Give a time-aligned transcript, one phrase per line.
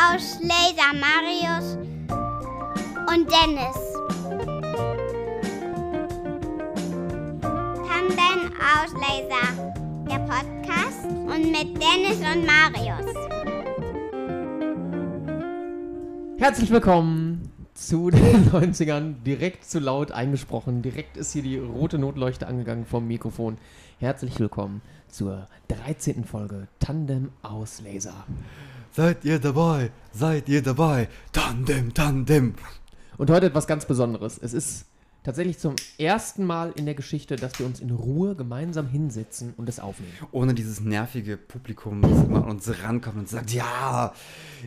[0.00, 1.76] Tandenausleser Marius
[3.12, 3.76] und Dennis.
[7.86, 9.44] Tandenausleser,
[10.08, 13.14] der Podcast und mit Dennis und Marius.
[16.38, 19.22] Herzlich willkommen zu den 90ern.
[19.22, 20.80] Direkt zu laut eingesprochen.
[20.80, 23.58] Direkt ist hier die rote Notleuchte angegangen vom Mikrofon.
[23.98, 26.24] Herzlich willkommen zur 13.
[26.24, 28.24] Folge Tandem Auslaser.
[28.92, 29.92] Seid ihr dabei?
[30.12, 31.08] Seid ihr dabei?
[31.32, 32.54] Tandem, Tandem.
[33.18, 34.36] Und heute etwas ganz Besonderes.
[34.42, 34.86] Es ist
[35.22, 39.68] tatsächlich zum ersten Mal in der Geschichte, dass wir uns in Ruhe gemeinsam hinsetzen und
[39.68, 40.12] es aufnehmen.
[40.32, 44.12] Ohne dieses nervige Publikum, das immer an uns rankommt und sagt, ja,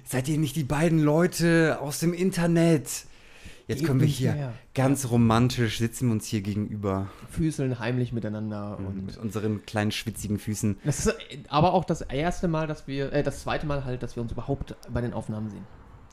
[0.06, 3.06] seid ihr nicht die beiden Leute aus dem Internet?
[3.68, 4.54] Jetzt können wir hier mehr.
[4.74, 10.38] ganz romantisch sitzen wir uns hier gegenüber Füßeln heimlich miteinander und mit unseren kleinen schwitzigen
[10.38, 10.80] Füßen.
[10.84, 11.16] Das ist
[11.50, 14.32] aber auch das erste Mal, dass wir, äh, das zweite Mal halt, dass wir uns
[14.32, 15.66] überhaupt bei den Aufnahmen sehen.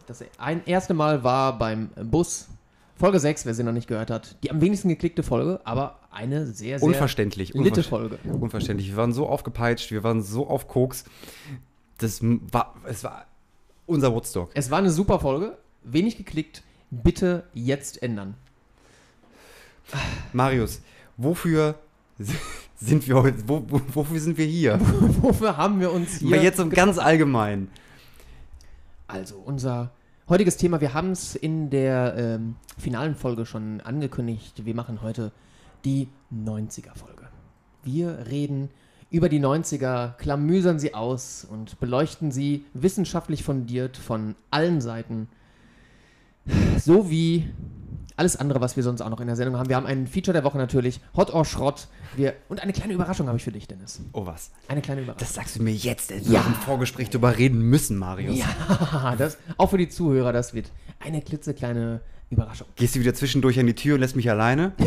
[0.07, 2.49] Das ein erste Mal war beim Bus,
[2.97, 4.37] Folge 6, wer sie noch nicht gehört hat.
[4.43, 7.49] Die am wenigsten geklickte Folge, aber eine sehr, sehr Unverständlich.
[7.55, 8.21] litte unverständlich.
[8.21, 8.39] Folge.
[8.39, 8.89] Unverständlich.
[8.91, 11.05] Wir waren so aufgepeitscht, wir waren so auf Koks.
[11.99, 13.27] Das war, es war
[13.87, 14.51] unser Woodstock.
[14.55, 16.63] Es war eine super Folge, wenig geklickt.
[16.91, 18.35] Bitte jetzt ändern.
[20.33, 20.83] Marius,
[21.17, 21.77] wofür
[22.77, 24.81] sind wir heute, wo, wo, wofür sind wir hier?
[25.23, 26.35] Wofür haben wir uns hier...
[26.35, 27.69] Aber jetzt so ganz allgemein.
[29.07, 29.91] Also, unser
[30.29, 34.65] heutiges Thema, wir haben es in der ähm, finalen Folge schon angekündigt.
[34.65, 35.33] Wir machen heute
[35.85, 37.29] die 90er-Folge.
[37.83, 38.71] Wir reden
[39.11, 45.29] über die 90er, klamüsern sie aus und beleuchten sie wissenschaftlich fundiert von allen Seiten.
[46.83, 47.49] So wie
[48.17, 49.69] alles andere, was wir sonst auch noch in der Sendung haben.
[49.71, 51.89] Wir haben ein Feature der Woche natürlich, Hot or Schrott.
[52.17, 54.01] Wir, und eine kleine Überraschung habe ich für dich, Dennis.
[54.13, 54.51] Oh was?
[54.69, 55.21] Eine kleine Überraschung.
[55.27, 56.11] Das sagst du mir jetzt.
[56.31, 58.37] Wir haben im Vorgespräch drüber reden müssen, Marius.
[58.39, 62.67] Ja, das, auch für die Zuhörer, das wird eine klitzekleine Überraschung.
[62.77, 64.73] Gehst du wieder zwischendurch an die Tür und lässt mich alleine?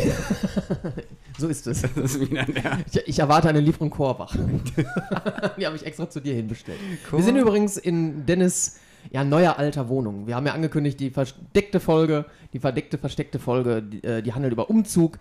[1.36, 1.82] So ist es.
[2.20, 4.36] Wieder ein Ich, ich erwarte eine Lieferung Chorwach.
[5.58, 6.78] die habe ich extra zu dir hinbestellt.
[7.10, 8.78] Chor- Wir sind übrigens in Dennis
[9.10, 10.26] ja, neuer alter Wohnung.
[10.26, 14.52] Wir haben ja angekündigt, die versteckte Folge, die verdeckte, versteckte Folge, die, äh, die handelt
[14.52, 15.18] über Umzug.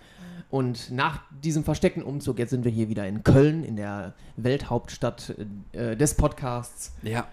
[0.50, 5.36] Und nach diesem versteckten Umzug, jetzt sind wir hier wieder in Köln, in der Welthauptstadt
[5.72, 6.94] äh, des Podcasts.
[7.02, 7.28] Ja.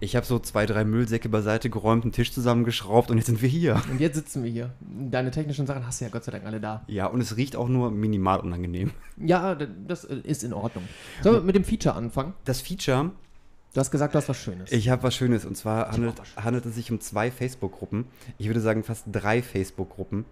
[0.00, 3.48] Ich habe so zwei, drei Müllsäcke beiseite geräumt, einen Tisch zusammengeschraubt und jetzt sind wir
[3.48, 3.80] hier.
[3.90, 4.74] Und jetzt sitzen wir hier.
[4.80, 6.84] Deine technischen Sachen hast du ja Gott sei Dank alle da.
[6.86, 8.92] Ja, und es riecht auch nur minimal unangenehm.
[9.18, 10.84] Ja, das äh, ist in Ordnung.
[11.22, 12.34] Sollen wir mit dem Feature anfangen?
[12.44, 13.12] Das Feature,
[13.76, 14.72] Du hast gesagt, du hast was Schönes.
[14.72, 18.06] ich habe was Schönes und zwar handelt, handelt es sich um zwei Facebook-Gruppen.
[18.38, 20.24] Ich würde sagen fast drei Facebook-Gruppen.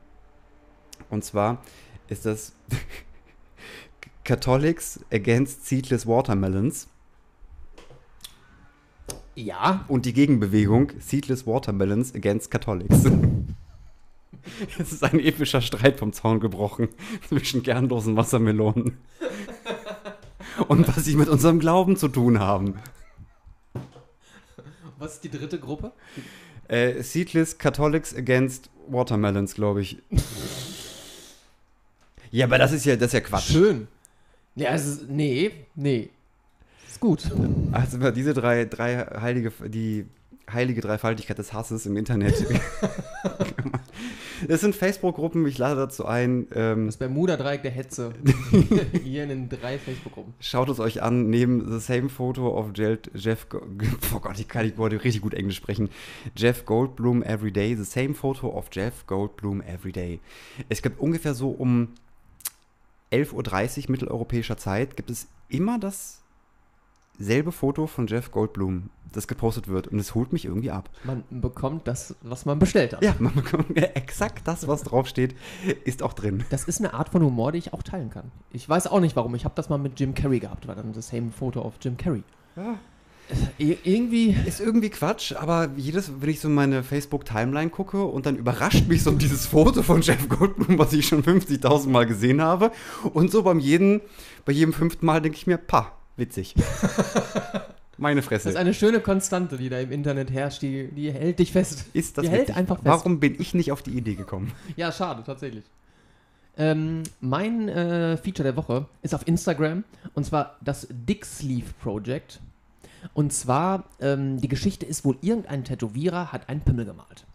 [1.11, 1.63] Und zwar
[2.09, 2.55] ist das
[4.25, 6.89] Catholics Against Seedless Watermelons
[9.35, 13.05] ja, und die Gegenbewegung Seedless Watermelons Against Catholics.
[14.79, 16.89] Es ist ein epischer Streit vom Zaun gebrochen
[17.29, 18.97] zwischen kernlosen Wassermelonen
[20.69, 22.79] und was sie mit unserem Glauben zu tun haben.
[24.99, 25.93] Was ist die dritte Gruppe?
[26.69, 29.99] Äh, Seedless Catholics Against Watermelons, glaube ich.
[32.31, 33.53] Ja, aber das ist ja, das ist ja Quatsch.
[33.53, 33.89] Schön.
[34.57, 36.11] Ja, es ist, nee, nee.
[36.89, 37.31] Ist gut.
[37.73, 40.07] Also diese drei, drei heilige, die
[40.53, 42.35] heilige Dreifaltigkeit des Hasses im Internet.
[44.49, 46.47] Es sind Facebook-Gruppen, ich lade dazu ein.
[46.55, 48.13] Ähm, Das Bermuda-Dreieck der Hetze.
[49.05, 50.35] Hier in den drei Facebook-Gruppen.
[50.41, 53.47] Schaut es euch an, neben The Same Photo of Jeff,
[54.15, 55.91] oh Gott, ich kann ich wollte richtig gut Englisch sprechen.
[56.37, 60.21] Jeff Goldblum Every Day, The Same Photo of Jeff Goldblum Every Day.
[60.69, 61.89] Es gibt ungefähr so um
[63.13, 65.79] 11.30 Uhr mitteleuropäischer Zeit, gibt es immer
[67.19, 69.89] dasselbe Foto von Jeff Goldblum, das gepostet wird.
[69.89, 70.91] Und es holt mich irgendwie ab.
[71.05, 73.05] Man bekommt das, was man bestellt hat.
[73.05, 75.35] Ja, man bekommt exakt das, was draufsteht,
[75.85, 76.45] ist auch drin.
[76.51, 78.31] Das ist eine Art von Humor, die ich auch teilen kann.
[78.53, 79.35] Ich weiß auch nicht warum.
[79.35, 81.97] Ich habe das mal mit Jim Carrey gehabt, war dann das same Photo of Jim
[81.97, 82.23] Carrey.
[82.57, 82.79] Ja.
[83.57, 84.37] Ir irgendwie.
[84.45, 88.87] Ist irgendwie Quatsch, aber jedes, wenn ich so in meine Facebook-Timeline gucke und dann überrascht
[88.87, 92.71] mich so dieses Foto von Jeff Goldblum, was ich schon 50.000 Mal gesehen habe.
[93.15, 94.03] Und so beim jeden,
[94.45, 96.55] bei jedem fünften Mal denke ich mir, pa, witzig.
[97.97, 98.49] Meine Das Fresse.
[98.49, 100.63] ist eine schöne Konstante, die da im Internet herrscht.
[100.63, 101.87] Die, die hält dich fest.
[101.93, 102.87] Ist das die hält einfach fest.
[102.87, 104.53] Warum bin ich nicht auf die Idee gekommen?
[104.77, 105.65] Ja, schade, tatsächlich.
[106.57, 109.85] Ähm, mein äh, Feature der Woche ist auf Instagram
[110.15, 112.41] und zwar das Dick Sleeve Project.
[113.13, 117.27] Und zwar, ähm, die Geschichte ist wohl, irgendein Tätowierer hat einen Pimmel gemalt.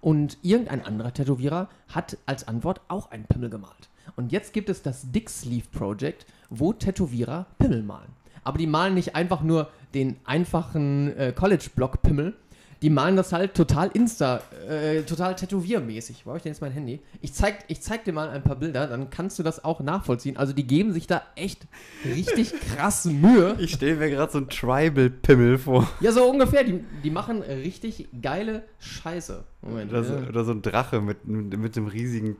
[0.00, 3.88] Und irgendein anderer Tätowierer hat als Antwort auch einen Pimmel gemalt.
[4.14, 8.10] Und jetzt gibt es das Dick Sleeve Project, wo Tätowierer Pimmel malen.
[8.46, 12.34] Aber die malen nicht einfach nur den einfachen äh, College-Block-Pimmel,
[12.80, 16.24] die malen das halt total Insta, äh, total tätowiermäßig.
[16.24, 17.00] Wo habe ich denn jetzt mein Handy?
[17.22, 20.36] Ich zeig, ich zeig dir mal ein paar Bilder, dann kannst du das auch nachvollziehen.
[20.36, 21.66] Also die geben sich da echt
[22.04, 23.56] richtig krass Mühe.
[23.58, 25.88] Ich stelle mir gerade so einen Tribal-Pimmel vor.
[26.00, 26.62] Ja, so ungefähr.
[26.62, 29.42] Die, die machen richtig geile Scheiße.
[29.62, 29.90] Moment.
[29.90, 30.28] Oder so, ja.
[30.28, 32.36] oder so ein Drache mit, mit dem riesigen.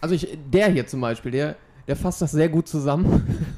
[0.00, 3.56] Also ich, der hier zum Beispiel, der, der fasst das sehr gut zusammen.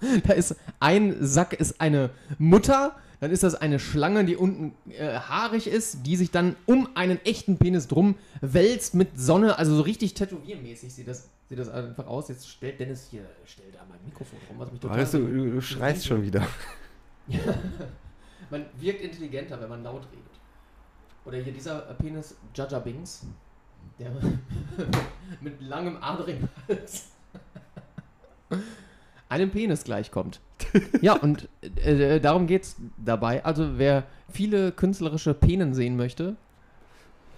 [0.26, 5.18] da ist ein Sack ist eine Mutter, dann ist das eine Schlange, die unten äh,
[5.18, 9.82] haarig ist, die sich dann um einen echten Penis drum wälzt mit Sonne, also so
[9.82, 12.28] richtig tätowiermäßig sieht das, sieht das einfach aus.
[12.28, 14.98] Jetzt stellt Dennis hier, stellt da mein Mikrofon rum, was mich total...
[14.98, 16.46] Weißt du, du, du schreist schon wieder.
[18.50, 20.24] Man wirkt intelligenter, wenn man laut redet.
[21.26, 23.26] Oder hier dieser äh, Penis Jaja Bings,
[23.98, 24.10] der
[25.42, 27.10] mit langem adrigem Hals
[29.28, 30.40] einem Penis gleichkommt.
[31.00, 31.48] ja, und
[31.84, 33.44] äh, darum geht's dabei.
[33.44, 36.36] Also wer viele künstlerische Penen sehen möchte,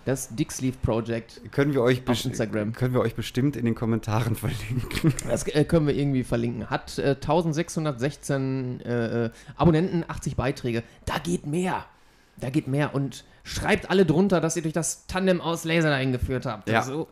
[0.07, 2.73] das Dick Sleeve Project, Können wir, euch Auf Instagram.
[2.73, 5.13] können wir euch bestimmt in den Kommentaren verlinken.
[5.29, 6.71] das äh, können wir irgendwie verlinken.
[6.71, 10.83] Hat äh, 1616 äh, äh, Abonnenten, 80 Beiträge.
[11.05, 11.85] Da geht mehr.
[12.39, 12.95] Da geht mehr.
[12.95, 16.69] Und schreibt alle drunter, dass ihr durch das Tandem aus Laser eingeführt habt.
[16.71, 16.81] Ja.
[16.81, 17.09] Also,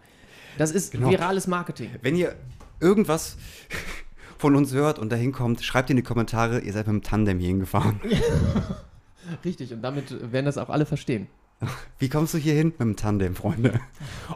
[0.57, 1.11] das ist Genau.
[1.11, 1.91] virales Marketing.
[2.01, 2.35] Wenn ihr
[2.81, 3.37] irgendwas
[4.41, 7.39] von uns hört und dahin kommt, schreibt in die Kommentare, ihr seid mit dem Tandem
[7.39, 8.01] hier hingefahren.
[9.45, 11.27] Richtig, und damit werden das auch alle verstehen.
[11.99, 12.69] Wie kommst du hier hin?
[12.69, 13.81] Mit dem Tandem, Freunde.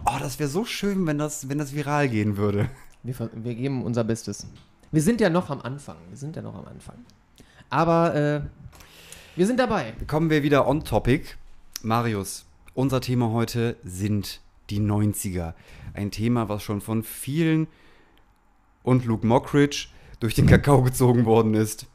[0.05, 2.69] Oh, das wäre so schön, wenn das, wenn das viral gehen würde.
[3.03, 4.47] Wir, wir geben unser Bestes.
[4.91, 5.97] Wir sind ja noch am Anfang.
[6.09, 6.97] Wir sind ja noch am Anfang.
[7.71, 8.43] Aber äh,
[9.37, 9.95] wir sind dabei.
[10.07, 11.37] Kommen wir wieder on topic.
[11.83, 12.45] Marius,
[12.75, 15.55] unser Thema heute sind die 90er.
[15.95, 17.69] Ein Thema, was schon von vielen
[18.83, 19.89] und Luke Mockridge
[20.23, 21.87] durch den Kakao gezogen worden ist.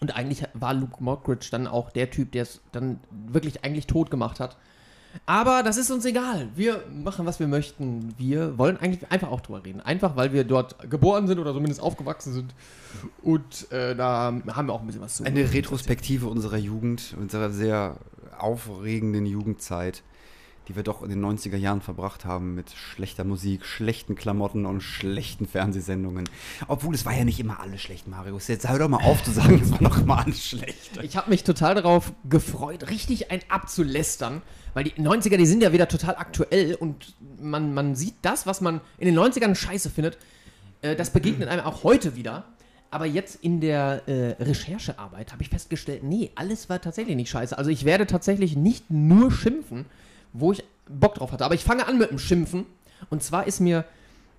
[0.00, 4.10] Und eigentlich war Luke Mockridge dann auch der Typ, der es dann wirklich eigentlich tot
[4.10, 4.56] gemacht hat.
[5.26, 6.48] Aber das ist uns egal.
[6.54, 8.14] Wir machen, was wir möchten.
[8.16, 9.80] Wir wollen eigentlich einfach auch drüber reden.
[9.80, 12.54] Einfach, weil wir dort geboren sind oder zumindest aufgewachsen sind.
[13.22, 17.50] Und äh, da haben wir auch ein bisschen was zu Eine Retrospektive unserer Jugend, unserer
[17.50, 17.96] sehr
[18.38, 20.02] aufregenden Jugendzeit,
[20.68, 24.82] die wir doch in den 90er Jahren verbracht haben mit schlechter Musik, schlechten Klamotten und
[24.82, 26.28] schlechten Fernsehsendungen.
[26.68, 28.48] Obwohl es war ja nicht immer alles schlecht, Marius.
[28.48, 31.02] Jetzt hör doch mal auf zu sagen, es war doch immer alles schlecht.
[31.02, 34.42] Ich habe mich total darauf gefreut, richtig ein abzulästern,
[34.74, 38.60] weil die 90er, die sind ja wieder total aktuell und man, man sieht das, was
[38.60, 40.18] man in den 90ern scheiße findet,
[40.82, 42.44] äh, das begegnet einem auch heute wieder.
[42.92, 47.56] Aber jetzt in der äh, Recherchearbeit habe ich festgestellt, nee, alles war tatsächlich nicht scheiße.
[47.56, 49.86] Also ich werde tatsächlich nicht nur schimpfen,
[50.32, 51.44] wo ich Bock drauf hatte.
[51.44, 52.66] Aber ich fange an mit dem Schimpfen.
[53.10, 53.84] Und zwar ist mir,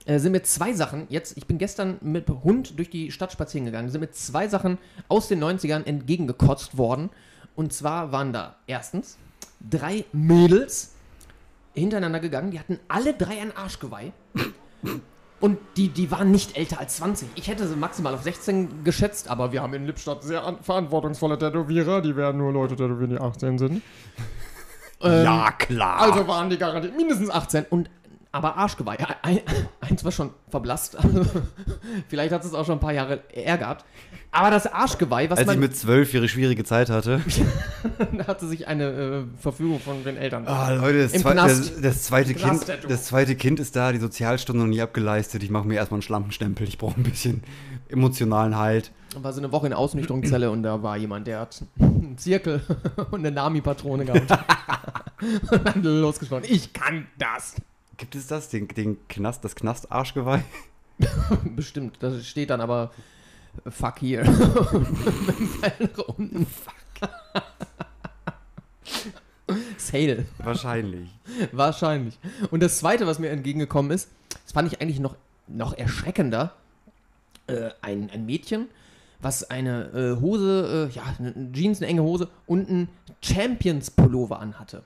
[0.06, 3.66] äh, sind mir zwei Sachen, jetzt, ich bin gestern mit Hund durch die Stadt spazieren
[3.66, 4.78] gegangen, sind mir zwei Sachen
[5.08, 7.10] aus den 90ern entgegengekotzt worden.
[7.56, 9.18] Und zwar waren da erstens
[9.70, 10.92] drei Mädels
[11.74, 14.12] hintereinander gegangen, die hatten alle drei ein Arschgeweih.
[15.40, 17.28] Und die, die waren nicht älter als 20.
[17.36, 21.38] Ich hätte sie maximal auf 16 geschätzt, aber wir haben in Lippstadt sehr an- verantwortungsvolle
[21.40, 22.02] Tätowierer.
[22.02, 23.82] Die werden nur Leute tätowieren, die 18 sind.
[25.04, 26.02] Ähm, ja, klar.
[26.02, 27.90] also waren die garantiert mindestens 18 und
[28.34, 28.98] aber Arschgeweih.
[29.24, 29.42] Ein,
[29.82, 30.98] eins war schon verblasst.
[32.08, 33.84] Vielleicht hat es auch schon ein paar Jahre gehabt.
[34.32, 37.22] Aber das Arschgeweih, was Als ich man mit zwölf ihre schwierige Zeit hatte.
[38.28, 40.48] hatte sich eine äh, Verfügung von den Eltern.
[40.48, 44.62] Ah, Leute, das, zwei, das, das, zweite kind, das zweite Kind ist da, die Sozialstunde
[44.62, 45.44] noch nie abgeleistet.
[45.44, 46.66] Ich mache mir erstmal einen Schlampenstempel.
[46.66, 47.44] Ich brauche ein bisschen
[47.92, 48.92] emotionalen Halt.
[49.16, 52.62] war so eine Woche in der Ausnüchterungszelle und da war jemand, der hat einen Zirkel
[53.12, 54.32] und eine Nami-Patrone gehabt.
[55.52, 56.48] und dann losgeschlagen.
[56.50, 57.56] Ich kann das.
[57.98, 58.50] Gibt es das?
[58.50, 60.44] Den, den Knast, das Knastarschgeweih?
[61.56, 61.98] Bestimmt.
[62.00, 62.92] Da steht dann aber
[63.70, 64.24] Fuck hier.
[66.18, 66.46] Unten.
[66.46, 66.74] Fuck.
[69.78, 70.26] Sale.
[70.38, 71.10] Wahrscheinlich.
[71.52, 72.18] Wahrscheinlich.
[72.50, 74.10] Und das zweite, was mir entgegengekommen ist,
[74.44, 75.16] das fand ich eigentlich noch,
[75.48, 76.54] noch erschreckender.
[77.52, 78.68] Äh, ein, ein Mädchen,
[79.20, 82.90] was eine äh, Hose, äh, ja, eine Jeans, eine enge Hose und ein
[83.22, 84.84] Champions-Pullover anhatte.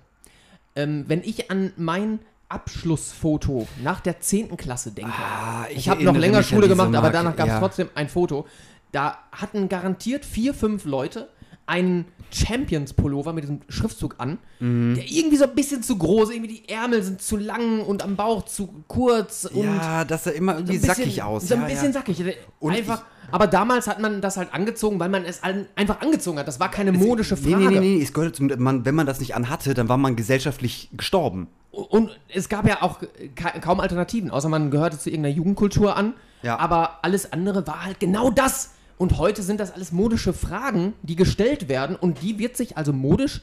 [0.76, 2.20] Ähm, wenn ich an mein
[2.50, 4.56] Abschlussfoto nach der 10.
[4.58, 7.60] Klasse denke, Ah, ich habe noch länger Schule gemacht, aber Marke, danach gab es ja.
[7.60, 8.46] trotzdem ein Foto.
[8.92, 11.28] Da hatten garantiert vier, fünf Leute
[11.68, 14.96] einen Champions-Pullover mit diesem Schriftzug an, Mhm.
[14.96, 18.16] der irgendwie so ein bisschen zu groß, irgendwie die Ärmel sind zu lang und am
[18.16, 21.48] Bauch zu kurz und Ja, das sah immer so irgendwie ein bisschen, sackig aus.
[21.48, 21.92] So ein bisschen ja.
[21.94, 22.24] sackig.
[22.60, 26.38] Und Einfach, aber damals hat man das halt angezogen, weil man es ein- einfach angezogen
[26.40, 26.48] hat.
[26.48, 27.66] Das war keine modische Nee, Frage.
[27.70, 28.02] nee, nee, nee.
[28.04, 31.48] Es gehörte zum, man, wenn man das nicht anhatte, dann war man gesellschaftlich gestorben.
[31.72, 33.00] Und es gab ja auch
[33.36, 36.14] ka kaum Alternativen, außer man gehörte zu irgendeiner Jugendkultur an.
[36.42, 36.58] Ja.
[36.60, 38.72] Aber alles andere war halt genau das.
[38.98, 41.96] Und heute sind das alles modische Fragen, die gestellt werden.
[41.96, 43.42] Und die wird sich also modisch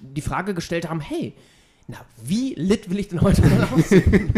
[0.00, 1.34] die Frage gestellt haben, hey,
[1.88, 4.32] na, wie lit will ich denn heute mal aussehen?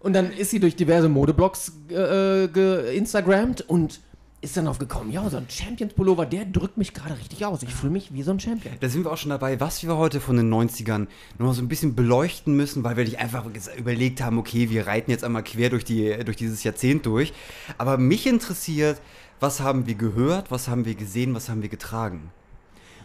[0.00, 4.00] und dann ist sie durch diverse Modeblogs äh, geinstagrammt und
[4.42, 7.62] ist dann aufgekommen, ja, so ein Champions-Pullover, der drückt mich gerade richtig aus.
[7.62, 8.74] Ich fühle mich wie so ein Champion.
[8.80, 11.60] Da sind wir auch schon dabei, was wir heute von den 90ern nur noch so
[11.60, 13.44] ein bisschen beleuchten müssen, weil wir nicht einfach
[13.76, 17.34] überlegt haben, okay, wir reiten jetzt einmal quer durch, die, durch dieses Jahrzehnt durch.
[17.76, 19.02] Aber mich interessiert,
[19.40, 22.30] was haben wir gehört, was haben wir gesehen, was haben wir getragen?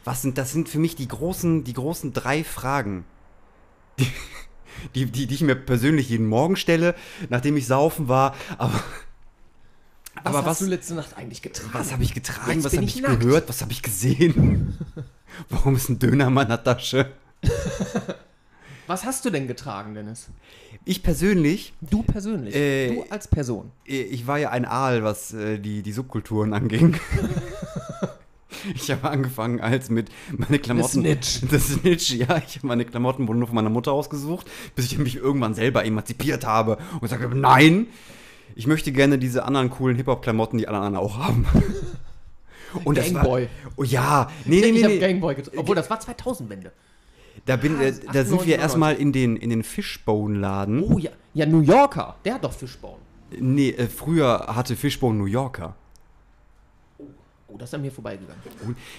[0.06, 3.04] Was sind, das sind für mich die großen, die großen drei Fragen,
[4.00, 4.08] die,
[4.96, 6.96] die, die, die ich mir persönlich jeden Morgen stelle,
[7.30, 8.36] nachdem ich saufen war.
[8.58, 8.82] Aber,
[10.26, 11.70] Was aber hast was, du letzte Nacht eigentlich getragen?
[11.74, 14.78] was habe ich getragen, Jetzt was habe ich ich gehört, was habe ich gesehen?
[15.50, 17.12] Warum ist ein Döner in meiner Tasche?
[18.88, 20.28] Was hast du denn getragen, Dennis?
[20.86, 22.54] Ich persönlich, Du persönlich.
[22.56, 23.72] Äh, du als Person.
[23.88, 26.96] äh, ich war ja ein Aal, was äh, die, die Subkulturen anging.
[28.76, 31.02] ich habe angefangen als mit meine Klamotten.
[31.02, 31.42] Snitch.
[31.50, 32.38] Das Snitch, ja.
[32.48, 35.84] Ich habe meine Klamotten wohl nur von meiner Mutter ausgesucht, bis ich mich irgendwann selber
[35.84, 37.88] emanzipiert habe und habe, nein,
[38.56, 41.46] ich möchte gerne diese anderen coolen Hip-Hop-Klamotten, die alle anderen auch haben.
[42.84, 43.48] Und das war, Gangboy.
[43.78, 45.00] oh ja, nee, nee, ich nee, habe nee.
[45.00, 45.58] Gangboy getragen.
[45.60, 46.72] Obwohl, das war 2000-Wende.
[47.46, 50.84] Da, bin, Ah, äh, da sind 98, wir erstmal in den, in den Fishbone-Laden.
[50.84, 51.12] Oh ja.
[51.34, 52.16] Ja, New Yorker.
[52.26, 52.98] Der hat doch Fishbone.
[53.40, 55.76] Nee, äh, früher hatte Fishbone New Yorker.
[57.56, 58.42] Oh, das ist an mir vorbeigegangen.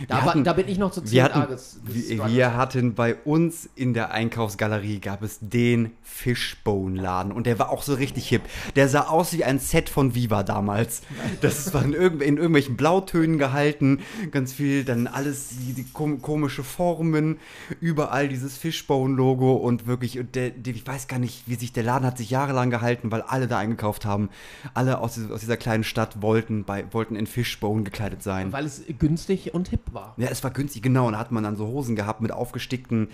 [0.08, 3.14] Da, war, hatten- da bin ich noch zu 10 wir hatten, wir, wir hatten bei
[3.14, 8.42] uns in der Einkaufsgalerie gab es den Fishbone-Laden und der war auch so richtig hip.
[8.76, 11.02] Der sah aus wie ein Set von Viva damals.
[11.40, 16.22] Das war in, irgendw in irgendwelchen Blautönen gehalten, ganz viel, dann alles, die, die kom
[16.22, 17.38] komische Formen,
[17.80, 21.82] überall dieses Fishbone-Logo und wirklich, und der, der, ich weiß gar nicht, wie sich der
[21.82, 24.30] Laden hat sich jahrelang gehalten, weil alle da eingekauft haben.
[24.74, 28.45] Alle aus, dieser- aus dieser kleinen Stadt wollten, bei, wollten in Fishbone gekleidet sein.
[28.52, 30.14] Weil es günstig und hip war.
[30.16, 31.06] Ja, es war günstig, genau.
[31.06, 33.08] Und da hat man dann so Hosen gehabt mit aufgestickten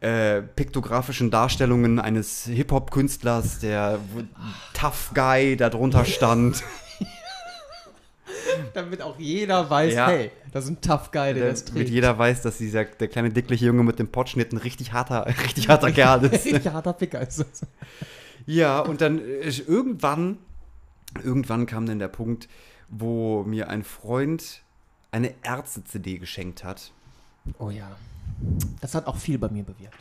[0.00, 3.98] äh, piktografischen Darstellungen eines Hip-Hop-Künstlers, der
[4.74, 6.62] Tough Guy da drunter stand.
[8.74, 10.08] Damit auch jeder weiß, Ja.
[10.08, 11.90] hey, das ist ein Tough Guy, der das Damit trägt.
[11.90, 15.68] jeder weiß, dass dieser der kleine dickliche Junge mit dem Potschnitt ein richtig harter, richtig
[15.68, 16.44] harter Kerl ist.
[16.44, 17.66] Richtig harter Picker ist das.
[18.46, 20.38] Ja, und dann äh, irgendwann,
[21.22, 22.48] irgendwann kam dann der Punkt,
[22.88, 24.62] wo mir ein Freund
[25.16, 26.92] eine Ärzte-CD geschenkt hat.
[27.58, 27.88] Oh ja.
[28.80, 29.98] Das hat auch viel bei mir bewirkt.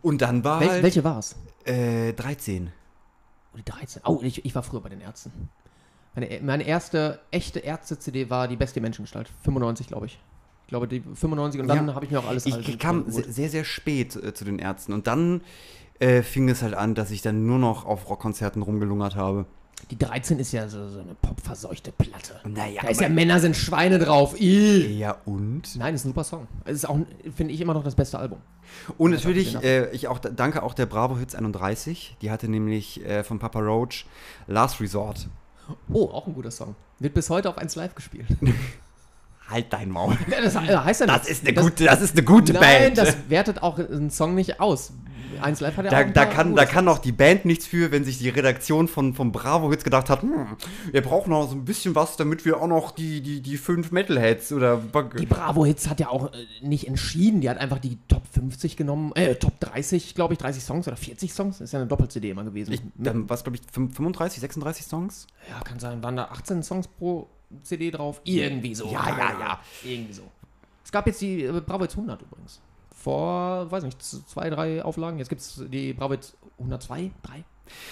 [0.00, 1.36] Und dann war Wel halt welche war es?
[1.64, 2.72] äh, 13.
[3.52, 4.02] Oh, die 13.
[4.06, 5.50] Oh, ich, ich war früher bei den Ärzten.
[6.14, 9.30] Meine, meine erste echte Ärzte-CD war die beste Menschengestalt.
[9.44, 10.18] 95, glaube ich.
[10.62, 11.94] Ich glaube, die 95 und dann Ja.
[11.94, 14.58] habe ich mir auch alles Ich, alte ich kam sehr, sehr spät äh, zu den
[14.58, 15.42] Ärzten und dann
[15.98, 19.44] äh, fing es halt an, dass ich dann nur noch auf Rockkonzerten rumgelungert habe.
[19.90, 22.40] Die 13 ist ja so, so eine popverseuchte Platte.
[22.48, 24.40] Naja, da ist ja Männer sind Schweine drauf.
[24.40, 24.98] Ih.
[24.98, 25.76] ja und?
[25.76, 26.46] Nein, ist ein super Song.
[26.64, 26.98] Es ist auch,
[27.36, 28.38] finde ich, immer noch das beste Album.
[28.96, 29.64] Und Das ich natürlich, gedacht.
[29.64, 32.16] äh, ich auch danke auch der Bravo Hits 31.
[32.22, 34.06] Die hatte nämlich äh, von Papa Roach
[34.46, 35.28] Last Resort.
[35.92, 36.74] Oh, auch ein guter Song.
[36.98, 38.26] Wird bis heute auf 1 Live gespielt.
[39.48, 40.16] Halt dein Maul.
[40.30, 41.28] Ja, das heißt ja Das nichts.
[41.28, 42.62] ist eine gute, das ist eine gute Nein,
[42.94, 42.98] Band.
[42.98, 44.92] das wertet auch einen Song nicht aus.
[45.40, 47.90] 1 Live hat ja da, auch da, kann, da kann auch die Band nichts für,
[47.90, 50.56] wenn sich die Redaktion von, von Bravo Hits gedacht hat, hm,
[50.90, 53.92] wir brauchen noch so ein bisschen was, damit wir auch noch die, die, die fünf
[53.92, 54.80] Metalheads oder
[55.18, 57.40] Die Bravo Hits hat ja auch äh, nicht entschieden.
[57.40, 60.96] Die hat einfach die Top 50 genommen, äh, Top 30, glaube ich, 30 Songs oder
[60.96, 61.58] 40 Songs.
[61.58, 62.72] Das ist ja eine Doppel-CD immer gewesen.
[62.72, 65.26] Ich, dann, was glaube ich, 35, 36 Songs?
[65.48, 66.02] ja, kann sein.
[66.02, 67.28] Waren da 18 Songs pro
[67.62, 68.20] CD drauf?
[68.24, 68.86] Irgendwie so.
[68.86, 69.60] Ja, ja, ja.
[69.84, 70.22] Irgendwie so.
[70.84, 72.60] Es gab jetzt die äh, Bravo Hits 100 übrigens.
[73.02, 75.18] Vor, weiß nicht, zwei, drei Auflagen.
[75.18, 77.44] Jetzt gibt es die Bravo Hits 102, 3,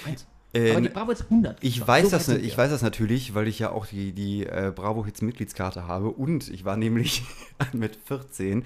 [0.07, 0.26] 1.
[0.52, 1.62] Äh, Aber die Bravo Hits 100.
[1.62, 4.45] Ich So weiß, weit das, ich weiß das natürlich, weil ich ja auch die, die
[4.47, 7.23] äh, Bravo Hits Mitgliedskarte habe und ich war nämlich
[7.73, 8.64] mit 14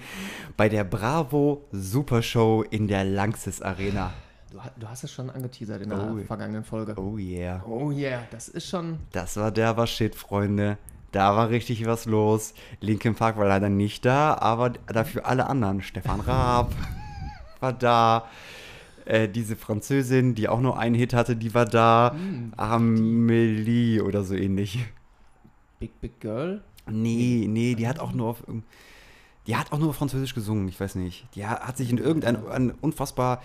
[0.57, 4.13] bei der Bravo Super Show in der Lanxess Arena.
[4.51, 6.17] Du, du hast es schon angeteasert in der Oh.
[6.25, 6.95] vergangenen Folge.
[6.97, 7.63] Oh yeah.
[7.67, 8.99] Oh yeah, das ist schon.
[9.11, 10.77] Das war der was Shit, Freunde.
[11.15, 12.53] Da war richtig was los.
[12.81, 15.81] Linkin Park war leider nicht da, aber dafür alle anderen.
[15.81, 16.73] Stefan Raab
[17.61, 18.27] war da.
[19.05, 22.11] Äh, diese Französin, die auch nur einen Hit hatte, die war da.
[22.15, 24.79] Hm, Amelie oder so ähnlich.
[25.79, 26.61] Big Big Girl.
[26.91, 28.43] Nee, nee, die hat auch nur auf.
[29.47, 31.27] Die hat auch nur Französisch gesungen, ich weiß nicht.
[31.35, 33.41] Die ha- hat sich in irgendein ein unfassbar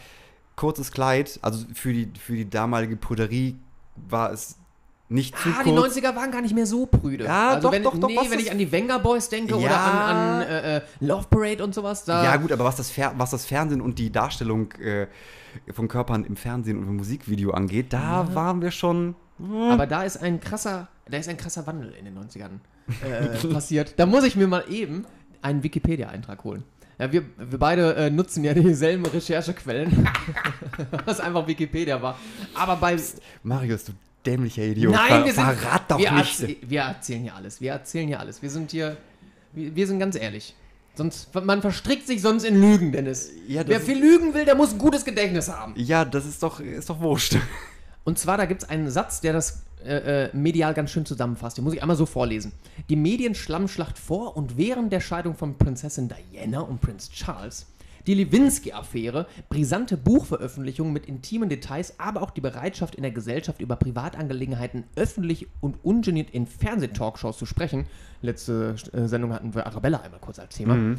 [0.57, 3.55] kurzes Kleid, also für die, für die damalige Prüderie
[3.95, 4.57] war es
[5.11, 5.97] nicht zu Ah, die kurz.
[5.97, 7.25] 90er waren gar nicht mehr so prüde.
[7.25, 9.65] Ja, also doch, wenn, doch, doch, Nee, wenn ich an die Wenger Boys denke oder
[9.67, 9.85] Ja.
[9.85, 12.23] an, an äh, äh, Love Parade und sowas, da.
[12.25, 15.09] Ja, gut, aber was das, Fer was das Fernsehen und die Darstellung äh,
[15.73, 19.17] von Körpern im Fernsehen und im Musikvideo angeht, da waren wir schon.
[19.71, 22.61] Aber da ist ein krasser, da ist ein krasser Wandel in den 90ern
[23.05, 23.95] äh, passiert.
[23.99, 25.07] Da muss ich mir mal eben
[25.43, 26.63] einen Wikipedia-Eintrag holen.
[26.99, 30.07] Ja, wir, wir beide äh, nutzen ja dieselben Recherchequellen,
[31.07, 32.19] was einfach Wikipedia war.
[32.55, 32.97] Aber bei.
[33.43, 33.93] Marius, du
[34.27, 34.93] dämlicher Idiot.
[34.95, 35.45] Nein, wir sind.
[35.45, 36.41] Verrat doch wir, nicht.
[36.41, 37.61] erzäh- wir erzählen hier alles.
[37.61, 38.43] Wir erzählen hier alles.
[38.43, 38.97] Wir sind hier.
[39.53, 40.55] Wir, wir sind ganz ehrlich.
[40.95, 43.31] Sonst, man verstrickt sich sonst in Lügen, Dennis.
[43.47, 45.73] Ja, Wer viel lügen will, der muss ein gutes Gedächtnis haben.
[45.77, 47.37] Ja, das ist doch, ist doch wurscht.
[48.05, 51.57] Und zwar, da gibt es einen Satz, der das äh, äh, medial ganz schön zusammenfasst.
[51.57, 52.53] Den muss ich einmal so vorlesen.
[52.89, 57.67] Die Medienschlammschlacht vor und während der Scheidung von Prinzessin Diana und Prinz Charles,
[58.07, 63.77] die Lewinsky-Affäre, brisante Buchveröffentlichungen mit intimen Details, aber auch die Bereitschaft in der Gesellschaft über
[63.77, 67.87] Privatangelegenheiten öffentlich und ungeniert in Fernsehtalkshows zu sprechen.
[68.23, 70.97] Letzte äh, Sendung hatten wir Arabella einmal kurz als Thema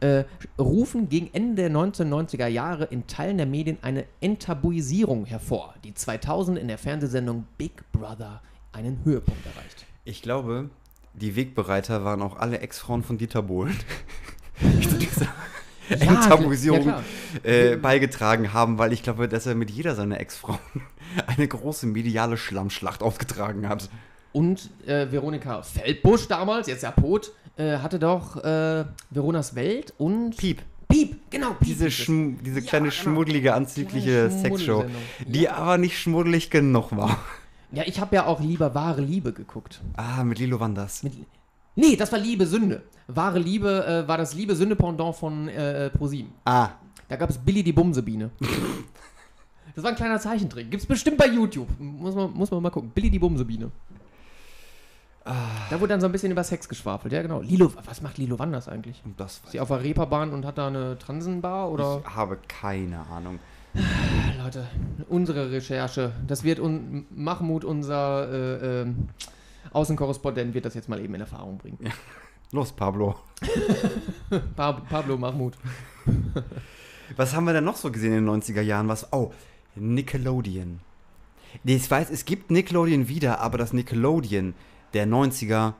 [0.00, 0.24] äh,
[0.58, 6.58] rufen gegen Ende der 1990er Jahre in Teilen der Medien eine Enttabuisierung hervor, die 2000
[6.58, 8.42] in der Fernsehsendung Big Brother
[8.72, 9.86] einen Höhepunkt erreicht.
[10.04, 10.70] Ich glaube,
[11.14, 13.76] die Wegbereiter waren auch alle Ex-Frauen von Dieter Bohlen.
[14.60, 15.06] die
[15.90, 17.02] dieser Enttabuisierung ja,
[17.42, 20.58] äh, beigetragen haben, weil ich glaube, dass er mit jeder seiner Ex-Frauen
[21.26, 23.88] eine große mediale Schlammschlacht ausgetragen hat.
[24.32, 30.36] Und äh, Veronika Feldbusch damals, jetzt ja Pot, äh, hatte doch äh, Veronas Welt und
[30.36, 30.62] Piep.
[30.88, 31.50] Piep, genau.
[31.54, 32.94] Piep Diese, schm diese Ja, kleine, genau.
[33.02, 34.84] schmuddelige, anzügliche Sexshow,
[35.26, 35.54] die Ja.
[35.56, 37.18] aber nicht schmuddelig genug war.
[37.72, 39.80] Ja, ich habe ja auch lieber wahre Liebe geguckt.
[39.96, 41.02] Ah, mit Lilo Wanders.
[41.02, 41.14] Mit,
[41.74, 42.82] nee, das war Liebe Sünde.
[43.08, 46.32] Wahre Liebe äh, war das Liebe Sünde Pendant von äh, ProSieben.
[46.44, 46.70] Ah,
[47.08, 48.30] Da gab es Billy die Bumsebiene.
[49.74, 50.70] Das war ein kleiner Zeichentrick.
[50.70, 51.66] Gibt's bestimmt bei YouTube.
[51.78, 52.90] Muss man, muss man mal gucken.
[52.90, 53.70] Billy die Bumsebiene.
[55.24, 57.12] Da wurde dann so ein bisschen über Sex geschwafelt.
[57.12, 57.40] Ja, genau.
[57.40, 59.00] Lilo, was macht Lilo Wanders eigentlich?
[59.16, 62.02] das Ist sie auf der Reeperbahn und hat da eine Transenbar oder?
[62.04, 63.38] Ich habe keine Ahnung.
[64.42, 64.66] Leute,
[65.08, 66.12] unsere Recherche.
[66.26, 69.08] Das wird un Mahmoud, unser äh, ähm,
[69.72, 71.78] Außenkorrespondent, wird das jetzt mal eben in Erfahrung bringen.
[72.50, 73.14] Los, Pablo.
[74.56, 75.56] Pa Pablo Mahmoud.
[77.16, 78.88] Was haben wir denn noch so gesehen in den 90er Jahren?
[78.88, 79.12] Was?
[79.12, 79.32] Oh,
[79.74, 80.80] Nickelodeon.
[81.64, 84.54] Nee, ich weiß, es gibt Nickelodeon wieder, aber das Nickelodeon
[84.94, 85.74] der 90er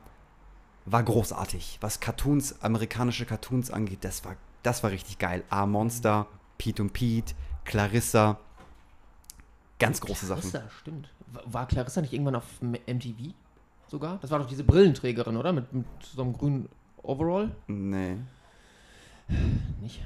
[0.85, 1.77] war großartig.
[1.81, 5.43] Was Cartoons, amerikanische Cartoons angeht, das war, das war richtig geil.
[5.49, 7.33] A-Monster, Pete und Pete,
[7.65, 8.39] Clarissa.
[9.79, 10.49] Ganz große Sachen.
[10.49, 11.09] Clarissa, stimmt.
[11.45, 13.33] War- Clarissa nicht irgendwann auf MTV
[13.87, 14.19] sogar?
[14.21, 15.53] Das war doch diese Brillenträgerin, oder?
[15.53, 16.69] Mit, mit so einem grünen
[17.01, 17.51] Overall?
[17.67, 18.17] Nee.
[19.81, 20.01] Nicht?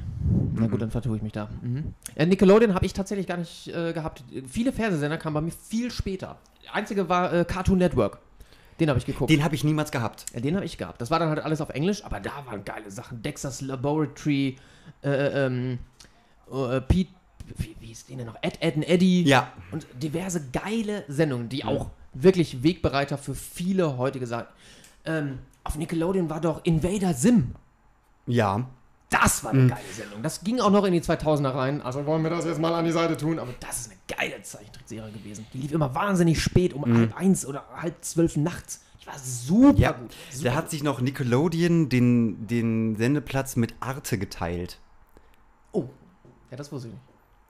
[0.55, 1.49] Na gut, dann vertue ich mich da.
[1.61, 1.93] Mhm.
[2.15, 4.23] Ja, Nickelodeon habe ich tatsächlich gar nicht äh, gehabt.
[4.47, 6.37] Viele Fernsehsender kamen bei mir viel später.
[6.63, 8.19] Der einzige war äh, Cartoon Network.
[8.79, 9.31] Den habe ich geguckt.
[9.31, 10.25] Den habe ich niemals gehabt.
[10.33, 11.01] ja, den habe ich gehabt.
[11.01, 13.21] Das war dann halt alles auf Englisch, aber da waren geile Sachen.
[13.23, 14.57] Dexter's Laboratory,
[15.03, 15.79] äh, ähm,
[16.51, 17.11] äh, Pete,
[17.57, 18.37] wie, wie ist den denn noch?
[18.41, 19.23] Ed, Ed und Eddie.
[19.23, 19.51] Ja.
[19.71, 21.89] Und diverse geile Sendungen, die auch
[22.23, 24.47] wirklich Wegbereiter für viele heutige Sachen.
[25.05, 27.55] Ähm, auf Nickelodeon war doch Invader Sim.
[28.25, 28.67] Ja.
[29.09, 30.21] Das war eine geile Sendung.
[30.21, 31.81] Das ging auch noch in die 2000er rein.
[31.81, 33.39] Also wollen wir das jetzt mal an die Seite tun.
[33.39, 35.45] Aber das ist eine geile Zeichentrickserie gewesen.
[35.53, 38.81] Die lief immer wahnsinnig spät, um halb eins oder halb zwölf nachts.
[39.01, 40.11] Die war super Ja, gut.
[40.11, 44.77] da Super hat sich noch Nickelodeon den, den Sendeplatz mit Arte geteilt.
[45.71, 45.85] Oh,
[46.51, 47.03] ja, das wusste ich nicht.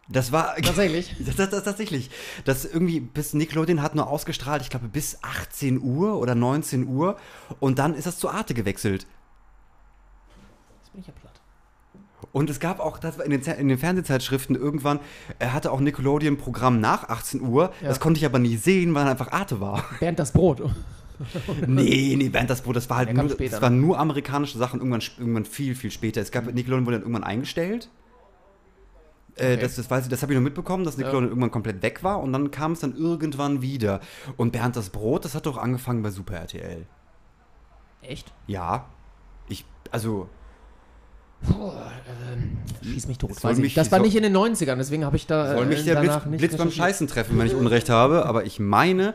[0.10, 0.56] Das war.
[0.62, 1.16] Tatsächlich.
[1.20, 2.10] Das, das, das tatsächlich.
[2.46, 7.18] Das irgendwie bis Nickelodeon hat nur ausgestrahlt, ich glaube, bis 18 Uhr oder 19 Uhr.
[7.60, 9.06] Und dann ist das zu Arte gewechselt.
[10.80, 11.42] Jetzt bin ich ja platt.
[12.32, 15.00] Und es gab auch, das war in den, in den Fernsehzeitschriften irgendwann,
[15.40, 17.72] er hatte auch Nickelodeon Programm nach 18 Uhr.
[17.82, 17.90] Ja.
[17.90, 19.86] Das konnte ich aber nie sehen, weil einfach Arte war.
[20.00, 20.62] Bernd das Brot.
[21.68, 24.80] nee, nee, Bernd das Brot, das war halt nur, später, das waren nur amerikanische Sachen,
[24.80, 26.22] irgendwann, irgendwann viel, viel später.
[26.22, 27.90] Es gab, Nickelodeon wurde dann irgendwann eingestellt.
[29.40, 29.58] Äh, Okay.
[29.62, 32.20] Das, das, weiß ich- das habe ich nur mitbekommen, dass Nickelodeon irgendwann komplett weg war
[32.22, 34.00] und dann kam es dann irgendwann wieder.
[34.36, 36.86] Und Bernd das Brot, das hat doch angefangen bei Super RTL.
[38.02, 38.32] Echt?
[38.48, 38.86] Ja.
[39.50, 40.28] Ich, also,
[41.44, 41.72] Puh,
[42.32, 43.32] ähm, schieß mich tot.
[43.58, 45.96] Mich- das war nicht in den 90ern, deswegen habe ich da soll äh, mich der
[46.00, 46.72] Blitz, Blitz beim.
[46.72, 49.14] Scheißen treffen, wenn ich Unrecht habe, aber ich meine,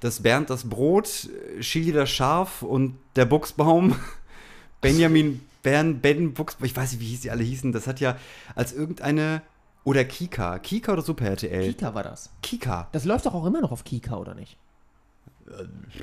[0.00, 1.28] dass Bernd das Brot,
[1.58, 3.94] äh, Chili das Schaf und der Buchsbaum,
[4.80, 8.16] Benjamin Bern, Ben Buchsbaum, ich weiß nicht, wie hieß die alle hießen, das hat ja
[8.54, 9.42] als irgendeine,
[9.88, 11.72] oder Kika, Kika oder Super RTL?
[11.72, 12.28] Kika war das.
[12.42, 12.88] Kika.
[12.92, 14.58] Das läuft doch auch immer noch auf Kika, oder nicht?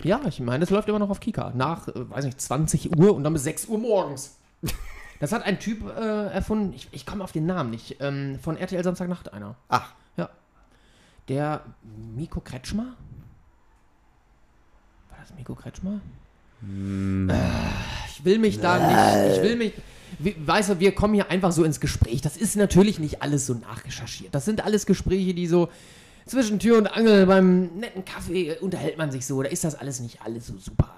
[0.02, 1.52] Ja, ich meine, das läuft immer noch auf Kika.
[1.54, 4.38] Nach, äh, weiß nicht, 20 Uhr und dann bis 6 Uhr morgens.
[5.22, 8.58] Das hat ein Typ äh, erfunden, ich, ich komme auf den Namen nicht, ähm, von
[8.58, 9.56] RTL Samstagnacht einer.
[9.70, 10.30] Ach, Ja.
[11.30, 11.62] Der
[12.18, 12.98] Miko Kretschmer?
[15.10, 16.02] War das Miko Kretschmer?
[16.60, 17.30] Hm.
[17.30, 17.36] Äh,
[18.10, 19.38] ich will mich da nicht.
[19.38, 19.74] Ich will mich.
[20.46, 22.22] Weißt du, wir kommen hier einfach so ins Gespräch.
[22.22, 24.34] Das ist natürlich nicht alles so nachrecherchiert.
[24.34, 25.70] Das sind alles Gespräche, die so
[26.26, 29.42] zwischen Tür und Angel beim netten Kaffee äh, unterhält man sich so.
[29.44, 30.92] Da ist das alles nicht alles so super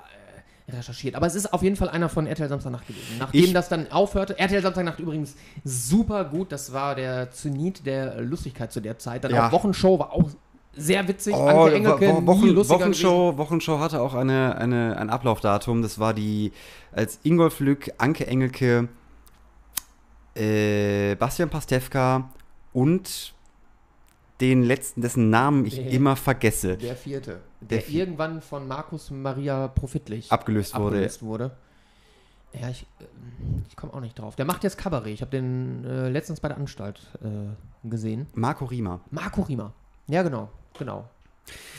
[0.69, 1.15] recherchiert.
[1.15, 3.15] Aber es ist auf jeden Fall einer von RTL Samstagnacht gewesen.
[3.19, 8.21] Nachdem Ich- das dann aufhörte, RTL Samstagnacht übrigens super gut, das war der Zenit der
[8.21, 9.23] Lustigkeit zu der Zeit.
[9.23, 9.47] Dann Ja.
[9.47, 10.29] auch Wochenshow war auch
[10.77, 11.33] sehr witzig.
[11.35, 15.81] Oh, Anke Engelke, Wo- nie Wochen, Wochenshow, Wochenshow hatte auch eine, eine, ein Ablaufdatum.
[15.81, 16.51] Das war die,
[16.91, 18.87] als Ingolf Lück, Anke Engelke,
[20.35, 22.29] äh, Bastian Pastewka
[22.73, 23.33] und
[24.39, 26.77] den letzten, dessen Namen ich Der- immer vergesse.
[26.77, 27.39] Der vierte.
[27.61, 30.85] Der, Der irgendwann von Markus Maria Profitlich abgelöst wurde.
[30.97, 31.51] abgelöst wurde.
[32.53, 33.05] Ja, ich, äh,
[33.67, 34.35] ich komme auch nicht drauf.
[34.35, 35.13] Der macht jetzt Kabarett.
[35.13, 38.27] Ich habe den äh, letztens bei der Anstalt äh, gesehen.
[38.35, 38.99] Marco Riemer.
[39.09, 39.73] Marco Riemer.
[40.07, 40.49] Ja, genau.
[40.77, 41.05] Genau.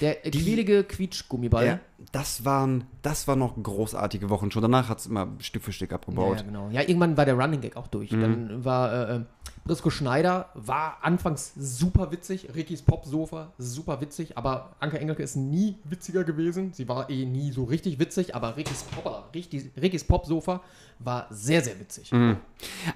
[0.01, 1.67] Der äh, Die- quielige Quietschgummiball.
[1.67, 1.81] Ja,
[2.13, 4.63] das, waren, das war noch großartige Wochen schon.
[4.63, 6.39] Danach hat es immer Stück für Stück abgebaut.
[6.39, 6.71] ja, genau.
[6.71, 8.11] Ja, irgendwann war der Running Gag auch durch.
[8.13, 8.21] Mhm.
[8.23, 9.21] Dann war äh, äh,
[9.65, 12.49] Brisco Schneider, war anfangs super witzig.
[12.55, 14.39] Rickys Popsofa, super witzig.
[14.39, 16.73] Aber Anke Engelke ist nie witziger gewesen.
[16.73, 18.35] Sie war eh nie so richtig witzig.
[18.35, 20.63] Aber Rickys, Pop, richtig, Rickys Popsofa
[21.01, 22.11] war sehr, sehr witzig.
[22.13, 22.39] Mhm.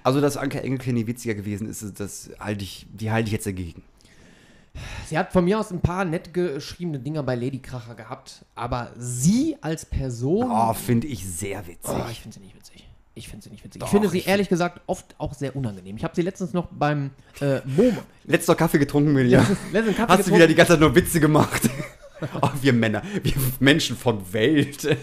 [0.02, 3.46] Also, dass Anke Engelke nie witziger gewesen ist, das halte ich, die halte ich jetzt
[3.46, 3.82] dagegen.
[5.06, 8.44] Sie hat von mir aus ein paar nett geschriebene Dinger bei Lady Kracher gehabt.
[8.54, 10.50] Aber sie als Person.
[10.50, 11.92] Oh, finde ich sehr witzig.
[11.94, 12.88] Oh, ich finde sie nicht witzig.
[13.14, 13.80] Ich finde sie nicht witzig.
[13.80, 15.96] Doch, ich finde sie ich ehrlich gesagt oft auch sehr unangenehm.
[15.98, 18.02] Ich habe sie letztens noch beim äh, MoMA.
[18.24, 19.44] Letzter Kaffee getrunken mit dir.
[19.72, 20.34] Letztens Kaffee Hast du getrunken.
[20.36, 21.68] wieder die ganze Zeit nur Witze gemacht?
[22.42, 24.96] oh, wir Männer, wir Menschen von Welt.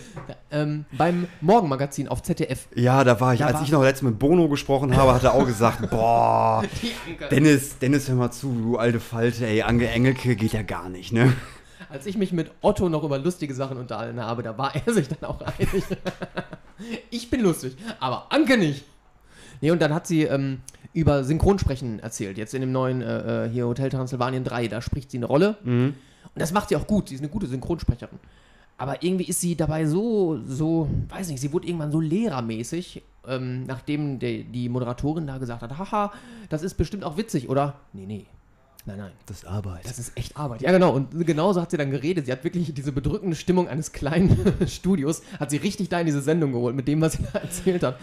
[0.51, 2.67] ähm, beim Morgenmagazin auf ZDF.
[2.75, 5.13] Ja, da war ich, Da als war- ich noch letztes Mal mit Bono gesprochen habe,
[5.13, 6.63] hat er auch gesagt, boah.
[7.31, 11.11] Dennis, Dennis, hör mal zu, du alte Falte, ey, Ange Engelke geht ja gar nicht,
[11.13, 11.33] ne?
[11.89, 15.07] Als ich mich mit Otto noch über lustige Sachen unterhalten habe, da war er sich
[15.07, 15.83] dann auch einig.
[17.09, 18.85] ich bin lustig, aber Anke nicht.
[19.61, 20.59] Nee, und dann hat sie ähm,
[20.93, 22.37] über Synchronsprechen erzählt.
[22.37, 25.57] Jetzt in dem neuen äh, äh, hier Hotel Transylvanien 3, da spricht sie eine Rolle.
[26.35, 27.09] Und das macht sie auch gut.
[27.09, 28.19] Sie ist eine gute Synchronsprecherin.
[28.77, 33.65] Aber irgendwie ist sie dabei so, so, weiß nicht, sie wurde irgendwann so lehrermäßig, ähm,
[33.65, 36.13] nachdem der, die Moderatorin da gesagt hat, haha,
[36.47, 37.75] das ist bestimmt auch witzig, oder?
[37.91, 38.25] Nee, nee.
[38.85, 39.11] Nein, nein.
[39.25, 39.85] Das ist Arbeit.
[39.85, 40.61] Das ist echt Arbeit.
[40.61, 40.93] Ja, genau.
[40.93, 42.25] Und genauso hat sie dann geredet.
[42.25, 44.37] Sie hat wirklich diese bedrückende Stimmung eines kleinen
[44.67, 47.83] Studios, hat sie richtig da in diese Sendung geholt, mit dem, was sie da erzählt
[47.83, 47.99] hat.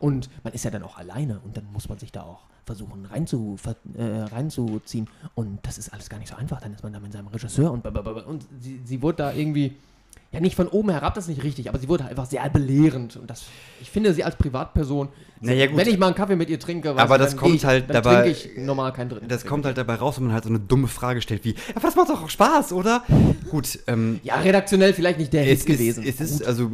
[0.00, 3.04] Und man ist ja dann auch alleine und dann muss man sich da auch versuchen
[3.06, 3.56] reinzu,
[3.94, 5.08] äh, reinzuziehen.
[5.34, 6.60] Und das ist alles gar nicht so einfach.
[6.60, 9.76] Dann ist man da mit seinem Regisseur und und sie, sie wurde da irgendwie,
[10.32, 13.16] ja nicht von oben herab, das ist nicht richtig, aber sie wurde einfach sehr belehrend.
[13.16, 13.44] Und das,
[13.80, 15.08] ich finde sie als Privatperson,
[15.40, 15.76] Naja, gut.
[15.76, 18.50] wenn ich mal einen Kaffee mit ihr trinke, Aber das kommt ich, halt dabei- ich
[18.56, 19.26] normal keinen dritten.
[19.28, 21.80] Das kommt halt dabei raus, wenn man halt so eine dumme Frage stellt wie, aber
[21.80, 23.02] das macht doch auch Spaß, oder?
[23.50, 26.04] Gut, ähm, Ja, redaktionell vielleicht nicht der Hit gewesen.
[26.04, 26.70] Ist, es, ist, also,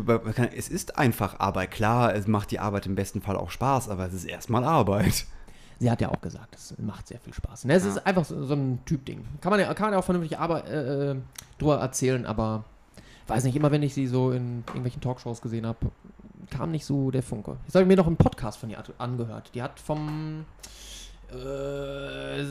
[0.55, 1.71] es ist einfach Arbeit.
[1.71, 5.25] Klar, es macht die Arbeit im besten Fall auch Spaß, aber es ist erstmal Arbeit.
[5.79, 7.65] Sie hat ja auch gesagt, es macht sehr viel Spaß.
[7.65, 7.91] Ne, es Ja.
[7.91, 9.25] ist einfach so, so ein Typ-Ding.
[9.41, 11.17] Kann man ja, kann man ja auch vernünftig aber, äh, äh,
[11.59, 12.65] drüber erzählen, aber
[13.27, 15.79] weiß nicht, immer wenn ich sie so in irgendwelchen Talkshows gesehen habe,
[16.51, 17.57] kam nicht so der Funke.
[17.65, 19.51] Jetzt habe ich mir noch einen Podcast von ihr angehört.
[19.55, 20.45] Die hat vom
[21.29, 22.45] äh,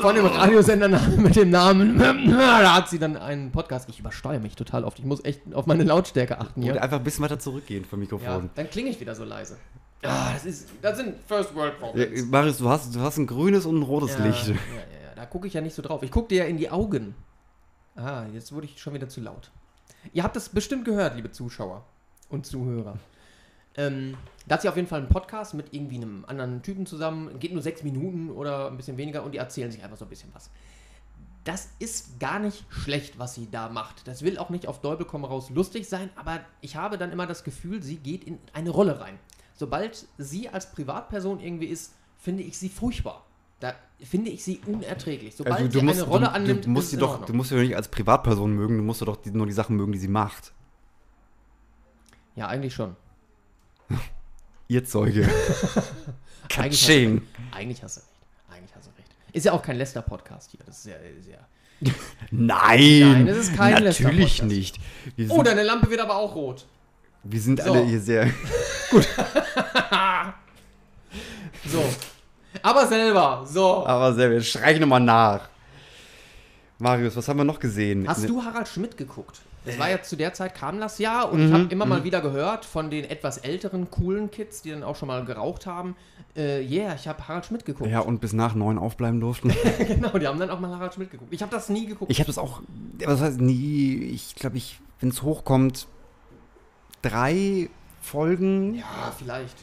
[0.00, 3.88] von dem Radiosender mit dem Namen, da hat sie dann einen Podcast.
[3.90, 4.98] Ich übersteuere mich total oft.
[4.98, 6.72] Ich muss echt auf meine Lautstärke achten hier.
[6.72, 8.50] Und einfach ein bisschen weiter zurückgehen vom Ja, Mikrofon.
[8.54, 9.58] dann klinge ich wieder so leise.
[10.02, 12.26] Ah, das, ist, das sind First World Ja, Problems.
[12.26, 14.46] Marius, du hast, du hast ein grünes und ein rotes ja, Licht.
[14.46, 14.58] Ja, ja,
[15.08, 16.02] ja, da gucke ich ja nicht so drauf.
[16.02, 17.14] Ich gucke dir ja in die Augen.
[17.98, 19.50] Ah, jetzt wurde ich schon wieder zu laut.
[20.12, 21.84] Ihr habt das bestimmt gehört, liebe Zuschauer
[22.28, 22.96] und Zuhörer.
[23.74, 27.40] Ähm, da hat sie auf jeden Fall einen Podcast mit irgendwie einem anderen Typen zusammen.
[27.40, 30.10] Geht nur sechs Minuten oder ein bisschen weniger und die erzählen sich einfach so ein
[30.10, 30.48] bisschen was.
[31.42, 34.06] Das ist gar nicht schlecht, was sie da macht.
[34.06, 37.26] Das will auch nicht auf Däubel komm raus lustig sein, aber ich habe dann immer
[37.26, 39.18] das Gefühl, sie geht in eine Rolle rein.
[39.54, 43.24] Sobald sie als Privatperson irgendwie ist, finde ich sie furchtbar.
[43.60, 45.34] Da finde ich sie unerträglich.
[45.36, 47.32] Sobald Also, sie du, musst, eine Rolle du, annimmt, du, musst ist sie doch, du
[47.32, 49.92] musst sie doch nicht als Privatperson mögen, du musst doch die, nur die Sachen mögen,
[49.92, 50.52] die sie macht.
[52.36, 52.94] Ja, eigentlich schon.
[54.68, 55.28] Ihr Zeuge.
[56.48, 57.22] Katsching.
[57.52, 58.12] eigentlich hast du recht.
[58.50, 59.10] Eigentlich hast du recht.
[59.32, 60.60] Ist ja auch kein Lester-Podcast hier.
[60.64, 61.46] Das ist ja sehr.
[62.30, 64.78] Nein, Nein, es ist kein natürlich nicht.
[65.16, 66.66] Wir sind, Oh, deine Lampe wird aber auch rot.
[67.24, 67.72] wir sind So.
[67.72, 68.30] alle hier sehr.
[71.66, 71.84] So.
[72.62, 73.44] Aber selber.
[73.46, 73.86] So.
[73.86, 75.48] Aber sehr, wir schreien nochmal nach.
[76.78, 78.02] Marius, was haben wir noch gesehen?
[78.02, 79.40] Ne- Hast du Harald Schmidt geguckt?
[79.64, 82.22] Das war ja zu der Zeit kam das ja und ich habe immer mal wieder
[82.22, 85.94] gehört von den etwas älteren, coolen Kids, die dann auch schon mal geraucht haben.
[86.34, 87.90] Äh, yeah, ich habe Harald Schmidt geguckt.
[87.90, 89.52] Ja, und bis nach neun aufbleiben durften.
[89.78, 91.34] genau, die haben dann auch mal Harald Schmidt geguckt.
[91.34, 92.10] Ich habe das nie geguckt.
[92.10, 92.62] Ich habe das auch,
[93.04, 95.86] was heißt nie, ich glaube, ich, wenn es hochkommt,
[97.02, 97.68] drei
[98.00, 99.56] Folgen ja, vielleicht.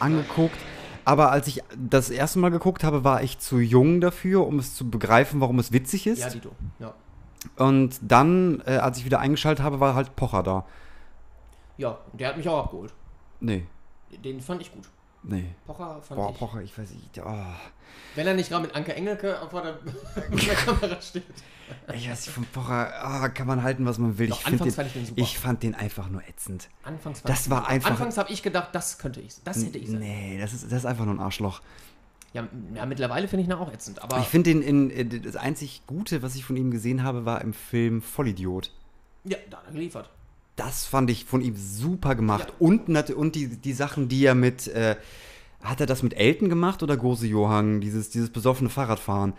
[0.00, 0.58] angeguckt.
[1.06, 4.74] Aber als ich das erste Mal geguckt habe, war ich zu jung dafür, um es
[4.74, 6.18] zu begreifen, warum es witzig ist.
[6.18, 6.50] Ja, Dito.
[6.80, 6.94] Ja.
[7.56, 10.66] Und dann, äh, als ich wieder eingeschaltet habe, war halt Pocher da.
[11.78, 12.92] Ja, der hat mich auch abgeholt.
[13.38, 13.66] Nee,
[14.24, 14.88] Den fand ich gut.
[15.22, 15.54] nee.
[15.66, 16.38] Pocher fand Boah, ich.
[16.38, 17.20] Pocher, ich weiß nicht.
[17.24, 17.34] Oh.
[18.16, 19.74] Wenn er nicht gerade mit Anke Engelke vor der,
[20.14, 21.22] vor der Kamera steht.
[21.94, 24.28] Ich weiß nicht, von Pocher ah, kann man halten, was man will.
[24.28, 25.20] Doch, ich, anfangs den, fand ich den super.
[25.20, 26.68] ich fand den einfach nur ätzend.
[26.82, 29.34] Anfangs fand Das war einfach- Anfangs habe ich gedacht, das könnte ich.
[29.44, 30.00] Das hätte ich sein.
[30.00, 31.60] Nee, das ist, das ist einfach nur ein Arschloch.
[32.32, 34.02] Ja, ja, mittlerweile finde ich ihn auch ätzend.
[34.02, 37.40] Aber Ich finde den in, das einzig Gute, was ich von ihm gesehen habe, war
[37.40, 38.72] im Film Vollidiot.
[39.24, 40.10] ja, da hat er geliefert.
[40.56, 42.48] Das fand ich von ihm super gemacht.
[42.48, 42.54] Ja.
[42.58, 44.68] Und, und die, die Sachen, die er mit.
[44.68, 44.96] Äh,
[45.62, 47.80] hat er das mit Elton gemacht oder Gose Johann?
[47.80, 49.32] Dieses, dieses besoffene Fahrradfahren.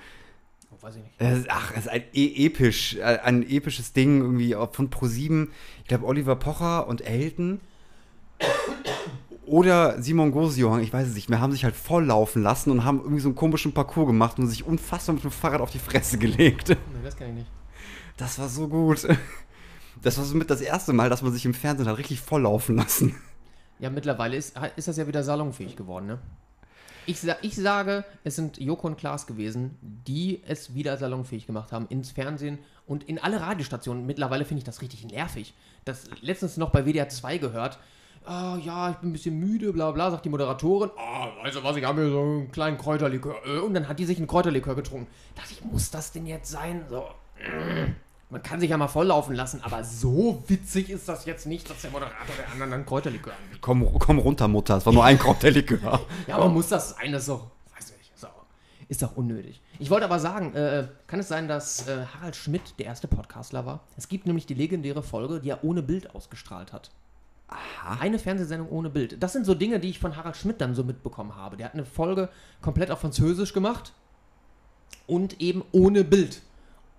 [0.71, 1.21] Oh, weiß ich nicht.
[1.21, 5.47] Ist, ach, es ist ein e episch, äh, ein episches Ding irgendwie von Pro7.
[5.81, 7.59] Ich glaube, Oliver Pocher und Elton.
[9.45, 12.99] Oder Simon Gosejohann, ich weiß es nicht mehr, haben sich halt volllaufen lassen und haben
[12.99, 16.17] irgendwie so einen komischen Parcours gemacht und sich unfassbar mit dem Fahrrad auf die Fresse
[16.19, 16.69] gelegt.
[16.69, 17.51] Nee, das kann ich nicht.
[18.17, 19.07] Das war so gut.
[20.01, 22.75] Das war so mit das erste Mal, dass man sich im Fernsehen hat richtig volllaufen
[22.75, 23.15] lassen.
[23.79, 26.19] Ja, mittlerweile ist, ist das ja wieder salonfähig geworden, ne?
[27.07, 31.87] Ich, ich sage, es sind Joko und Klaas gewesen, die es wieder salonfähig gemacht haben
[31.87, 34.05] ins Fernsehen und in alle Radiostationen.
[34.05, 35.53] Mittlerweile finde ich das richtig nervig.
[35.85, 37.79] Das letztens noch bei WDR 2 gehört.
[38.25, 40.89] Ah, ja, ich bin ein bisschen müde, bla bla, sagt die Moderatorin.
[40.97, 43.35] Ah, weißt du was, ich habe mir so einen kleinen Kräuterlikör.
[43.45, 45.07] Äh, Und dann hat die sich einen Kräuterlikör getrunken.
[45.33, 46.83] Dachte ich, muss das denn jetzt sein?
[46.89, 47.05] So,
[47.39, 47.95] mm.
[48.29, 51.81] Man kann sich ja mal volllaufen lassen, aber so witzig ist das jetzt nicht, dass
[51.81, 53.61] der Moderator der anderen einen Kräuterlikör anbietet.
[53.61, 56.01] Komm, komm runter, Mutter, es war nur ein Kräuterlikör.
[56.27, 57.13] Ja, aber muss das sein?
[57.13, 58.45] Das ist doch, weiß nicht, ist doch,
[58.89, 59.61] ist doch unnötig.
[59.79, 63.65] Ich wollte aber sagen, äh, kann es sein, dass äh, Harald Schmidt der erste Podcastler
[63.65, 63.79] war?
[63.95, 66.91] Es gibt nämlich die legendäre Folge, die er ohne Bild ausgestrahlt hat.
[67.47, 68.01] Aha.
[68.01, 69.23] Eine Fernsehsendung ohne Bild.
[69.23, 71.55] Das sind so Dinge, die ich von Harald Schmidt dann so mitbekommen habe.
[71.55, 72.27] Der hat eine Folge
[72.61, 73.93] komplett auf Französisch gemacht
[75.05, 76.41] und eben ohne Bild.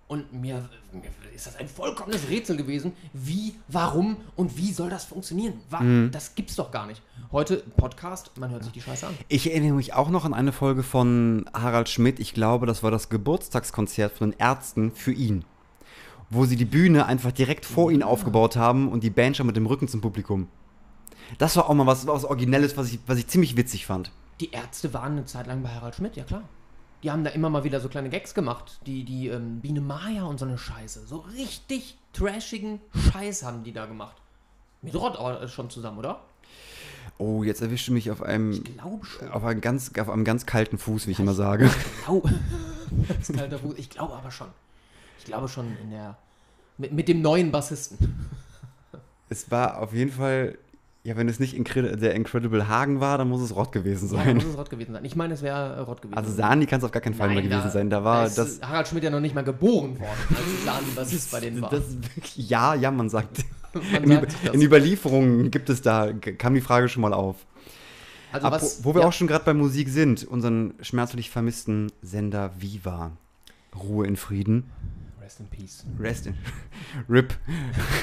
[0.09, 1.03] Und mir, mir
[1.35, 5.61] ist das ein vollkommenes Rätsel gewesen, wie, warum und wie soll das funktionieren?
[5.69, 7.03] Wa Das gibt's doch gar nicht.
[7.31, 9.15] Heute Podcast, man hört sich die Scheiße an.
[9.29, 12.21] Ich erinnere mich auch noch an eine Folge von Harald Schmidt.
[12.21, 15.45] Ich glaube, das war das Geburtstagskonzert von den Ärzten für ihn.
[16.31, 19.57] Wo sie die Bühne einfach direkt vor ihn aufgebaut haben und die Band schon mit
[19.57, 20.49] dem Rücken zum Publikum.
[21.37, 24.11] Das war auch mal was, was Originelles, was ich, was ich ziemlich witzig fand.
[24.41, 26.45] Die Ärzte waren eine Zeit lang bei Harald Schmidt, ja klar.
[27.03, 28.81] Die haben da immer mal wieder so kleine Gags gemacht.
[28.87, 31.07] Die, die ähm, Biene Maya und so eine Scheiße.
[31.07, 32.81] So richtig trashigen
[33.13, 34.17] Scheiß haben die da gemacht.
[34.83, 36.21] Mit Rott aber schon zusammen, oder?
[37.19, 40.47] Oh, jetzt erwischt du mich auf einem, Ich glaube auf einem, ganz, auf einem ganz
[40.47, 41.71] kalten Fuß, wie ich immer sage.
[42.05, 42.23] Glau
[43.09, 43.75] das ist kalter Fuß.
[43.77, 44.49] Ich glaube aber schon.
[45.19, 46.17] Ich glaube schon in der.
[46.77, 48.29] Mit, mit dem neuen Bassisten.
[49.29, 50.57] Es war auf jeden Fall,
[51.09, 54.23] ja, wenn es nicht Incredi der Incredible Hagen war, dann muss es Rott gewesen Ja,
[54.25, 54.37] sein.
[54.37, 55.05] muss es Rott gewesen sein.
[55.05, 56.17] Ich meine, es wäre äh, Rott gewesen.
[56.19, 57.89] Also Sani kann es auf gar keinen Fall mehr Nein, gewesen sein.
[57.91, 61.31] Da war ist das, Harald Schmidt ja noch nicht mal geboren worden, als Sani Bassist
[61.33, 61.71] bei denen war.
[61.71, 61.85] das
[62.37, 63.39] ja, ja, man sagt.
[63.93, 67.37] Man In, sagt in Überlieferungen gibt es da, kam die Frage schon mal auf.
[68.33, 71.93] also Apro- was, wo wir ja, auch schon gerade bei Musik sind, unseren schmerzlich vermissten
[72.03, 73.13] Sender Viva.
[73.79, 74.65] Ruhe in Frieden.
[75.23, 75.85] Rest in Peace.
[76.01, 76.35] Rest in
[77.11, 77.35] RIP.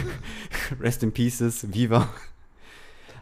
[0.80, 1.66] Rest in Pieces.
[1.74, 2.10] Viva.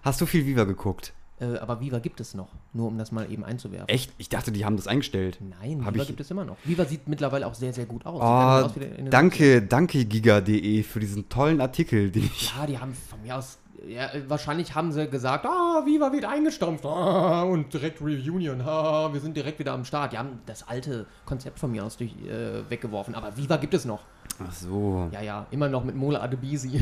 [0.03, 1.13] Hast du viel Viva geguckt?
[1.39, 3.87] Äh, aber Viva gibt es noch, nur um das mal eben einzuwerfen.
[3.89, 4.11] Echt?
[4.17, 5.39] Ich dachte, die haben das eingestellt.
[5.41, 6.57] Nein, Hab Viva ich- gibt es immer noch.
[6.63, 8.21] Viva sieht mittlerweile auch sehr, sehr gut aus.
[8.21, 8.71] Oh, aus
[9.09, 12.53] danke, danke giga.de für diesen tollen Artikel, den ich.
[12.55, 13.57] Ja, die haben von mir aus.
[13.87, 16.85] Ja, wahrscheinlich haben sie gesagt, ah, Viva wird eingestampft.
[16.85, 18.61] Ah, und direkt Reunion.
[18.61, 20.13] Ah, wir sind direkt wieder am Start.
[20.13, 23.13] Die haben das alte Konzept von mir aus durch, äh, weggeworfen.
[23.13, 24.01] Aber Viva gibt es noch.
[24.39, 25.09] Ach so.
[25.11, 26.81] Ja, ja, immer noch mit Mola Adebisi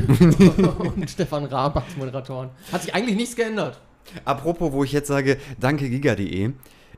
[0.96, 2.50] und Stefan Raab als Moderatoren.
[2.70, 3.80] Hat sich eigentlich nichts geändert.
[4.24, 6.52] Apropos, wo ich jetzt sage, danke giga.de.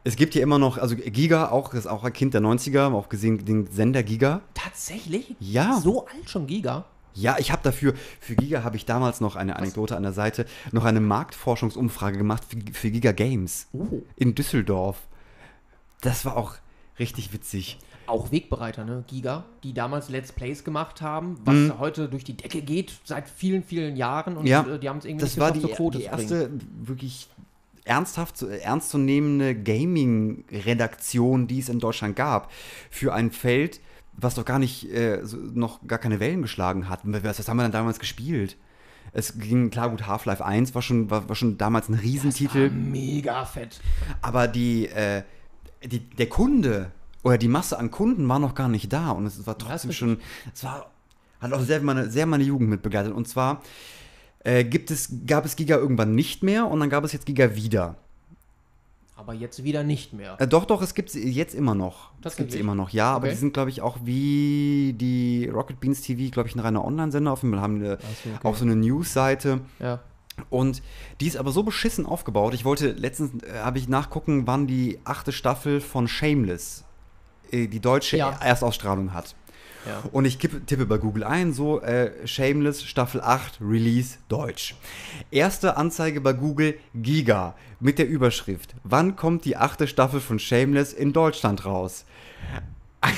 [0.07, 3.09] Es gibt hier immer noch, also Giga auch, ist auch ein Kind der 90er, auch
[3.09, 4.43] gesehen den Sender Giga.
[4.53, 5.35] Tatsächlich?
[5.41, 5.81] Ja.
[5.83, 6.85] So alt schon Giga?
[7.15, 10.47] Ja, ich habe dafür, für Giga habe ich damals noch eine Anekdote an der Seite,
[10.73, 14.03] noch eine Marktforschungsumfrage gemacht für, für Giga Games Oh.
[14.17, 14.99] in Düsseldorf.
[16.01, 16.55] Das war auch
[16.99, 17.79] richtig witzig.
[18.07, 19.05] Auch Wegbereiter, ne?
[19.07, 21.79] Giga, die damals Let's Plays gemacht haben, was Mhm.
[21.79, 25.05] heute durch die Decke geht seit vielen, vielen Jahren und Ja, äh, die haben es
[25.07, 26.51] irgendwie Das nicht war die, Quote die erste
[26.83, 27.29] wirklich
[27.85, 32.51] ernsthaft, zu- ernstzunehmende Gaming-Redaktion, die es in Deutschland gab.
[32.91, 33.81] Für ein Feld,
[34.17, 35.21] was doch gar nicht, äh,
[35.53, 37.01] noch gar keine Wellen geschlagen hat.
[37.05, 38.57] Was, was haben wir dann damals gespielt?
[39.13, 42.71] Es ging, klar, gut, Half-Life 1 war schon, war, war schon damals ein Riesentitel.
[42.71, 43.81] Mega fett.
[44.23, 45.23] Aber die, äh,
[45.85, 46.91] die, der Kunde
[47.23, 50.19] oder die Masse an Kunden war noch gar nicht da und es war trotzdem schon,
[50.53, 50.91] es war,
[51.41, 53.13] hat auch sehr meine, sehr meine Jugend mit begleitet.
[53.13, 53.63] Und zwar
[54.41, 57.55] äh, gibt es, gab es Giga irgendwann nicht mehr und dann gab es jetzt Giga
[57.55, 57.97] wieder.
[59.17, 60.37] Aber jetzt wieder nicht mehr.
[60.41, 62.11] Äh, doch, doch, es gibt sie jetzt immer noch.
[62.21, 62.61] Das gibt Tatsächlich?
[62.61, 63.13] immer noch, ja.
[63.13, 63.31] Aber Okay.
[63.35, 67.33] die sind, glaube ich, auch wie die Rocket Beans TV, glaube ich, ein reiner Online-Sender.
[67.33, 68.39] Auf jeden Fall haben die so, okay.
[68.43, 69.61] auch so eine News-Seite.
[69.79, 70.01] Ja.
[70.51, 70.83] Und
[71.21, 72.55] die ist aber so beschissen aufgebaut.
[72.55, 76.83] Ich wollte letztens, äh, habe ich nachgucken, wann die achte Staffel von Shameless,
[77.53, 78.31] äh, die deutsche Ja.
[78.41, 79.37] Erstausstrahlung hat.
[79.87, 80.03] Ja.
[80.13, 84.75] Und ich kippe, tippe bei Google ein, so äh, Shameless Staffel 8 Release Deutsch.
[85.31, 88.75] Erste Anzeige bei Google Giga mit der Überschrift.
[88.83, 92.05] Wann kommt die achte Staffel von Shameless in Deutschland raus?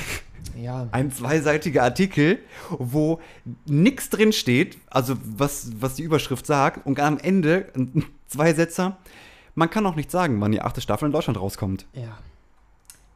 [0.59, 0.87] Ja.
[0.91, 2.39] Ein zweiseitiger Artikel,
[2.71, 3.21] wo
[3.67, 7.71] nichts drin steht, also was, was die Überschrift sagt, und am Ende
[8.27, 8.95] zwei Sätze.
[9.53, 11.85] Man kann auch nicht sagen, wann die achte Staffel in Deutschland rauskommt.
[11.93, 12.17] Ja.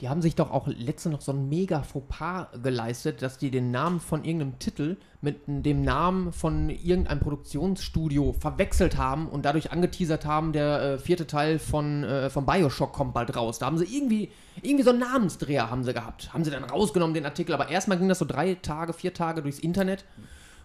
[0.02, 3.70] Die haben sich doch auch letzte noch so ein mega Fauxpas geleistet, dass die den
[3.70, 10.26] Namen von irgendeinem Titel mit dem Namen von irgendeinem Produktionsstudio verwechselt haben und dadurch angeteasert
[10.26, 13.60] haben, der äh, vierte Teil von, äh, von Bioshock kommt bald raus.
[13.60, 14.32] Da haben sie irgendwie,
[14.64, 16.34] irgendwie so einen Namensdreher haben sie gehabt.
[16.34, 17.54] Haben sie dann rausgenommen, den Artikel.
[17.54, 20.04] Aber erstmal ging das so drei Tage, vier Tage durchs Internet,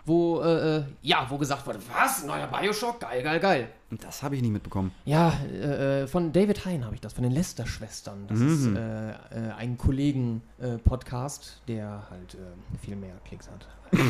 [0.07, 3.01] wo, äh, äh, ja, wo gesagt wurde, was, neuer Bioshock?
[3.01, 3.69] Geil, geil, geil.
[3.91, 4.93] Und das habe ich nie mitbekommen.
[5.05, 8.27] Ja, äh, äh, von David Hein habe ich das, von den Lester-Schwestern.
[8.29, 9.15] Das ist äh, äh,
[9.57, 12.37] ein Kollegen-Podcast, der halt
[12.81, 13.67] viel mehr Klicks hat.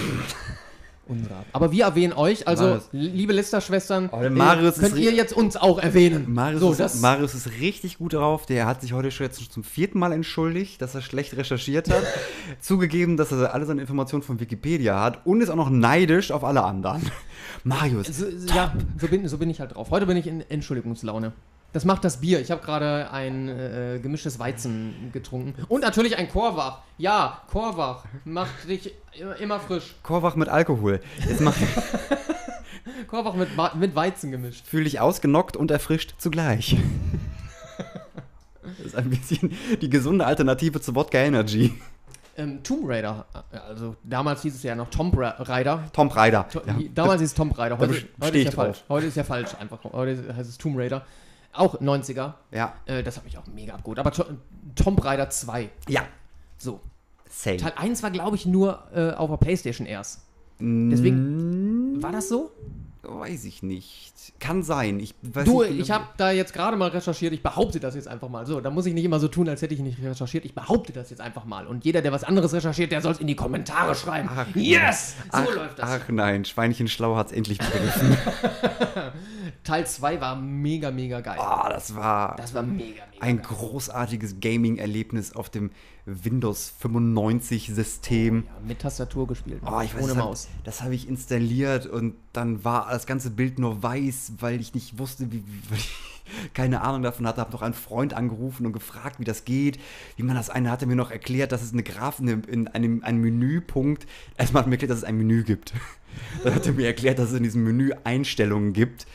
[1.09, 1.45] Unserer.
[1.53, 2.88] Aber wir erwähnen euch, also Marius.
[2.90, 6.33] liebe Lester-Schwestern, Oh, äh, könnt ihr jetzt uns auch erwähnen.
[6.35, 8.45] Marius, so, ist, Marius ist richtig gut drauf.
[8.47, 12.03] Der hat sich heute schon jetzt zum vierten Mal entschuldigt, dass er schlecht recherchiert hat.
[12.61, 16.42] Zugegeben, dass er alle seine Informationen von Wikipedia hat und ist auch noch neidisch auf
[16.45, 17.03] alle anderen.
[17.64, 19.90] Marius, so, so- ja, so bin, so bin ich halt drauf.
[19.90, 21.33] Heute bin ich in Entschuldigungslaune.
[21.73, 22.41] Das macht das Bier.
[22.41, 25.55] Ich habe gerade ein äh, gemischtes Weizen getrunken.
[25.69, 26.81] Und natürlich ein Korwach.
[26.97, 28.95] Ja, Korwach macht dich
[29.41, 29.95] immer, frisch.
[30.03, 31.01] Korwach mit Alkohol.
[31.29, 31.55] Jetzt mach,
[33.09, 34.67] Korwach mit, mit Weizen gemischt.
[34.67, 36.77] fühl dich ausgenockt und erfrischt zugleich.
[38.79, 41.75] Das ist ein bisschen die gesunde Alternative zu Wodka Energy.
[42.39, 45.85] Ähm, Tomb Raider, äh, also damals hieß es ja noch Tomb Ra Raider.
[45.93, 46.47] Tom Raider.
[46.49, 46.75] To Ja.
[46.95, 48.85] Damals hieß es Tomb Raider, heute, heute ist ja falsch.
[48.91, 49.83] Heute ist ja falsch einfach.
[49.85, 51.07] Heute heißt es Tomb Raider.
[51.57, 52.35] Auch 90er.
[52.53, 52.75] Ja.
[52.87, 53.99] Äh, das hat mich auch mega abgeholt.
[53.99, 54.25] Aber To
[54.75, 55.71] Tomb Raider 2.
[55.88, 56.03] Ja.
[56.59, 56.81] So.
[57.29, 57.57] Same.
[57.57, 60.21] Teil 1 war, glaube ich, nur äh, auf der Playstation erst.
[60.59, 62.03] Deswegen.
[62.03, 62.51] War das so?
[63.03, 64.12] Weiß ich nicht.
[64.40, 64.99] Kann sein.
[64.99, 65.83] Ich weiß Du, nicht genau.
[65.83, 67.33] ich habe da jetzt gerade mal recherchiert.
[67.33, 68.47] Ich behaupte das jetzt einfach mal.
[68.47, 70.45] So, da muss ich nicht immer so tun, als hätte ich nicht recherchiert.
[70.45, 71.66] Ich behaupte das jetzt einfach mal.
[71.66, 74.29] Und jeder, der was anderes recherchiert, der soll es in die Kommentare schreiben.
[74.35, 75.14] Ach, yes!
[75.31, 75.88] So ach, läuft das.
[75.90, 78.16] Ach nein, Schweinchen Schlau hat's endlich begriffen.
[79.65, 81.39] Teil 2 war mega, mega geil.
[81.39, 83.47] Ah, das war Das war mega, mega ein geil.
[83.47, 85.71] großartiges Gaming-Erlebnis auf dem
[86.05, 88.45] Windows 95-System.
[88.47, 89.61] Ja, mit Tastatur gespielt.
[89.65, 90.49] Oh, ich weiß, ohne das hab- Maus.
[90.65, 94.99] Das habe ich installiert und dann war das ganze Bild nur weiß, weil ich nicht
[94.99, 95.81] wusste, wie, wie
[96.55, 97.41] keine Ahnung davon hatte.
[97.41, 99.79] Habe noch einen Freund angerufen und gefragt, wie das geht,
[100.17, 100.51] wie man das.
[100.51, 104.07] Eine hatte mir noch erklärt, dass es eine Graf eine, in einem ein Menüpunkt.
[104.37, 105.73] Erstmal hat er mir erklärt, dass es ein Menü gibt.
[106.45, 109.07] Dann hat er mir erklärt, dass es in diesem Menü Einstellungen gibt.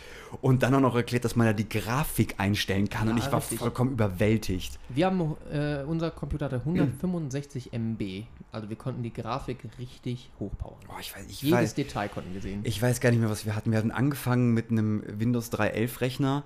[0.42, 3.10] Und dann auch noch erklärt, dass man da die Grafik einstellen kann.
[3.10, 3.60] und Ja, ich war richtig.
[3.60, 4.80] vollkommen überwältigt.
[4.90, 8.24] Wir haben, äh, unser Computer hatte 165 MB.
[8.52, 10.80] Also wir konnten die Grafik richtig hochpowern.
[10.90, 12.62] Oh, ich weiß, ich Jedes weiß, Detail konnten wir sehen.
[12.64, 13.72] Ich weiß gar nicht mehr, was wir hatten.
[13.72, 16.44] Wir hatten angefangen mit einem Windows 3.11 Rechner,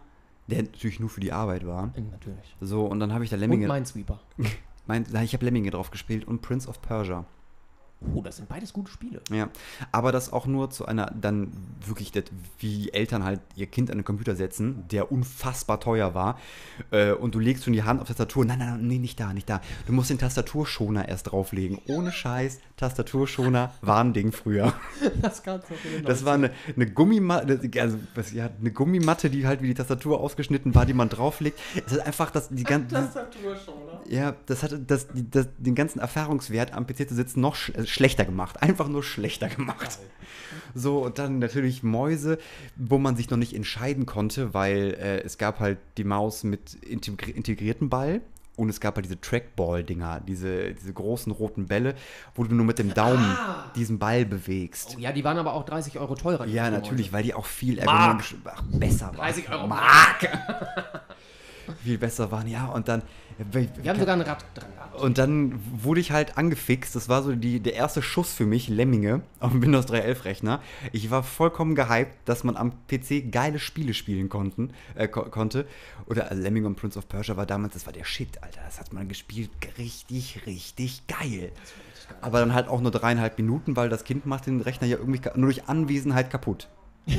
[0.47, 1.87] der natürlich nur für die Arbeit war.
[2.11, 2.55] Natürlich.
[2.61, 3.67] So, und dann habe ich da Und Lemminge.
[3.67, 4.19] Minesweeper.
[4.87, 7.25] mein, ich habe Lemminge drauf gespielt und Prince of Persia.
[8.13, 9.21] Oh, das sind beides gute Spiele.
[9.31, 9.49] Ja.
[9.91, 11.51] Aber das auch nur zu einer, dann
[11.85, 12.25] wirklich, das,
[12.59, 16.37] wie Eltern halt ihr Kind an den Computer setzen, der unfassbar teuer war.
[16.91, 18.45] Äh, und du legst schon die Hand auf Tastatur.
[18.45, 19.61] Nein, nein, nein, nee, nicht da, nicht da.
[19.87, 21.79] Du musst den Tastaturschoner erst drauflegen.
[21.87, 24.73] Ohne Scheiß, Tastaturschoner war ein Ding früher.
[25.21, 27.97] Das kannst du Das war eine, eine Gummimatte, also
[28.33, 31.59] ja, eine Gummimatte, die halt wie die Tastatur ausgeschnitten war, die man drauflegt.
[31.85, 34.01] Es ist einfach das, die ganze, Tastatur schon, oder?
[34.07, 38.25] ja, das hat das, das, den ganzen Erfahrungswert am PC zu sitzen noch äh, schlechter
[38.25, 38.61] gemacht.
[38.61, 39.97] Einfach nur schlechter gemacht.
[40.73, 42.37] So, und dann natürlich Mäuse,
[42.75, 46.75] wo man sich noch nicht entscheiden konnte, weil äh, es gab halt die Maus mit
[46.75, 48.21] integri integriertem Ball.
[48.57, 51.93] Und es gab halt diese Trackball-Dinger, diese, diese großen roten Bälle,
[52.35, 53.69] wo du nur mit dem Daumen Ah.
[53.75, 54.95] diesen Ball bewegst.
[54.95, 56.45] Oh, ja, die waren aber auch 30 Euro teurer.
[56.45, 57.89] Ja, natürlich, weil die auch viel Mark.
[57.89, 59.15] ergonomisch ach, besser waren.
[59.17, 60.29] 30 Euro Mark!
[61.83, 62.67] viel besser waren, ja.
[62.67, 63.01] Und dann.
[63.51, 64.69] Wir haben sogar ein Rad dran.
[64.99, 66.95] Und dann wurde ich halt angefixt.
[66.95, 70.61] Das war so die, der erste Schuss für mich, Lemminge, auf dem Windows 3.11 Rechner.
[70.91, 75.67] Ich war vollkommen gehypt, dass man am PC geile Spiele spielen konnten, äh, ko konnte.
[76.07, 78.61] Oder äh, Lemminge und Prince of Persia war damals, das war der Shit, Alter.
[78.65, 79.49] Das hat man gespielt.
[79.77, 81.51] Richtig, richtig geil.
[82.21, 85.21] Aber dann halt auch nur dreieinhalb Minuten, weil das Kind macht den Rechner ja irgendwie
[85.35, 86.67] nur durch Anwesenheit kaputt.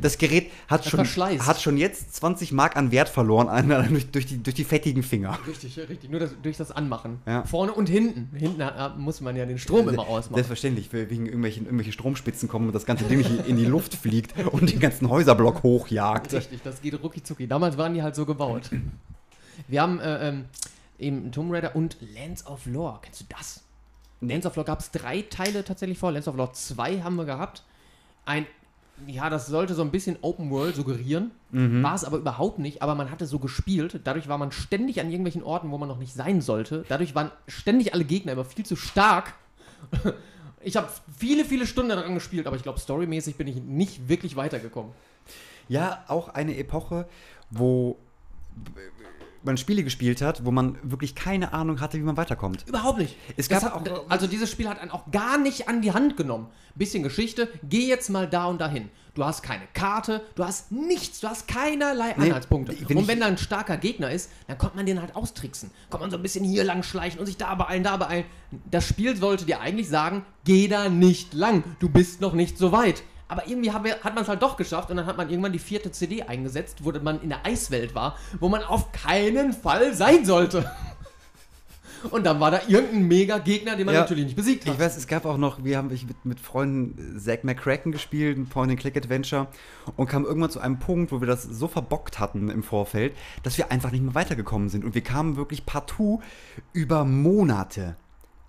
[0.00, 4.26] Das Gerät hat schon, hat schon jetzt 20 Mark an Wert verloren an, durch, durch,
[4.26, 5.38] die, durch die fettigen Finger.
[5.46, 6.10] Richtig, richtig.
[6.10, 7.18] Nur das, durch das Anmachen.
[7.24, 7.44] Ja.
[7.44, 8.36] Vorne und hinten.
[8.36, 8.64] Hinten
[8.98, 10.34] muss man ja den Strom immer ausmachen.
[10.34, 14.72] Selbstverständlich, wegen irgendwelchen irgendwelche Stromspitzen kommen und das ganze Ding in die Luft fliegt und
[14.72, 16.32] den ganzen Häuserblock hochjagt.
[16.32, 17.46] Richtig, das geht rucki zucki.
[17.46, 18.70] Damals waren die halt so gebaut.
[19.68, 20.44] Wir haben äh, ähm,
[20.98, 22.98] eben Tomb Raider und Lands of Lore.
[23.02, 23.62] Kennst du das?
[24.20, 26.12] Lands of Lore gab es drei Teile tatsächlich vor.
[26.12, 27.64] Lands of Lore 2 haben wir gehabt.
[28.24, 28.46] Ein,
[29.06, 31.30] ja, das sollte so ein bisschen Open World suggerieren.
[31.82, 32.82] War es aber überhaupt nicht.
[32.82, 34.00] Aber man hatte so gespielt.
[34.04, 36.84] Dadurch war man ständig an irgendwelchen Orten, wo man noch nicht sein sollte.
[36.88, 39.34] Dadurch waren ständig alle Gegner immer viel zu stark.
[40.64, 40.88] Ich habe
[41.18, 44.92] viele, viele Stunden daran gespielt, aber ich glaube, storymäßig bin ich nicht wirklich weitergekommen.
[45.68, 47.08] Ja, auch eine Epoche,
[47.50, 47.98] wo
[49.44, 52.64] man Spiele gespielt hat, wo man wirklich keine Ahnung hatte, wie man weiterkommt.
[52.66, 53.16] Überhaupt nicht.
[53.36, 56.16] Es gab hat, auch- also dieses Spiel hat einen auch gar nicht an die Hand
[56.16, 56.48] genommen.
[56.74, 58.88] Bisschen Geschichte, geh jetzt mal da und dahin.
[59.14, 62.74] Du hast keine Karte, du hast nichts, du hast keinerlei Nee, Anhaltspunkte.
[62.88, 65.70] wenn und wenn da ein starker Gegner ist, dann kommt man den halt austricksen.
[65.90, 68.24] Kommt man so ein bisschen hier lang schleichen und sich da beeilen, da beeilen.
[68.70, 72.72] Das Spiel sollte dir eigentlich sagen, geh da nicht lang, du bist noch nicht so
[72.72, 73.02] weit.
[73.32, 75.58] Aber irgendwie wir- hat man es halt doch geschafft und dann hat man irgendwann die
[75.58, 80.26] vierte CD eingesetzt, wo man in der Eiswelt war, wo man auf keinen Fall sein
[80.26, 80.70] sollte.
[82.10, 84.00] Und dann war da irgendein Mega-Gegner, den man Ja.
[84.00, 84.74] natürlich nicht besiegt hat.
[84.74, 88.46] Ich weiß, es gab auch noch, wir haben mit, mit Freunden Zack McCracken gespielt, ein
[88.48, 89.46] Point-and-Click-Adventure,
[89.96, 93.14] und kamen irgendwann zu einem Punkt, wo wir das so verbockt hatten im Vorfeld,
[93.44, 94.84] dass wir einfach nicht mehr weitergekommen sind.
[94.84, 96.20] Und wir kamen wirklich partout
[96.72, 97.94] über Monate.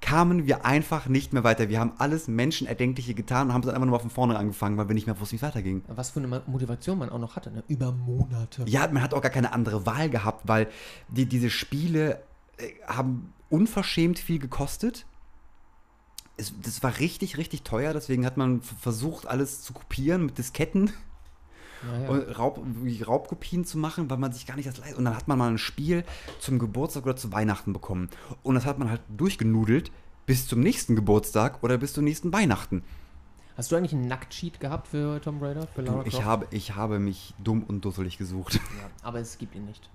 [0.04, 1.70] Kamen wir einfach nicht mehr weiter.
[1.70, 4.96] Wir haben alles Menschenerdenkliche getan und haben dann einfach nur von vorne angefangen, weil wir
[4.96, 5.82] nicht mehr wussten, wie es weiterging.
[5.88, 7.64] Was für eine Motivation man auch noch hatte, ne?
[7.70, 8.66] Über Monate.
[8.68, 10.68] Ja, man hat auch gar keine andere Wahl gehabt, weil
[11.08, 12.22] die, diese Spiele
[12.58, 15.06] äh, haben unverschämt viel gekostet.
[16.36, 20.92] Es, das war richtig, richtig teuer, deswegen hat man versucht, alles zu kopieren mit Disketten
[22.02, 22.64] Ja, Raub,
[23.08, 24.98] Raubkopien zu machen, weil man sich gar nicht das leistet.
[24.98, 26.04] Und dann hat man mal ein Spiel
[26.40, 28.10] zum Geburtstag oder zu Weihnachten bekommen.
[28.42, 29.92] Und das hat man halt durchgenudelt
[30.26, 32.84] bis zum nächsten Geburtstag oder bis zum nächsten Weihnachten.
[33.56, 35.68] Hast du eigentlich einen Nackt-Cheat gehabt für Tomb Raider?
[35.68, 36.26] Für Lara ich, Croft?
[36.26, 38.56] habe, ich habe mich dumm und dusselig gesucht.
[38.56, 39.90] Ja, aber es gibt ihn nicht.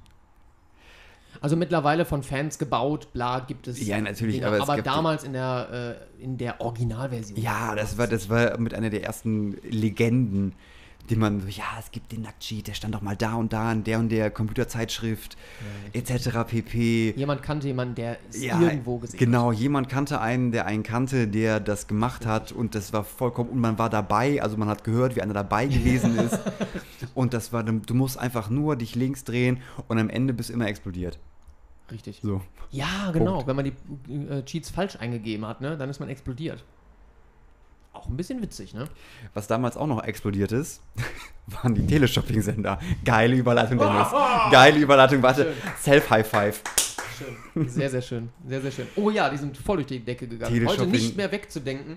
[1.41, 3.85] Also mittlerweile von Fans gebaut, bla, gibt es.
[3.85, 7.39] Ja, natürlich, Dinge, aber aber damals in der, äh, in der Originalversion.
[7.39, 10.55] Ja, das war, das war mit einer der ersten Legenden,
[11.11, 13.71] die man so, ja, es gibt den Nacktcheat, der stand doch mal da und da
[13.73, 15.37] in der und der Computerzeitschrift,
[15.93, 16.31] etc.
[16.47, 17.15] pp.
[17.17, 21.29] Jemand kannte jemanden, der es Ja, irgendwo gesehen genau, jemand kannte einen, der einen kannte,
[21.29, 24.85] der das gemacht hat und das war vollkommen, und man war dabei, also man hat
[24.85, 26.39] gehört, wie einer dabei gewesen ist
[27.15, 30.55] und das war, du musst einfach nur dich links drehen und am Ende bist du
[30.55, 31.15] immer explodiert.
[31.17, 31.93] hat.
[31.93, 32.21] Richtig.
[32.23, 32.43] So.
[32.71, 33.33] Ja, genau.
[33.33, 33.47] Punkt.
[33.47, 36.65] Wenn man die äh, Cheats falsch eingegeben hat, ne, dann ist man explodiert.
[37.99, 38.87] Auch ein bisschen witzig, ne?
[39.35, 40.81] Was damals auch noch explodiert ist,
[41.49, 42.79] waren die Teleshopping-Sender.
[43.05, 44.07] Geile Überleitung, Dennis.
[44.53, 45.53] Geile Überleitung, warte.
[45.81, 46.63] Self-High-Five.
[47.19, 47.69] Schön.
[47.69, 48.29] Sehr, sehr schön.
[48.47, 48.87] Sehr, sehr schön.
[48.95, 50.65] Oh ja, die sind voll durch die Decke gegangen.
[50.69, 51.97] Heute nicht mehr wegzudenken.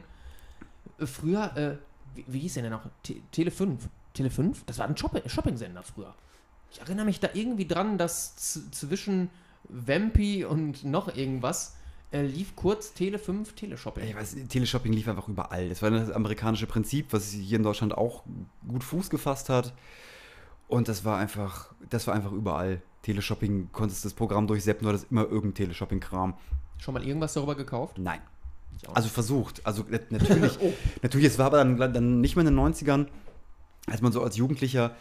[1.00, 1.78] Äh, Früher, äh,
[2.16, 2.90] wie, wie hieß der denn noch?
[3.04, 3.88] Te Tele 5.
[4.16, 4.64] Tele 5?
[4.66, 6.16] Das war ein Shopping- Shopping-Sender früher.
[6.72, 8.36] Ich erinnere mich da irgendwie dran, dass
[8.72, 9.30] zwischen
[9.70, 11.76] Vampy und noch irgendwas
[12.12, 14.04] äh, lief kurz Tele 5 Teleshopping.
[14.04, 15.70] Ich weiß, Teleshopping lief einfach überall.
[15.70, 18.24] Das war das amerikanische Prinzip, was hier in Deutschland auch
[18.68, 19.74] gut Fuß gefasst hat.
[20.68, 22.82] Und das war einfach, das war einfach überall.
[23.04, 26.36] Teleshopping, konntest das Programm durchseppen, du hattest immer irgendein Teleshopping-Kram.
[26.78, 27.98] Schon mal irgendwas darüber gekauft?
[27.98, 28.22] Nein.
[28.94, 29.66] Also versucht.
[29.66, 30.74] Also natürlich, Oh.
[31.02, 33.08] natürlich, es war aber dann, dann nicht mehr in den 90ern,
[33.88, 34.96] als man so als Jugendlicher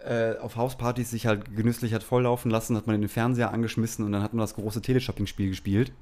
[0.00, 4.12] äh, auf Hauspartys sich halt genüsslich hat volllaufen lassen, hat man den Fernseher angeschmissen und
[4.12, 5.92] dann hat man das große Teleshopping-Spiel gespielt.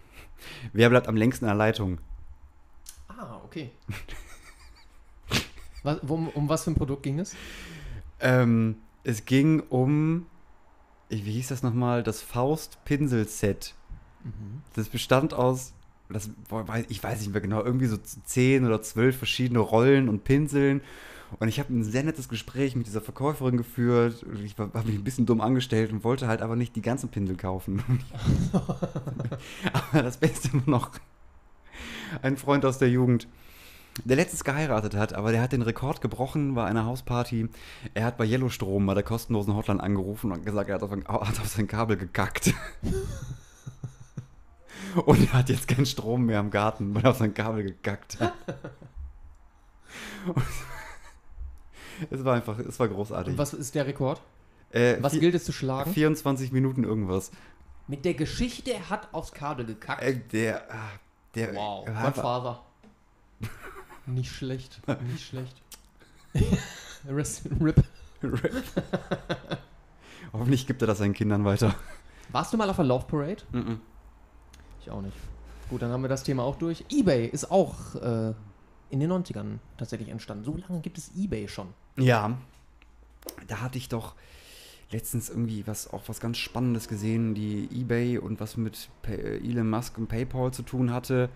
[0.73, 1.99] Wer bleibt am längsten in der Leitung?
[3.09, 3.71] Ah, okay.
[5.83, 7.37] was, um, um was für ein Produkt ging es?
[8.21, 10.27] Ähm, es ging um,
[11.09, 13.75] wie hieß das nochmal, das Faust-Pinsel-Set.
[14.75, 15.73] Das bestand aus,
[16.09, 16.31] das,
[16.89, 20.81] ich weiß nicht mehr genau, irgendwie so zehn oder zwölf verschiedene Rollen und Pinseln.
[21.39, 24.25] Und ich habe ein sehr nettes Gespräch mit dieser Verkäuferin geführt.
[24.45, 27.37] Ich habe mich ein bisschen dumm angestellt und wollte halt aber nicht die ganzen Pinsel
[27.37, 27.83] kaufen.
[29.73, 30.91] aber das Beste immer noch,
[32.21, 33.27] ein Freund aus der Jugend,
[34.05, 37.49] der letztens geheiratet hat, aber der hat den Rekord gebrochen bei einer Hausparty.
[37.95, 41.05] Er hat bei Yellowstrom bei der kostenlosen Hotline angerufen und gesagt, er hat auf, ein,
[41.07, 42.55] hat auf sein Kabel gekackt.
[45.05, 48.21] und er hat jetzt keinen Strom mehr im Garten, weil er auf sein Kabel gekackt
[48.21, 48.33] hat.
[50.27, 50.43] Und
[52.11, 53.33] es war einfach, es war großartig.
[53.33, 54.21] Und was ist der Rekord?
[54.71, 55.93] Äh, Was gilt es zu schlagen?
[55.93, 57.31] 24 Minuten irgendwas.
[57.89, 60.03] Mit der Geschichte, er hat aufs Kabel gekackt.
[60.03, 60.89] Äh, der, ah,
[61.35, 62.63] der, wow, einfach- Godfather.
[64.07, 64.81] nicht schlecht,
[65.11, 65.61] nicht schlecht.
[67.09, 67.83] Rest, Rip.
[70.33, 71.75] Hoffentlich gibt er das seinen Kindern weiter.
[72.31, 73.43] Warst du mal auf der Love Parade?
[73.53, 73.81] Mhm.
[74.81, 75.17] Ich auch nicht.
[75.69, 76.85] Gut, dann haben wir das Thema auch durch.
[76.91, 78.33] Ebay ist auch äh,
[78.93, 80.45] in den 90ern tatsächlich entstanden.
[80.45, 81.69] So lange gibt es Ebay schon.
[81.97, 82.39] Ja,
[83.49, 84.15] da hatte ich doch
[84.91, 89.97] letztens irgendwie was auch was ganz Spannendes gesehen, die eBay und was mit Elon Musk
[89.97, 91.31] und PayPal zu tun hatte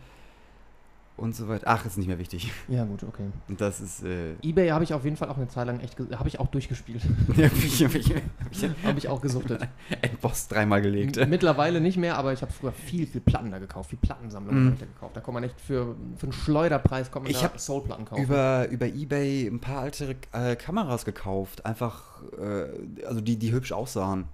[1.17, 1.65] und so weiter.
[1.67, 2.53] Ach, ist nicht mehr wichtig.
[2.69, 3.25] Ja, gut, okay.
[3.49, 5.97] Und das ist äh, Ebay habe ich auf jeden Fall auch eine Zeit lang echt,
[5.99, 7.03] habe ich auch durchgespielt.
[7.29, 9.67] hab ich, hab ich, hab ich habe ich auch gesuchtet.
[10.03, 11.17] Endboss dreimal gelegt.
[11.17, 14.63] M- Mittlerweile nicht mehr, aber ich habe früher viel, viel Platten da gekauft, viel Plattensammlungen
[14.65, 14.67] Mhm.
[14.69, 15.17] hab ich da gekauft.
[15.17, 18.23] Da kommt man echt für, für einen Schleuderpreis kommt man Ich da hab Soulplatten kaufen.
[18.23, 21.65] Über, über Ebay ein paar alte äh, Kameras gekauft.
[21.65, 24.25] Einfach, äh, also die, die hübsch aussahen.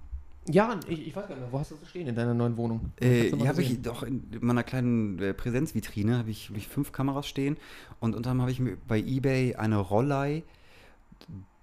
[0.49, 2.57] Ja, ich, ich weiß gar nicht mehr, wo hast du das stehen in deiner neuen
[2.57, 2.91] Wohnung?
[3.01, 6.91] Äh, ja, habe ich doch in meiner kleinen äh, Präsenzvitrine habe ich, hab ich fünf
[6.91, 7.57] Kameras stehen
[7.99, 10.43] und unter anderem habe ich mir bei eBay eine Rollei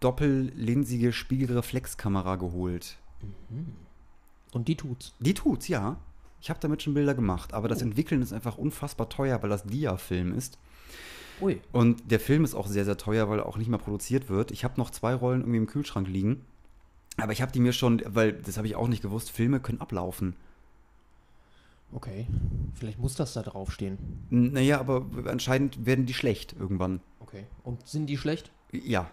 [0.00, 2.96] doppellinsige Spiegelreflexkamera geholt.
[4.52, 5.14] Und die tut's.
[5.20, 5.98] Die tut's, ja.
[6.40, 7.84] Ich habe damit schon Bilder gemacht, aber das Oh.
[7.84, 10.58] Entwickeln ist einfach unfassbar teuer, weil das Dia-Film ist.
[11.42, 11.60] Ui.
[11.72, 14.50] Und der Film ist auch sehr, sehr teuer, weil er auch nicht mehr produziert wird.
[14.50, 16.44] Ich habe noch zwei Rollen irgendwie im Kühlschrank liegen.
[17.16, 19.80] Aber ich habe die mir schon, weil das habe ich auch nicht gewusst, Filme können
[19.80, 20.36] ablaufen.
[21.92, 22.26] Okay.
[22.74, 23.98] Vielleicht muss das da draufstehen.
[24.30, 27.00] Naja, aber anscheinend werden die schlecht irgendwann.
[27.18, 27.46] Okay.
[27.64, 28.52] Und sind die schlecht?
[28.72, 29.10] Ja.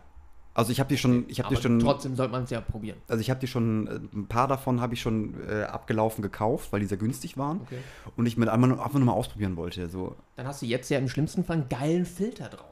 [0.58, 2.98] Also ich habe die schon, ich habe die schon, trotzdem sollte man es ja probieren.
[3.08, 6.72] also ich habe die schon, äh, ein paar davon habe ich schon äh, abgelaufen gekauft,
[6.72, 7.78] weil die sehr günstig waren Okay.
[8.16, 9.88] und ich mit einmal einfach nur mal ausprobieren wollte.
[9.88, 12.66] So Dann hast du jetzt ja im schlimmsten Fall einen geilen Filter drauf.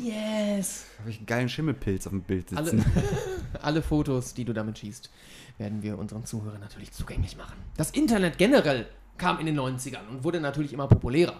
[0.00, 0.86] Yes!
[1.00, 2.84] habe ich einen geilen Schimmelpilz auf dem Bild Alle, sitzen.
[3.62, 5.10] alle Fotos, die du damit schießt,
[5.58, 7.56] werden wir unseren Zuhörern natürlich zugänglich machen.
[7.76, 8.86] Das Internet generell
[9.18, 11.34] kam in den 90ern und wurde natürlich immer populärer.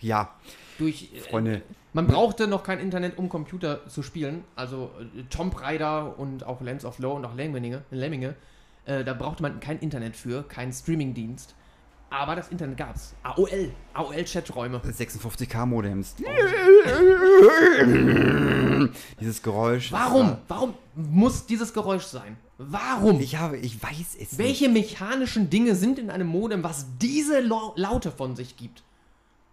[0.00, 0.34] Ja,
[0.78, 1.62] Durch, äh, Freunde,
[1.92, 4.44] Man brauchte noch kein Internet, um Computer zu spielen.
[4.56, 8.34] Also äh, Tomb Raider und auch Lands of Low und auch Lemminge, Lemminge
[8.86, 11.54] äh, da brauchte man kein Internet für, keinen Streamingdienst.
[12.10, 13.14] Aber das Internet gab's.
[13.22, 14.78] AOL, AOL-Chaträume.
[14.78, 16.14] 56k Modems.
[19.20, 19.92] Dieses Geräusch.
[19.92, 20.28] Warum?
[20.28, 22.36] war- Warum muss dieses Geräusch sein?
[22.56, 23.20] Warum?
[23.20, 24.38] Ich habe, ich weiß es nicht.
[24.38, 28.82] Welche mechanischen Dinge sind in einem Modem, was diese Lau- Laute von sich gibt?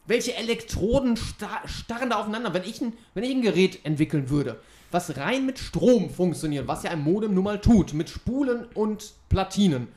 [0.07, 2.53] Welche Elektroden sta starren da aufeinander?
[2.53, 4.59] Wenn ich, ein, wenn ich ein Gerät entwickeln würde,
[4.91, 9.13] was rein mit Strom funktioniert, was ja ein Modem nun mal tut, mit Spulen und
[9.29, 9.87] Platinen,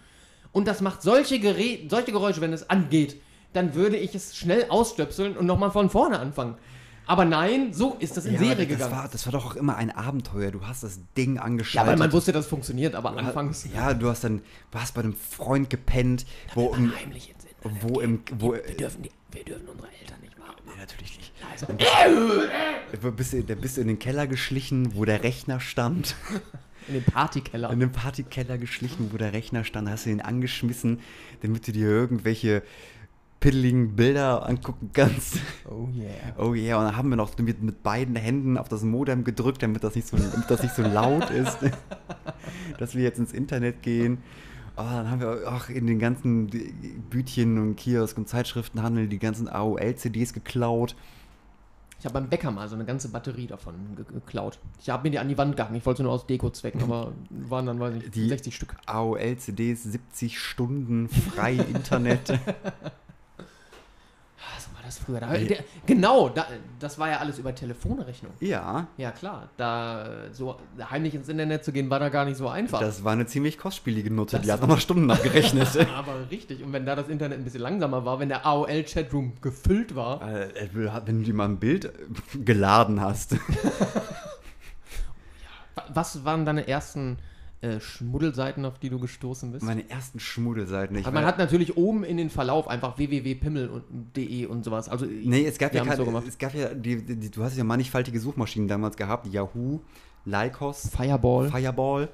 [0.52, 3.20] und das macht solche, Gerät, solche Geräusche, wenn es angeht,
[3.52, 6.56] dann würde ich es schnell ausstöpseln und nochmal von vorne anfangen.
[7.06, 8.92] Aber nein, so ist das in ja, Serie das gegangen.
[8.92, 10.50] War, das war doch auch immer ein Abenteuer.
[10.50, 11.90] Du hast das Ding ja, angeschaltet.
[11.90, 15.00] weil man wusste, dass es funktioniert, aber anfangs Ja, du hast dann, du hast bei
[15.00, 16.92] einem Freund gepennt, wo im,
[17.80, 20.56] wo im, wo, Wir dürfen, die, wir dürfen unsere Eltern nicht machen.
[20.66, 21.32] Nee, natürlich nicht.
[21.42, 21.66] Leise.
[23.02, 26.14] Wo bist du, bist du in den Keller geschlichen, wo der Rechner stand.
[26.86, 27.70] In den Partykeller.
[27.70, 31.00] In den Partykeller geschlichen, wo der Rechner stand, hast du ihn angeschmissen,
[31.42, 32.62] damit du dir irgendwelche
[33.40, 35.38] piddeligen Bilder angucken kannst.
[35.68, 36.10] Oh yeah.
[36.38, 39.62] Oh yeah, und dann haben wir noch mit, mit beiden Händen auf das Modem gedrückt,
[39.62, 41.58] damit das nicht so, damit das nicht so laut ist,
[42.78, 44.18] dass wir jetzt ins Internet gehen.
[44.80, 46.46] Oh, dann haben wir auch in den ganzen
[47.10, 50.94] Bütchen und Kiosk und Zeitschriftenhandel die ganzen AOL-CDs geklaut.
[51.98, 54.60] Ich habe beim Bäcker mal so eine ganze Batterie davon ge geklaut.
[54.80, 55.74] Ich habe mir die an die Wand gehangen.
[55.74, 58.76] Ich wollte sie nur aus Deko-Zwecken, aber waren dann, weiß ich, Die- 60 Stück.
[58.86, 62.38] AOL-CDs, 70 Stunden frei Internet.
[64.88, 65.20] Das früher.
[65.20, 66.46] Da, der, genau, da,
[66.78, 68.32] das war ja alles über Telefonrechnung.
[68.40, 69.50] ja, Ja, klar.
[69.58, 70.56] Da so
[70.90, 72.80] heimlich ins Internet zu gehen, war da gar nicht so einfach.
[72.80, 74.08] das war eine ziemlich kostspielige.
[74.24, 75.68] Das Die hat nochmal Stunden abgerechnet.
[75.94, 76.64] aber richtig.
[76.64, 80.48] Und wenn da das Internet ein bisschen langsamer war, wenn der AOL-Chatroom gefüllt war, Äh,
[80.72, 81.90] Wenn du dir mal ein Bild äh,
[82.42, 83.34] geladen hast.
[85.74, 87.18] wa- was waren deine ersten
[87.60, 89.64] äh, Schmuddelseiten, auf die du gestoßen bist?
[89.64, 90.96] Meine ersten Schmuddelseiten.
[90.96, 94.88] Ich Aber man hat natürlich oben in den Verlauf einfach www.pimmel.de und sowas.
[94.88, 97.64] Also Nee, es gab ja keine, so es gab ja, die, die, du hast ja
[97.64, 99.26] mannigfaltige Suchmaschinen damals gehabt.
[99.26, 99.80] Yahoo,
[100.24, 102.08] Lycos, Fireball Fireball,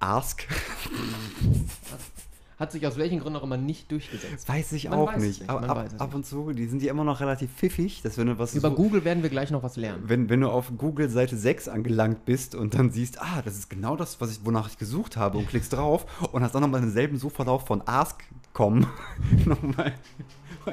[0.00, 0.46] Ask.
[2.58, 4.48] hat sich aus welchen Gründen auch immer nicht durchgesetzt.
[4.48, 5.40] Weiß ich Man auch weiß nicht.
[5.40, 8.26] nicht, Aber ab, ab und zu, die sind ja immer noch relativ pfiffig, dass wenn
[8.26, 10.02] du was Über so- Google werden wir gleich noch was lernen.
[10.06, 13.70] wenn, wenn du auf Google Seite 6 angelangt bist und dann siehst, ah, das ist
[13.70, 16.80] genau das, was ich, wonach ich gesucht habe und klickst drauf und hast dann nochmal
[16.80, 18.86] denselben Suchverlauf von Ask kommen.
[19.44, 19.94] nochmal.
[20.64, 20.72] Du,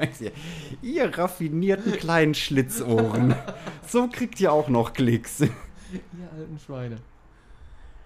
[0.82, 3.34] Ihr raffinierten kleinen Schlitzohren.
[3.88, 5.40] so kriegt ihr auch noch Klicks.
[5.40, 5.50] Ihr
[6.36, 6.96] alten Schweine.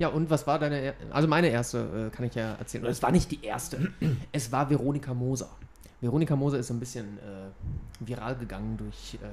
[0.00, 2.86] Ja, und was war deine, also meine erste, äh, kann ich ja erzählen.
[2.86, 3.92] Es war nicht die erste.
[4.32, 5.50] Es war Veronika Moser.
[6.00, 7.50] Veronika Moser ist so ein bisschen äh,
[8.00, 9.26] viral gegangen durch äh,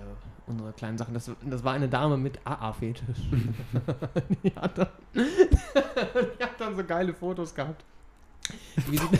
[0.45, 1.13] unsere kleinen Sachen.
[1.13, 3.17] Das, das war eine Dame mit AA-Fetisch.
[4.43, 7.85] die, hat dann- die hat dann so geile Fotos gehabt.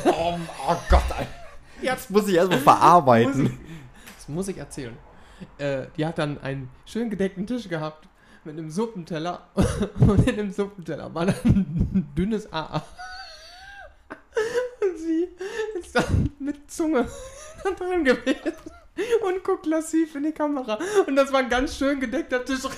[0.05, 0.37] Oh,
[0.67, 1.27] oh Gott, Alter.
[1.81, 3.43] Das muss ich erstmal verarbeiten.
[3.43, 3.51] Muss
[4.17, 4.97] das muss ich erzählen.
[5.57, 8.05] Äh, die hat dann einen schön gedeckten Tisch gehabt
[8.47, 9.49] mit einem Suppenteller
[9.99, 12.81] und in dem Suppenteller war dann ein dünnes AA.
[14.81, 15.27] Und sie
[15.77, 17.09] ist dann mit Zunge
[17.77, 18.53] dran gewesen
[19.21, 20.79] und guckt lassiv in die Kamera.
[21.05, 22.63] Und das war ein ganz schön gedeckter Tisch.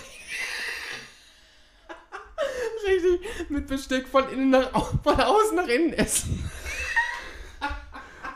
[2.88, 4.72] Richtig mit Besteck von innen nach
[5.04, 6.50] von außen nach innen essen.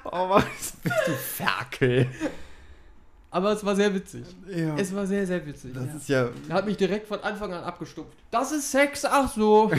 [0.03, 2.07] Oh, was bist du Ferkel?
[3.33, 4.23] Aber es war sehr witzig.
[4.47, 4.77] Ja.
[4.77, 5.73] Es war sehr, sehr witzig.
[5.73, 5.95] das ja.
[5.95, 6.29] ist ja.
[6.49, 8.15] Er hat mich direkt von Anfang an abgestumpft.
[8.29, 9.71] Das ist Sex, ach so.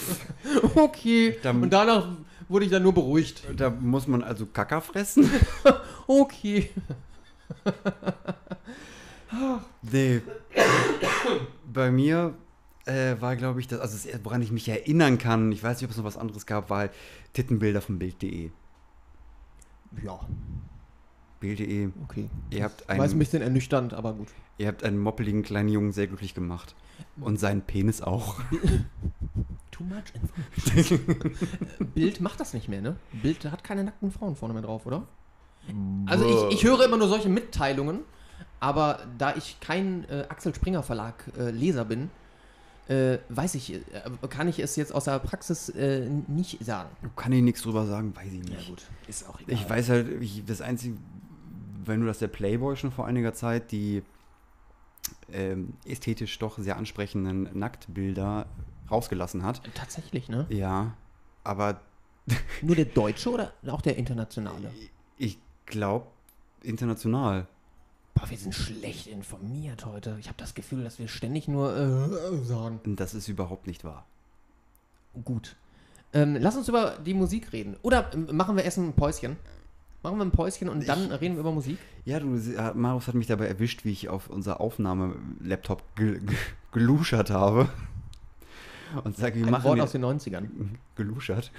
[0.76, 1.36] okay.
[1.42, 2.06] Dann- Und danach
[2.48, 3.42] wurde ich dann nur beruhigt.
[3.56, 5.28] Da muss man also Kacker fressen?
[6.06, 6.70] Okay.
[9.82, 10.22] Nee.
[11.66, 12.34] Bei mir
[12.84, 15.86] äh, war, glaube ich, das, also das, woran ich mich erinnern kann, ich weiß nicht,
[15.86, 16.92] ob es noch was anderes gab, war halt
[17.32, 18.50] Tittenbilder von Bild.de.
[20.04, 20.20] Ja,
[21.54, 22.28] Bild.de, okay.
[22.50, 24.28] ihr habt, War jetzt ein einen, bisschen ernüchternd, aber gut.
[24.58, 26.74] ihr habt einen moppeligen kleinen Jungen sehr glücklich gemacht.
[27.20, 28.40] Und seinen Penis auch.
[29.70, 31.00] Too much information.
[31.94, 32.96] Bild macht das nicht mehr, ne?
[33.22, 35.06] Bild hat keine nackten Frauen vorne mehr drauf, oder?
[36.06, 38.00] Also ich, ich höre immer nur solche Mitteilungen,
[38.60, 42.08] aber da ich kein äh, Axel Springer Verlag äh, Leser bin,
[42.88, 43.80] äh, weiß ich, äh,
[44.28, 46.88] kann ich es jetzt aus der Praxis äh, nicht sagen.
[47.16, 48.68] Kann ich nichts drüber sagen, weiß ich Ja nicht.
[48.68, 49.54] gut, ist auch egal.
[49.54, 50.96] Ich weiß halt, ich, das Einzige,
[51.86, 54.02] wenn du das der Playboy schon vor einiger Zeit die
[55.32, 58.46] ähm, ästhetisch doch sehr ansprechenden Nacktbilder
[58.90, 59.62] rausgelassen hat.
[59.74, 60.46] Tatsächlich, ne?
[60.48, 60.94] Ja,
[61.44, 61.80] aber
[62.62, 64.70] Nur der deutsche oder auch der internationale?
[65.16, 66.06] ich glaube
[66.62, 67.46] international.
[68.14, 70.16] Boah, wir sind schlecht informiert heute.
[70.18, 72.80] Ich habe das Gefühl, dass wir ständig nur äh, sagen.
[72.96, 74.06] Das ist überhaupt nicht wahr.
[75.24, 75.56] Gut.
[76.12, 77.76] Ähm, lass uns über die Musik reden.
[77.82, 79.36] Oder ähm, machen wir erst ein Päuschen?
[80.02, 81.78] Machen wir ein Päuschen und dann reden wir über Musik?
[82.04, 86.36] Ja, du, äh, Marius hat mich dabei erwischt, wie ich auf unser Aufnahme-Laptop gel ge
[86.72, 87.68] geluschert habe.
[89.02, 90.46] Und sage, wir Ein machen Wort aus den 90ern.
[90.94, 91.50] geluschert.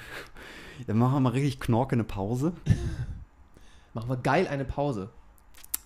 [0.85, 2.53] Dann machen wir mal richtig knorke eine Pause
[3.93, 5.09] Machen wir geil eine Pause.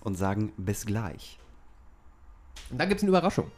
[0.00, 1.38] und sagen bis gleich.
[2.70, 3.50] Und dann gibt es eine Überraschung.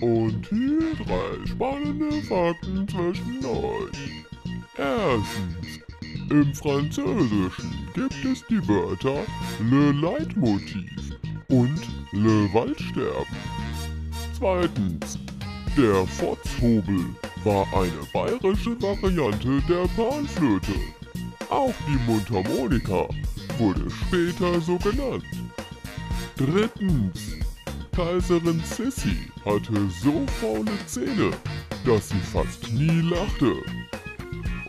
[0.00, 4.26] Und hier drei spannende Fakten zwischen euch.
[4.76, 5.80] Erstens.
[6.30, 9.24] Im Französischen gibt es die Wörter
[9.70, 11.16] Le Leitmotiv
[11.48, 11.80] und
[12.12, 13.36] Le Waldsterben.
[14.36, 15.18] Zweitens.
[15.76, 17.04] Der Fotzhobel
[17.44, 20.72] war eine bayerische Variante der Panflöte.
[21.48, 23.08] Auch die Mundharmonika
[23.58, 25.24] wurde später so genannt.
[26.36, 27.38] Drittens.
[27.96, 29.72] Kaiserin Sissi hatte
[30.02, 31.30] so faule Zähne,
[31.86, 33.54] dass sie fast nie lachte.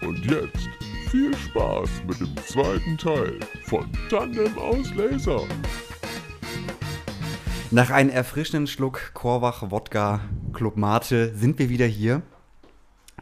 [0.02, 0.79] Und jetzt
[1.10, 5.42] viel Spaß mit dem zweiten Teil von Tandem aus Laser.
[7.72, 10.22] Nach einem erfrischenden Schluck Korwach Wodka
[10.54, 12.22] Club Mate sind wir wieder hier,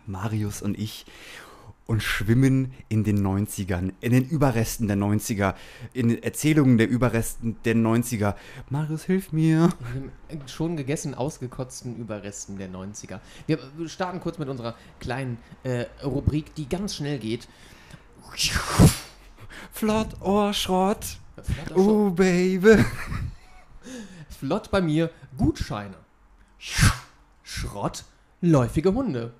[0.05, 1.05] Marius und ich,
[1.85, 5.55] und schwimmen in den 90ern, in den Überresten der 90er,
[5.93, 8.35] in den Erzählungen der Überresten der 90er.
[8.69, 9.69] Marius, hilf mir.
[10.45, 13.21] Schon gegessen, ausgekotzten Überresten der 90er.
[13.47, 17.47] Wir starten kurz mit unserer kleinen äh, Rubrik, die ganz schnell geht.
[19.71, 21.17] Flott, oh Schrott.
[21.41, 22.83] Flott, Oh, Baby.
[24.39, 25.95] Flott bei mir, Gutscheine.
[27.43, 28.03] Schrott,
[28.41, 29.33] läufige Hunde.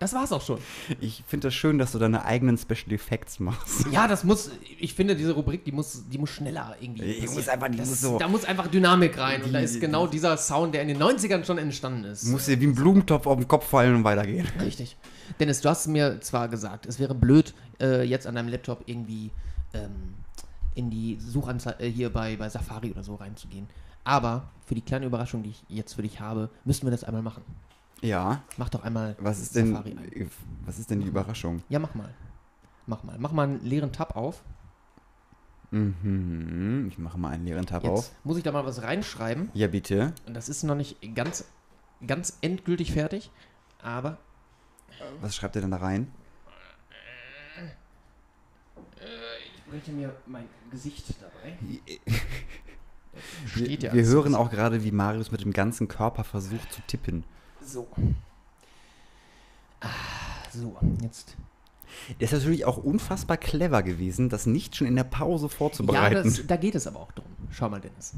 [0.00, 0.58] Das war's auch schon.
[0.98, 3.86] Ich finde das schön, dass du deine eigenen Special Effects machst.
[3.92, 7.20] Ja, das muss, ich finde, diese Rubrik, die muss, die muss schneller irgendwie.
[7.20, 9.42] Die muss einfach- die das, muss so- Da muss einfach Dynamik rein.
[9.42, 12.24] und da Die- ist genau dieser Sound, der in den 90ern schon entstanden ist.
[12.26, 14.48] Du musst dir wie ein Blumentopf auf den Kopf fallen und weitergehen.
[14.62, 14.96] Richtig.
[15.38, 19.30] Dennis, du hast mir zwar gesagt, es wäre blöd, äh, jetzt an deinem Laptop irgendwie
[19.74, 20.14] ähm,
[20.74, 23.66] in die Suchanzeige äh, hier bei, bei Safari oder so reinzugehen.
[24.04, 27.20] Aber für die kleine Überraschung, die ich jetzt für dich habe, müssten wir das einmal
[27.22, 27.42] machen.
[28.02, 28.42] Ja.
[28.56, 30.30] Mach doch einmal Was ist denn, ein.
[30.64, 31.62] was ist denn die Überraschung?
[31.68, 32.14] Ja, mach mal.
[32.86, 33.16] Mach mal.
[33.18, 34.42] Mach mal einen leeren Tab auf.
[35.70, 36.86] Mhm.
[36.90, 38.10] Ich mache mal einen leeren Tab Jetzt auf.
[38.24, 39.50] muss ich da mal was reinschreiben.
[39.54, 40.14] Ja, bitte.
[40.26, 41.44] Und das ist noch nicht ganz,
[42.06, 43.30] ganz endgültig fertig.
[43.82, 44.18] Aber
[45.20, 46.10] Was schreibt ihr denn da rein?
[48.96, 51.56] ich möchte mir mein Gesicht dabei.
[51.60, 51.78] Wir,
[53.46, 57.24] Steht ja wir hören auch gerade, wie Marius mit dem ganzen Körper versucht zu tippen.
[57.64, 57.86] So.
[59.80, 59.88] Ah,
[60.52, 61.36] so, jetzt.
[62.18, 66.22] Das ist natürlich auch unfassbar clever gewesen, das nicht schon in der Pause Ja, vorzubereiten.
[66.24, 67.26] das, da geht es aber auch drum.
[67.50, 68.14] Schau mal, Dennis.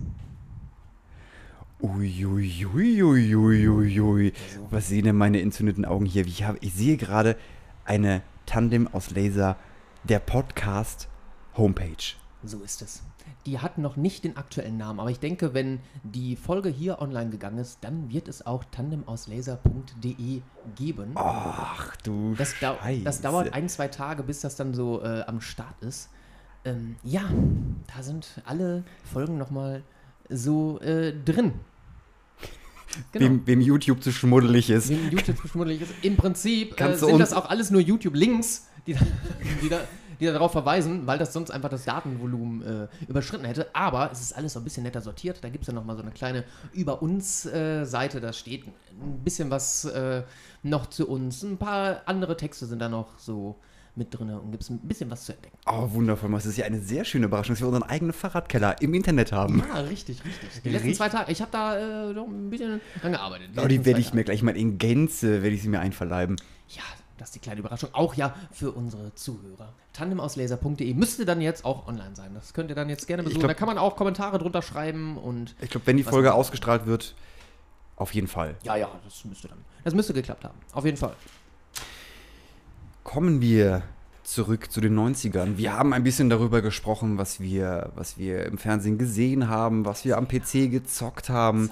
[3.03, 4.33] Uiuiuiuiui.
[4.71, 6.27] Was sehen denn meine entzündeten Augen hier?
[6.27, 7.37] Ich, hab, ich sehe gerade
[7.85, 9.57] eine Tandem aus Laser,
[10.05, 11.09] der Podcast
[11.57, 12.15] Homepage.
[12.45, 13.03] So ist es.
[13.47, 17.31] Die hat noch nicht den aktuellen Namen, aber ich denke, wenn die Folge hier online
[17.31, 20.41] gegangen ist, dann wird es auch tandemauslaser.de
[20.77, 21.13] geben.
[21.15, 23.03] Ach du Das, dau Scheiße.
[23.05, 26.09] das dauert ein, zwei Tage, bis das dann so äh, am Start ist.
[26.65, 27.23] Ähm, ja,
[27.97, 29.83] da sind alle Folgen nochmal
[30.29, 31.53] so äh, drin.
[33.11, 33.25] Genau.
[33.25, 34.91] Wem, wem YouTube zu schmuddelig ist.
[34.91, 35.95] Wem YouTube schmuddelig ist.
[36.03, 39.01] Im Prinzip äh, sind das auch alles nur YouTube-Links, die, da-
[39.63, 39.81] die, da,
[40.23, 43.67] die da darauf verweisen, weil das sonst einfach das Datenvolumen äh, überschritten hätte.
[43.75, 45.43] Aber es ist alles so ein bisschen netter sortiert.
[45.43, 48.21] Da gibt es ja nochmal so eine kleine Über uns-Seite.
[48.21, 50.23] da steht ein bisschen was äh,
[50.63, 51.43] noch zu uns.
[51.43, 53.57] Ein paar andere Texte sind da noch so
[53.95, 55.59] mit drin und gibt es ein bisschen was zu entdecken.
[55.67, 56.31] Oh, wundervoll.
[56.31, 59.63] Das ist ja eine sehr schöne Überraschung, dass wir unseren eigenen Fahrradkeller im Internet haben.
[59.75, 60.63] Ja, richtig, richtig.
[60.63, 60.97] Die letzten Richtig.
[60.97, 61.79] zwei Tage, ich habe da
[62.11, 63.51] äh, noch ein bisschen dran gearbeitet.
[63.63, 66.37] Oh, die werde ich mir gleich mal in Gänze, werde ich sie mir einverleiben.
[66.69, 66.83] Ja,
[67.23, 67.91] das ist die kleine Überraschung.
[67.93, 69.73] Auch ja für unsere Zuhörer.
[69.93, 72.35] Tandemauslaser.de müsste dann jetzt auch online sein.
[72.35, 73.41] Das könnt ihr dann jetzt gerne besuchen.
[73.41, 75.55] glaub- da kann man auch Kommentare drunter schreiben und.
[75.61, 77.15] Ich glaube, wenn die Folge ausgestrahlt wird,
[77.97, 78.57] auf jeden Fall.
[78.65, 79.59] Ja, ja, das müsste dann.
[79.85, 80.59] Das müsste geklappt haben.
[80.73, 81.15] Auf jeden Fall.
[83.05, 83.83] Kommen wir
[84.25, 85.57] zurück zu den 90ern.
[85.59, 90.05] Wir haben ein bisschen darüber gesprochen, was wir, was wir im Fernsehen gesehen haben, was
[90.05, 91.71] wir am PC gezockt haben.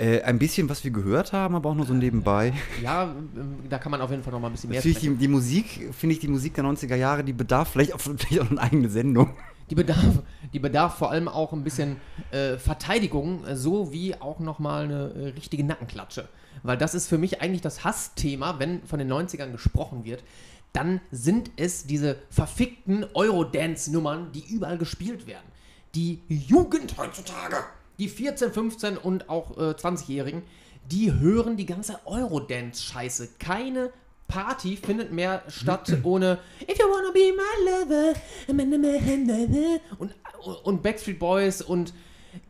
[0.00, 2.54] Äh, ein bisschen, was wir gehört haben, aber auch nur so nebenbei.
[2.82, 5.14] Ja, ähm, da kann man auf jeden Fall noch mal ein bisschen mehr Natürlich die,
[5.14, 8.50] die Musik, finde ich, die Musik der 90er Jahre, die bedarf vielleicht auch, vielleicht auch
[8.50, 9.36] eine eigene Sendung.
[9.68, 10.22] Die bedarf,
[10.54, 11.96] die bedarf vor allem auch ein bisschen
[12.30, 16.30] äh, Verteidigung, äh, so wie auch nochmal eine äh, richtige Nackenklatsche.
[16.62, 20.24] Weil das ist für mich eigentlich das Hassthema, wenn von den 90ern gesprochen wird.
[20.72, 25.46] Dann sind es diese verfickten Eurodance-Nummern, die überall gespielt werden.
[25.94, 27.56] Die Jugend heutzutage,
[28.00, 30.42] die 14, 15 und auch äh, 20-Jährigen,
[30.90, 33.28] die hören die ganze Eurodance-Scheiße.
[33.38, 33.92] Keine
[34.26, 38.14] Party findet mehr statt ohne If you wanna be my lover
[39.98, 40.14] und,
[40.64, 41.92] und Backstreet Boys und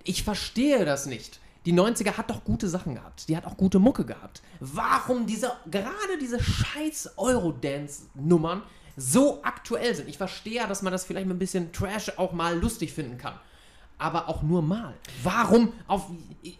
[0.05, 1.41] ich verstehe das nicht.
[1.67, 3.29] Die 90er hat doch gute Sachen gehabt.
[3.29, 4.43] Die hat auch gute Mucke gehabt.
[4.61, 8.63] Warum diese, gerade diese scheiß Eurodance-Nummern
[8.97, 10.09] so aktuell sind?
[10.09, 13.19] Ich verstehe ja, dass man das vielleicht mit ein bisschen Trash auch mal lustig finden
[13.19, 13.35] kann.
[14.01, 14.95] Aber auch nur mal.
[15.23, 16.07] Warum auf.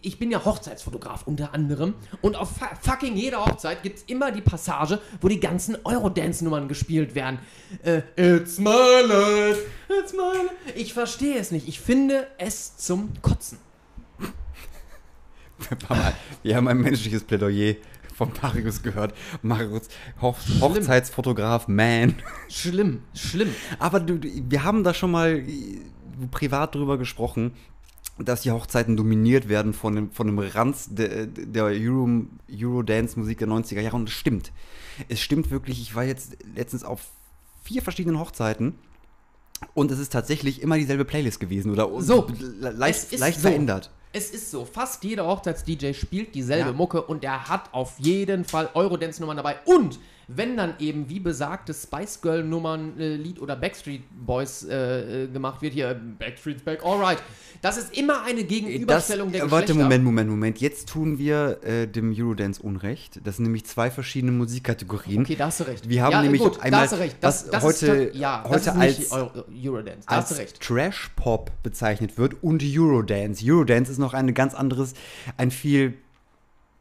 [0.03, 1.95] Ich bin ja Hochzeitsfotograf unter anderem.
[2.21, 6.67] Und auf fu- fucking jeder Hochzeit gibt es immer die Passage, wo die ganzen Eurodance-Nummern
[6.67, 7.39] gespielt werden.
[7.83, 10.51] Äh, it's my life, it's my life.
[10.75, 11.67] Ich verstehe es nicht.
[11.67, 13.57] Ich finde es zum Kotzen.
[16.43, 17.75] Wir haben ein- menschliches Plädoyer
[18.15, 19.15] von Marius gehört.
[19.41, 19.87] Marius,
[20.21, 22.15] Hoch Hochzeitsfotograf, man.
[22.49, 23.53] Schlimm, schlimm.
[23.79, 25.43] Aber du, wir haben da schon mal
[26.31, 27.53] privat drüber gesprochen,
[28.19, 33.47] dass die Hochzeiten dominiert werden von dem, von dem Ranz der, der Euro, Eurodance-Musik der
[33.47, 33.95] 90er Jahre.
[33.95, 34.51] Und es stimmt.
[35.07, 35.81] Es stimmt wirklich.
[35.81, 37.01] Ich war jetzt letztens auf
[37.63, 38.75] vier verschiedenen Hochzeiten.
[39.73, 42.27] Und es ist tatsächlich immer dieselbe Playlist gewesen oder So,
[42.59, 43.47] leicht, leicht so.
[43.47, 43.91] verändert.
[44.13, 46.75] Es ist so, fast jeder Hochzeits-DJ spielt dieselbe Ja.
[46.75, 49.57] Mucke und der hat auf jeden Fall Eurodance-Nummern dabei.
[49.65, 55.73] Und wenn dann eben wie besagtes Spice Girl-Nummern-Lied oder Backstreet Boys äh, äh, gemacht wird,
[55.73, 57.21] hier Backstreet's Back, alright.
[57.61, 59.83] Das ist immer eine Das, Gegenüberstellung der äh, warte, Geschlechter.
[59.83, 60.61] Moment, Moment, Moment.
[60.61, 63.19] Jetzt tun wir äh, dem Eurodance Unrecht.
[63.23, 65.21] Das sind nämlich zwei verschiedene Musikkategorien.
[65.21, 65.87] Okay, da hast du recht.
[65.87, 67.17] Wir haben ja, nämlich gut, einmal, da hast du recht.
[67.21, 70.07] Das, das heute, ja, heute das als, Euro, Eurodance.
[70.07, 70.59] Da als du recht.
[70.61, 73.43] Trash-Pop bezeichnet wird und Eurodance.
[73.45, 74.93] Eurodance ist noch eine ganz anderes,
[75.37, 75.95] ein viel,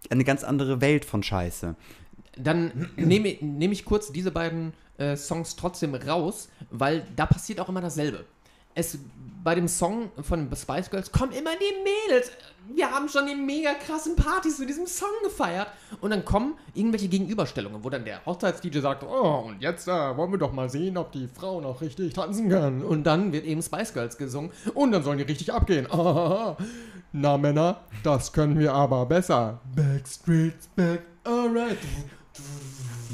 [0.08, 1.74] eine ganz andere Welt von Scheiße.
[2.36, 7.68] Dann nehme nehm ich kurz diese beiden äh, Songs trotzdem raus, weil da passiert auch
[7.68, 8.24] immer dasselbe.
[8.74, 8.98] Es,
[9.42, 12.30] bei dem Song von Spice Girls kommen immer die Mädels.
[12.72, 15.68] Wir haben schon die mega krassen Partys zu diesem Song gefeiert.
[16.00, 20.30] Und dann kommen irgendwelche Gegenüberstellungen, wo dann der Hochzeits-DJ sagt, oh, und jetzt äh, wollen
[20.30, 22.84] wir doch mal sehen, ob die Frau noch richtig tanzen kann.
[22.84, 25.88] Und dann wird eben Spice Girls gesungen und dann sollen die richtig abgehen.
[27.12, 29.60] Na Männer, das können wir aber besser.
[29.74, 31.78] Backstreet's back, alright.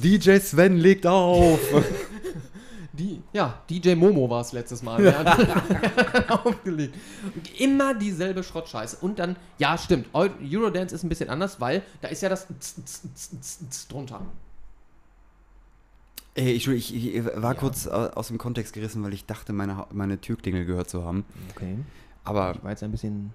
[0.03, 1.59] DJ Sven legt auf.
[2.93, 5.03] Die, ja, DJ Momo war es letztes Mal.
[5.03, 6.95] Der hat aufgelegt.
[7.35, 8.97] Und immer dieselbe Schrottscheiße.
[9.03, 10.07] Und dann, ja, stimmt.
[10.15, 13.73] Eu- Eurodance ist ein bisschen anders, weil da ist ja das Z- Z- Z- Z-
[13.73, 14.23] Z- drunter.
[16.37, 17.55] Ey, ich, ich, ich war Ja.
[17.55, 21.25] kurz au- aus dem Kontext gerissen, weil ich dachte, meine, meine Türklingel gehört zu haben.
[21.55, 21.77] Okay.
[22.25, 23.31] Aber Ich war jetzt ein bisschen.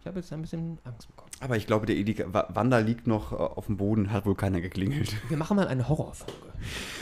[0.00, 1.23] Ich habe jetzt ein bisschen Angst bekommen.
[1.40, 4.34] Aber ich glaube, der Edi Wa- Wanda liegt noch äh, auf dem Boden, hat wohl
[4.34, 5.14] keiner geklingelt.
[5.28, 6.32] Wir machen mal eine Horrorfolge.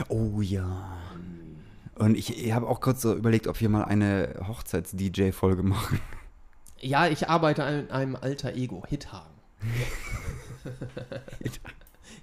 [0.08, 0.96] Oh ja.
[1.96, 6.00] Und ich, ich habe auch kurz so überlegt, ob wir mal eine Hochzeits-DJ-Folge machen.
[6.80, 9.30] Ja, ich arbeite an einem alter Ego, Hithagen.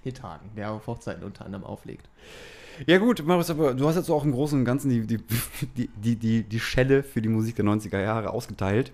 [0.03, 2.10] Hithagen, der auf Hochzeiten unter anderem auflegt.
[2.88, 5.20] Ja gut, Marius, aber du hast jetzt auch im Großen und Ganzen die, die,
[5.76, 8.91] die, die, die, die Schelle für die Musik der 90er Jahre ausgeteilt.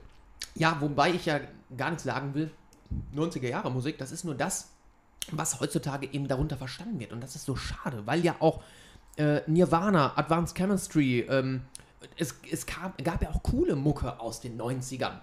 [0.55, 1.39] Ja, wobei ich ja
[1.77, 2.49] gar nichts sagen will.
[3.15, 4.69] 90er Jahre Musik, das ist nur das,
[5.31, 7.11] was heutzutage eben darunter verstanden wird.
[7.11, 8.61] Und das ist so schade, weil ja auch
[9.17, 11.61] äh, Nirvana, Advanced Chemistry, ähm,
[12.17, 15.19] es, es kam, gab ja auch coole Mucke aus den 90ern.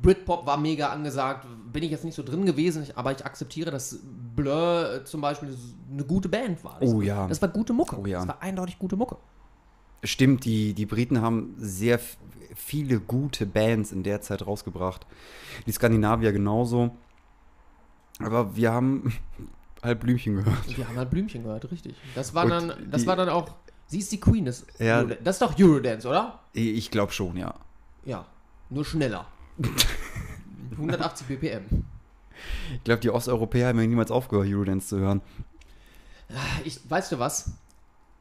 [0.00, 3.98] Britpop war mega angesagt, bin ich jetzt nicht so drin gewesen, aber ich akzeptiere, dass
[4.34, 5.56] Blur äh, zum Beispiel
[5.90, 6.78] eine gute Band war.
[6.80, 7.26] Das, Oh ja.
[7.28, 7.98] Das war gute Mucke.
[7.98, 8.18] Oh ja.
[8.18, 9.16] Das war eindeutig gute Mucke.
[10.02, 12.00] Stimmt, die, die Briten haben sehr
[12.54, 15.06] viele gute Bands in der Zeit rausgebracht.
[15.66, 16.90] Die Skandinavier genauso.
[18.18, 19.12] Aber wir haben
[19.82, 20.76] halt Blümchen gehört.
[20.76, 21.94] Wir haben halt Blümchen gehört, richtig.
[22.14, 23.54] Das war Und dann, das die- war dann auch.
[23.86, 24.98] Sie ist die Queen des Ja.
[24.98, 25.22] Eurodance.
[25.24, 26.40] Das ist doch Eurodance, oder?
[26.54, 27.54] Ich glaube schon, ja.
[28.04, 28.24] Ja.
[28.70, 29.26] Nur schneller.
[30.72, 31.84] 180 BPM.
[32.74, 35.20] Ich glaube, die Osteuropäer haben ja niemals aufgehört, Eurodance zu hören.
[36.64, 37.52] Ich, weißt du was?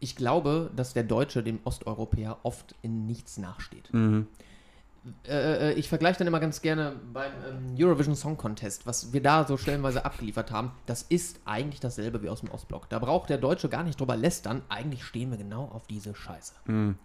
[0.02, 3.94] Ich glaube, dass der Deutsche dem Osteuropäer oft in nichts nachsteht.
[3.94, 4.28] Mhm.
[5.28, 9.22] Äh, äh, ich vergleiche dann immer ganz gerne beim ähm, Eurovision Song Contest, was wir
[9.22, 10.72] da so stellenweise abgeliefert haben.
[10.86, 12.88] Das ist eigentlich dasselbe wie aus dem Ostblock.
[12.90, 14.62] Da braucht der Deutsche gar nicht drüber lästern.
[14.70, 16.54] Eigentlich stehen wir genau auf diese Scheiße.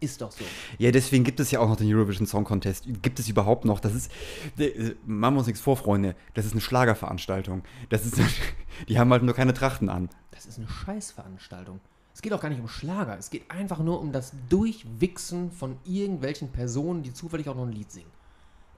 [0.00, 0.44] Ist doch so.
[0.78, 2.84] Ja, deswegen gibt es ja auch noch den Eurovision Song Contest.
[3.00, 3.80] Gibt es überhaupt noch?
[3.80, 4.12] Das ist,
[4.58, 6.16] äh, machen wir uns nichts vor, Freunde.
[6.34, 7.62] Das ist eine Schlagerveranstaltung.
[7.88, 8.20] Das ist,
[8.88, 10.10] die haben halt nur keine Trachten an.
[10.32, 11.80] Das ist eine Scheißveranstaltung.
[12.16, 13.18] Es geht auch gar nicht um Schlager.
[13.18, 17.72] Es geht einfach nur um das Durchwichsen von irgendwelchen Personen, die zufällig auch noch ein
[17.72, 18.10] Lied singen.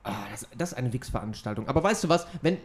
[0.03, 1.69] Ah, das, das ist eine Wichsveranstaltung.
[1.69, 2.27] Aber weißt du was?
[2.43, 2.59] Wenn, äh,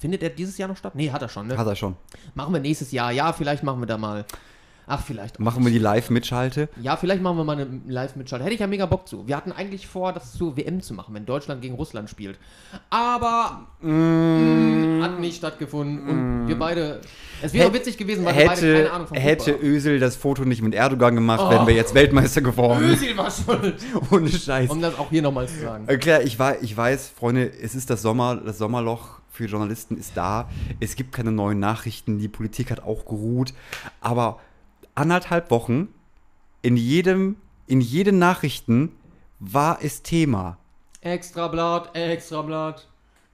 [0.00, 0.94] findet er dieses Jahr noch statt?
[0.94, 1.58] Nee, hat er schon, ne?
[1.58, 1.96] Hat er schon.
[2.34, 3.12] Machen wir nächstes Jahr.
[3.12, 4.24] Ja, vielleicht machen wir da mal.
[4.88, 5.36] Ach, vielleicht.
[5.36, 6.68] auch Machen wir die Live-Mitschalte.
[6.80, 8.42] Ja, vielleicht machen wir mal eine Live-Mitschalt.
[8.42, 9.26] Hätte ich ja mega Bock zu.
[9.26, 12.38] Wir hatten eigentlich vor, das zur WM zu machen, wenn Deutschland gegen Russland spielt.
[12.88, 16.08] Aber mm, hat nicht stattgefunden.
[16.08, 17.00] Und wir beide.
[17.42, 20.16] Es wäre witzig gewesen, weil wir beide keine Hätte, Ahnung von hätte Fußball Özil das
[20.16, 21.50] Foto nicht mit Erdogan gemacht, Oh.
[21.50, 22.84] wären wir jetzt Weltmeister geworden.
[22.84, 23.76] Özil war schuld.
[24.10, 24.70] Ohne Scheiß.
[24.70, 25.84] Um das auch hier nochmal zu sagen.
[25.88, 29.98] Äh, Klar, ich, wei- ich weiß, Freunde, es ist das Sommer, das Sommerloch für Journalisten
[29.98, 30.48] ist da.
[30.80, 33.52] Es gibt keine neuen Nachrichten, die Politik hat auch geruht.
[34.00, 34.38] Aber
[34.96, 35.88] anderthalb Wochen
[36.62, 37.36] in jedem,
[37.66, 38.92] in jeden Nachrichten
[39.38, 40.58] war es Thema.
[41.00, 42.88] Extrablatt, Extrablatt.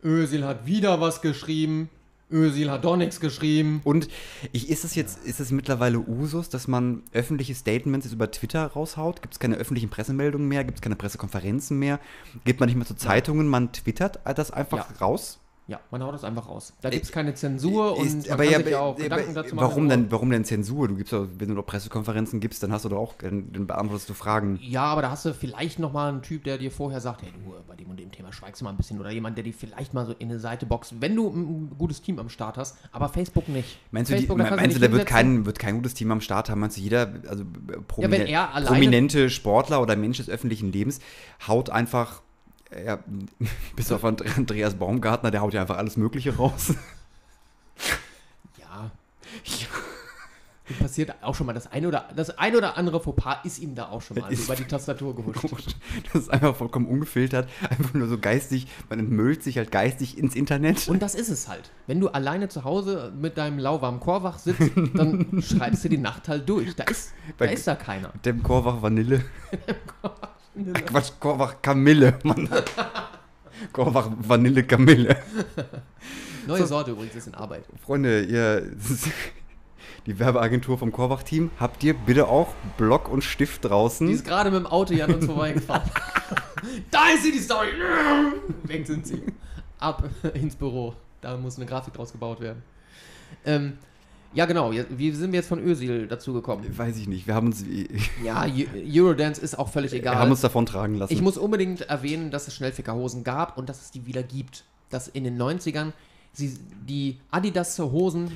[0.04, 1.88] Özil hat wieder was geschrieben.
[2.30, 3.80] Özil hat doch nichts geschrieben.
[3.84, 4.08] Und
[4.52, 8.66] ich, ist es jetzt, ist es mittlerweile Usus, dass man öffentliche Statements jetzt über Twitter
[8.66, 9.22] raushaut?
[9.22, 10.64] Gibt es keine öffentlichen Pressemeldungen mehr?
[10.64, 12.00] Gibt es keine Pressekonferenzen mehr?
[12.44, 13.48] Geht man nicht mehr zu Zeitungen?
[13.48, 14.96] Man twittert das einfach Ja.
[15.00, 15.38] raus?
[15.68, 16.72] Ja, man haut das einfach raus.
[16.82, 19.02] Da gibt es keine Zensur und Ist- man aber kann ja, sich ja auch aber-
[19.04, 19.68] Gedanken dazu machen.
[19.68, 20.88] warum denn, warum denn Zensur?
[20.88, 24.08] Du gibst doch, wenn du doch Pressekonferenzen gibst, dann hast du doch auch, dann, beantwortest
[24.08, 24.58] du Fragen.
[24.60, 27.54] Ja, aber da hast du vielleicht nochmal einen Typ, der dir vorher sagt, hey du,
[27.68, 28.98] bei dem und dem Thema schweigst du mal ein bisschen.
[28.98, 32.02] Oder jemand, der dir vielleicht mal so in eine Seite boxt, wenn du ein gutes
[32.02, 32.76] Team am Start hast.
[32.90, 33.78] Aber Facebook nicht.
[33.92, 36.10] Meinst du, die, Facebook, da kannst meinst du da wird kein, wird kein gutes Team
[36.10, 36.58] am Start haben?
[36.60, 40.98] Meinst du, jeder, also äh, er alleine- prominente Sportler oder Mensch des öffentlichen Lebens
[41.46, 42.22] haut einfach, äh,
[42.84, 42.98] ja,
[43.76, 46.74] bis auf And- Andreas Baumgartner, der haut ja einfach alles Mögliche raus.
[48.60, 48.90] Ja.
[50.70, 53.74] Ihm Passiert auch schon mal das eine oder das ein oder andere Fauxpas ist ihm
[53.74, 55.74] da auch schon mal Das so ist- über die Tastatur gehuscht.
[56.12, 60.34] Das ist einfach vollkommen ungefiltert, einfach nur so geistig, man entmüllt sich halt geistig ins
[60.36, 60.88] Internet.
[60.88, 61.70] Und das ist es halt.
[61.86, 66.28] Wenn du alleine zu Hause mit deinem lauwarmen Chorwach sitzt, dann schreibst du die Nacht
[66.28, 66.74] halt durch.
[66.76, 68.12] Da ist da, ist da keiner.
[68.24, 69.24] Dem Korwach Vanille.
[70.74, 72.48] Ach, Quatsch, Korwach Kamille, Mann.
[73.72, 75.16] Korwach Vanille Kamille.
[76.46, 77.64] Neue Sorte übrigens ist in Arbeit.
[77.84, 78.62] Freunde, ihr,
[80.07, 84.09] die Werbeagentur vom Korwach-Team, habt ihr bitte auch Block und Stift draußen?
[84.09, 85.88] Die ist gerade mit dem Auto hier an uns vorbeigefahren.
[86.90, 87.68] da ist sie, die Story.
[88.64, 89.22] Weg sind sie.
[89.78, 90.94] Ab ins Büro.
[91.20, 92.62] Da muss eine Grafik draus gebaut werden.
[93.44, 93.78] Ähm,
[94.35, 94.72] ja, genau.
[94.91, 96.64] Wie sind wir jetzt von Özil dazu gekommen?
[96.76, 97.87] Weiß ich nicht, wir haben uns, wir
[98.24, 98.66] Ja, Eu-
[99.05, 100.16] Eurodance ist auch völlig egal.
[100.16, 101.12] haben uns davon tragen lassen.
[101.12, 104.64] Ich muss unbedingt erwähnen, dass es Schnellfickerhosen gab und dass es die wieder gibt.
[104.91, 105.93] Dass in den 90ern
[106.33, 106.57] sie,
[106.89, 108.33] die Adidas-Hosen,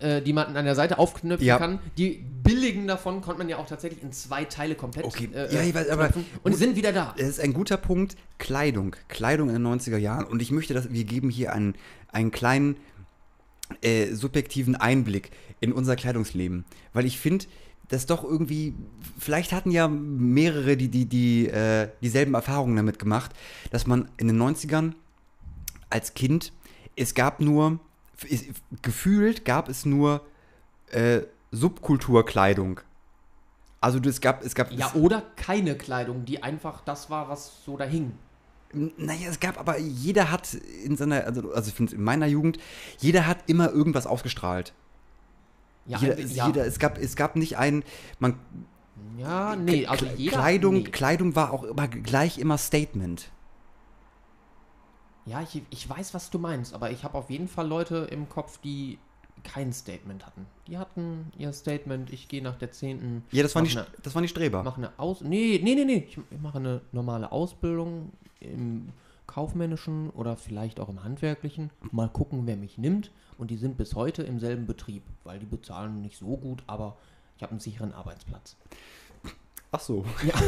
[0.00, 1.58] äh, die man an der Seite aufknöpfen Ja.
[1.58, 5.52] kann, die billigen davon konnte man ja auch tatsächlich in zwei Teile komplett Okay, äh,
[5.54, 6.10] ja, ich weiß, aber-.
[6.42, 7.14] Und die sind wieder da.
[7.16, 8.96] Es ist ein guter Punkt, Kleidung.
[9.08, 10.24] Kleidung in den 90er Jahren.
[10.24, 11.74] Und ich möchte, dass wir geben hier einen,
[12.08, 12.76] einen kleinen
[13.82, 16.64] äh, subjektiven Einblick in unser Kleidungsleben.
[16.92, 17.46] Weil ich finde,
[17.88, 18.74] dass doch irgendwie,
[19.18, 23.32] vielleicht hatten ja mehrere die, die, die äh, dieselben Erfahrungen damit gemacht,
[23.70, 24.94] dass man in den 90ern
[25.90, 26.52] als Kind
[26.96, 27.80] es gab nur,
[28.28, 28.44] es,
[28.82, 30.22] gefühlt gab es nur
[30.90, 32.80] äh, Subkulturkleidung.
[33.80, 37.64] Also es gab, es gab, Ja, es, oder keine Kleidung, die einfach das war, was
[37.64, 38.12] so da hing.
[38.72, 42.58] Naja, es gab aber, jeder hat in seiner, also, also ich finde in meiner Jugend,
[42.98, 44.72] jeder hat immer irgendwas ausgestrahlt.
[45.86, 47.84] Ja, jeder, es- ja, jeder, es gab, es gab nicht einen,
[48.18, 48.38] man,
[49.18, 50.36] ja nee, also jeder.
[50.36, 50.82] Kleidung, nee.
[50.84, 53.30] Kleidung war auch immer gleich immer Statement.
[55.24, 58.28] Ja, ich, ich weiß, was du meinst, aber ich habe auf jeden Fall Leute im
[58.28, 58.98] Kopf, die
[59.44, 60.46] kein Statement hatten.
[60.66, 63.24] Die hatten ihr Statement, ich gehe nach der 10.
[63.32, 64.62] Ja, das waren, mach die, eine, das waren die Streber.
[64.62, 65.20] mache eine Aus...
[65.20, 66.06] Nee, nee, nee, nee.
[66.08, 68.12] Ich, ich mache eine normale Ausbildung
[68.42, 68.88] im
[69.26, 71.70] kaufmännischen oder vielleicht auch im handwerklichen.
[71.90, 73.10] Mal gucken, wer mich nimmt.
[73.38, 76.96] Und die sind bis heute im selben Betrieb, weil die bezahlen nicht so gut, aber
[77.36, 78.56] ich habe einen sicheren Arbeitsplatz.
[79.74, 80.04] Ach so.
[80.22, 80.34] Ja.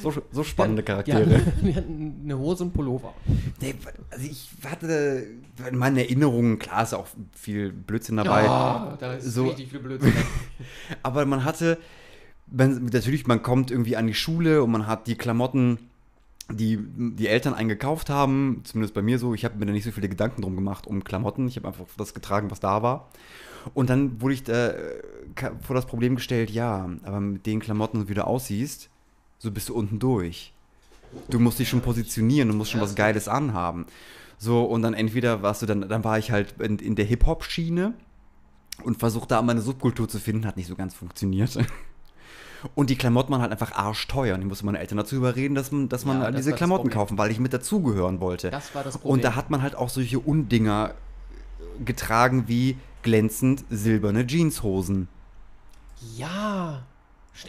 [0.00, 1.40] So, so spannende Charaktere.
[1.74, 3.14] hatten eine Hose und Pullover.
[3.60, 3.74] Nee,
[4.10, 5.26] also ich hatte
[5.66, 9.80] in meinen Erinnerungen, klar ist auch viel Blödsinn dabei, Ah, da ist so- richtig viel
[9.80, 10.12] Blödsinn.
[11.02, 11.78] aber man hatte,
[12.48, 15.78] man, natürlich, man kommt irgendwie an die Schule und man hat die Klamotten,
[16.50, 19.92] die die Eltern eingekauft haben, zumindest bei mir so, ich habe mir da nicht so
[19.92, 23.08] viele Gedanken drum gemacht um Klamotten, ich habe einfach das getragen, was da war.
[23.72, 25.02] Und dann wurde ich da äh,
[25.62, 28.90] vor das Problem gestellt, ja, aber mit den Klamotten, wie du aussiehst,
[29.38, 30.52] so bist du unten durch.
[31.30, 33.86] Du musst dich schon positionieren, du musst schon was Geiles anhaben.
[34.36, 37.94] So, und dann entweder warst du dann, dann war ich halt in, in der Hip-Hop-Schiene
[38.82, 41.56] und versucht da meine Subkultur zu finden, hat nicht so ganz funktioniert.
[42.74, 44.34] Und die Klamotten waren halt einfach arschteuer.
[44.34, 46.90] Und ich musste meine Eltern dazu überreden, dass man, dass man Ja, diese das Klamotten
[46.90, 48.50] kaufen, weil ich mit dazugehören wollte.
[48.50, 49.12] Das war das Problem.
[49.12, 50.94] Und da hat man halt auch solche Undinger
[51.84, 55.08] getragen wie glänzend silberne Jeanshosen.
[56.16, 56.82] Ja.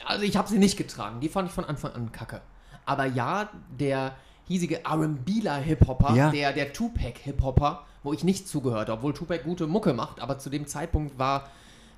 [0.06, 1.20] Also ich habe sie nicht getragen.
[1.20, 2.42] Die fand ich von Anfang an kacke.
[2.86, 3.50] Aber ja,
[3.80, 4.16] der
[4.48, 6.30] hiesige R&Bler Hip-Hopper, Ja.
[6.32, 10.50] der, der Tupac Hip-Hopper, wo ich nicht zugehört, obwohl Tupac gute Mucke macht, aber zu
[10.50, 11.50] dem Zeitpunkt war,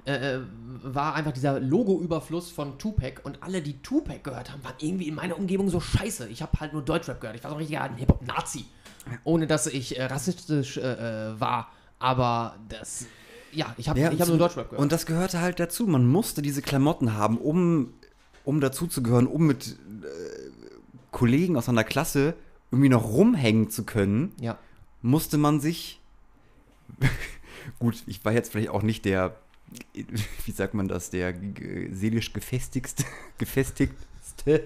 [0.08, 0.40] äh, äh,
[0.84, 5.16] war einfach dieser Logo-Überfluss von Tupac und alle, die Tupac gehört haben, waren irgendwie in
[5.16, 6.30] meiner Umgebung so scheiße.
[6.30, 7.36] Ich habe halt nur Deutschrap gehört.
[7.36, 8.66] Ich war so ein richtiger ein Hip-Hop-Nazi.
[9.26, 11.72] Ohne dass ich äh, rassistisch äh, äh, war.
[12.00, 13.08] Aber das,
[13.52, 14.82] ja, ich habe Ja, ich hab nur Deutschrap gehört.
[14.82, 15.88] Und das gehörte halt dazu.
[15.88, 17.94] Man musste diese Klamotten haben, um,
[18.46, 19.76] um dazuzugehören, um mit äh,
[21.12, 22.36] Kollegen aus einer Klasse
[22.72, 24.32] irgendwie noch rumhängen zu können.
[24.40, 24.58] ja.
[25.02, 26.00] musste man sich.
[27.80, 29.36] Gut, ich war jetzt vielleicht auch nicht der,
[30.46, 33.04] wie sagt man das, der äh, seelisch gefestigste,
[33.38, 34.64] gefestigste,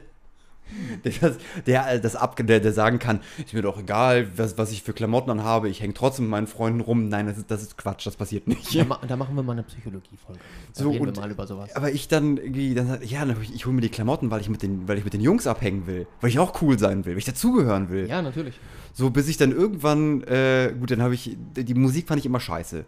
[1.03, 4.71] der, das- der, das ab, der, der sagen kann, ist mir doch egal, was, was
[4.71, 7.09] ich für Klamotten dann habe, ich hänge trotzdem mit meinen Freunden rum.
[7.09, 8.73] Nein, das ist, das ist Quatsch, das passiert nicht.
[8.73, 10.39] Da, da machen wir mal eine Psychologie-Folge.
[10.71, 11.75] So, reden und- wir mal über sowas.
[11.75, 14.61] Aber ich dann dann, ja, dann, ich, ich hole mir die Klamotten, weil ich, mit
[14.61, 17.19] den, weil ich mit den Jungs abhängen will, weil ich auch cool sein will, weil
[17.19, 18.07] ich dazugehören will.
[18.07, 18.57] Ja, natürlich.
[18.93, 22.39] So, bis ich dann irgendwann, äh, gut, dann habe ich, die Musik fand ich immer
[22.39, 22.85] scheiße.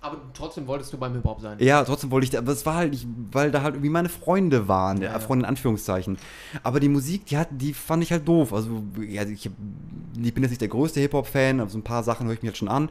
[0.00, 1.58] Aber trotzdem wolltest du beim Hip-Hop sein.
[1.58, 4.08] Ja, trotzdem wollte ich da, aber es war halt nicht, weil da halt irgendwie meine
[4.08, 5.18] Freunde waren, Ja, ja, ja.
[5.18, 6.18] Freunde in Anführungszeichen.
[6.62, 8.52] Aber die Musik, die hat, die fand ich halt doof.
[8.52, 12.26] Also, ja, ich, ich bin jetzt nicht der größte Hip-Hop-Fan, aber so ein paar Sachen
[12.26, 12.90] höre ich mir jetzt schon an.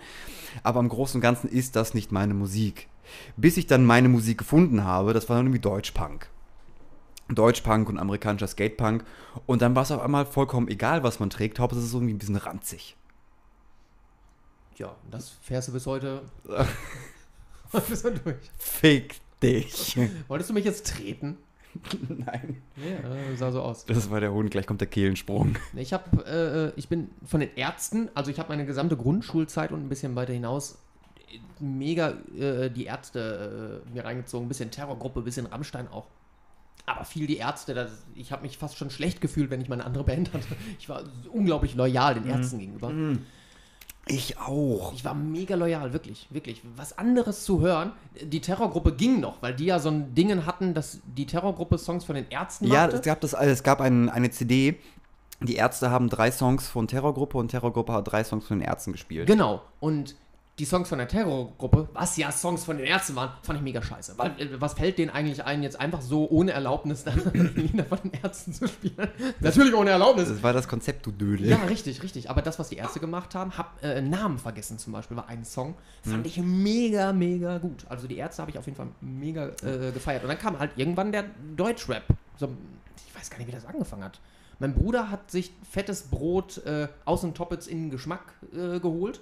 [0.63, 2.89] Aber im Großen und Ganzen ist das nicht meine Musik.
[3.37, 6.27] Bis ich dann meine Musik gefunden habe, das war dann irgendwie Deutschpunk.
[7.29, 9.03] Deutschpunk und amerikanischer Skatepunk.
[9.45, 11.59] Und dann war es auf einmal vollkommen egal, was man trägt.
[11.59, 12.95] Hauptsache es ist irgendwie ein bisschen ranzig.
[14.77, 16.21] Ja, das fährst du bis heute.
[17.87, 18.51] bis heute durch.
[18.57, 19.97] Fick dich.
[20.27, 21.37] Wolltest du mich jetzt treten?
[22.07, 22.61] Nein.
[22.77, 23.85] Ja, sah so aus.
[23.85, 25.57] Das war der Hund, gleich kommt der Kehlensprung.
[25.75, 29.81] Ich habe, äh, ich bin von den Ärzten, also ich habe meine gesamte Grundschulzeit und
[29.85, 30.79] ein bisschen weiter hinaus
[31.59, 36.07] mega äh, die Ärzte äh, mir reingezogen, ein bisschen Terrorgruppe, ein bisschen Rammstein auch.
[36.85, 39.85] Aber viel die Ärzte, das, ich habe mich fast schon schlecht gefühlt, wenn ich meine
[39.85, 40.45] andere Band hatte.
[40.77, 42.89] Ich war unglaublich loyal den Ärzten gegenüber.
[44.07, 44.93] Ich auch.
[44.93, 46.61] Ich war mega loyal, wirklich, wirklich.
[46.75, 47.91] Was anderes zu hören,
[48.21, 52.05] die Terrorgruppe ging noch, weil die ja so ein Dingen hatten, dass die Terrorgruppe Songs
[52.05, 52.97] von den Ärzten Ja, machte.
[52.97, 54.77] es gab, das, es gab ein, eine CD.
[55.41, 58.91] Die Ärzte haben drei Songs von Terrorgruppe und Terrorgruppe hat drei Songs von den Ärzten
[58.91, 59.27] gespielt.
[59.27, 59.61] Genau.
[59.79, 60.15] Und
[60.57, 63.81] die Songs von der Terrorgruppe, was ja Songs von den Ärzten waren, fand ich mega
[63.81, 64.17] scheiße.
[64.17, 67.19] Weil, äh, was fällt denen eigentlich ein, jetzt einfach so ohne Erlaubnis dann
[67.55, 69.09] Lieder von den Ärzten zu spielen?
[69.41, 70.29] Natürlich ohne Erlaubnis.
[70.29, 71.47] Das war das Konzept, du Dödel.
[71.47, 72.29] Ja, richtig, richtig.
[72.29, 75.43] Aber das, was die Ärzte gemacht haben, hab äh, Namen vergessen zum Beispiel, war ein
[75.43, 77.85] Song, fand ich mega, mega gut.
[77.89, 80.23] Also die Ärzte habe ich auf jeden Fall mega äh, gefeiert.
[80.23, 81.25] Und dann kam halt irgendwann der
[81.57, 82.03] Deutschrap.
[82.37, 82.49] So,
[83.07, 84.21] ich weiß gar nicht, wie das angefangen hat.
[84.59, 89.19] Mein Bruder hat sich fettes Brot äh, außen Toppets in Geschmack äh, geholt.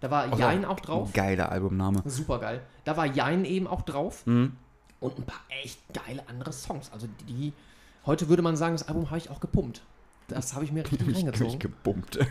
[0.00, 1.12] Da war Jein auch drauf.
[1.12, 2.02] Geiler Albumname.
[2.06, 2.62] Super geil.
[2.84, 4.26] Da war Jein eben auch drauf.
[4.26, 4.52] Mhm.
[4.98, 6.90] Und ein paar echt geile andere Songs.
[6.92, 7.52] Also die,
[8.06, 9.82] heute würde man sagen, das Album habe ich auch gepumpt.
[10.28, 11.58] Das habe ich mir richtig Ich, ich reingezogen.
[11.58, 12.18] gebummt.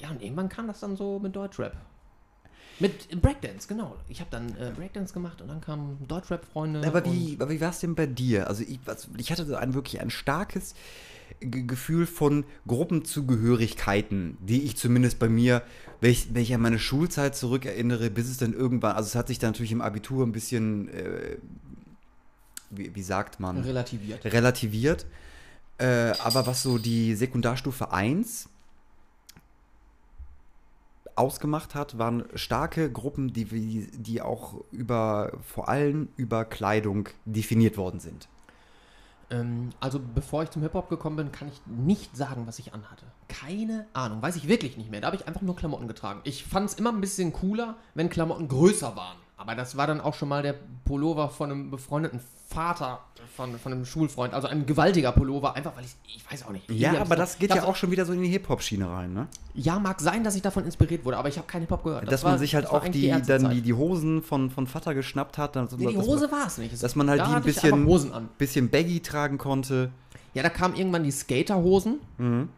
[0.00, 1.72] Ja, und irgendwann kam das dann so mit Deutschrap.
[2.80, 3.96] Mit Breakdance, genau.
[4.08, 6.86] Ich habe dann äh, Breakdance gemacht und dann kamen Deutschrap-Freunde.
[6.86, 8.48] Aber wie, aber wie war es denn bei dir?
[8.48, 10.74] Also ich, was, ich hatte so ein wirklich ein starkes
[11.40, 15.62] G Gefühl von Gruppenzugehörigkeiten, die ich zumindest bei mir,
[16.04, 19.28] wenn ich, wenn ich an meine Schulzeit zurückerinnere, bis es dann irgendwann, also es hat
[19.28, 21.38] sich dann natürlich im Abitur ein bisschen, äh,
[22.68, 24.22] wie, wie sagt man, relativiert.
[24.26, 25.06] relativiert.
[25.78, 28.50] Äh, aber was so die Sekundarstufe 1
[31.16, 38.00] ausgemacht hat, waren starke Gruppen, die, die auch über, vor allem über Kleidung definiert worden
[38.00, 38.28] sind.
[39.30, 43.06] Ähm, also bevor ich zum Hip-Hop gekommen bin, kann ich nicht sagen, was ich anhatte.
[43.28, 45.00] Keine Ahnung, weiß ich wirklich nicht mehr.
[45.00, 46.20] Da habe ich einfach nur Klamotten getragen.
[46.24, 49.16] Ich fand es immer ein bisschen cooler, wenn Klamotten größer waren.
[49.46, 50.54] Aber das war dann auch schon mal der
[50.86, 52.18] Pullover von einem befreundeten
[52.48, 53.00] Vater
[53.36, 54.32] von, von einem Schulfreund.
[54.32, 56.70] Also ein gewaltiger Pullover, einfach weil ich, ich weiß auch nicht.
[56.70, 59.26] Ja, aber das geht ja auch schon wieder so in die Hip-Hop-Schiene rein, ne?
[59.54, 62.04] Ja, mag sein, dass ich davon inspiriert wurde, aber ich habe keinen Hip-Hop gehört.
[62.04, 64.66] Das Dass man war- sich halt auch eigentlich die, dann die, die Hosen von, von
[64.66, 65.56] Vater geschnappt hat.
[65.56, 66.80] Dann, Nee, die Hose man, war es nicht.
[66.82, 68.28] Dass man halt da die ein bisschen, Hosen an.
[68.38, 69.90] bisschen baggy tragen konnte.
[70.32, 71.98] Ja, da kamen irgendwann die Skaterhosen.
[72.18, 72.48] Mhm.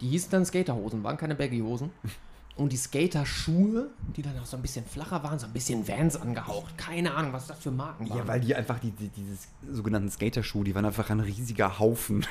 [0.00, 1.90] Die hießen dann Skaterhosen, waren keine Baggy-Hosen.
[2.56, 6.16] Und die Skater-Schuhe, die dann auch so ein bisschen flacher waren, so ein bisschen Vans
[6.16, 6.76] angehaucht.
[6.76, 8.18] Keine Ahnung, was das für Marken waren.
[8.18, 12.26] Ja, weil die einfach, die, die, dieses sogenannten Skaterschuhe, die waren einfach ein riesiger Haufen.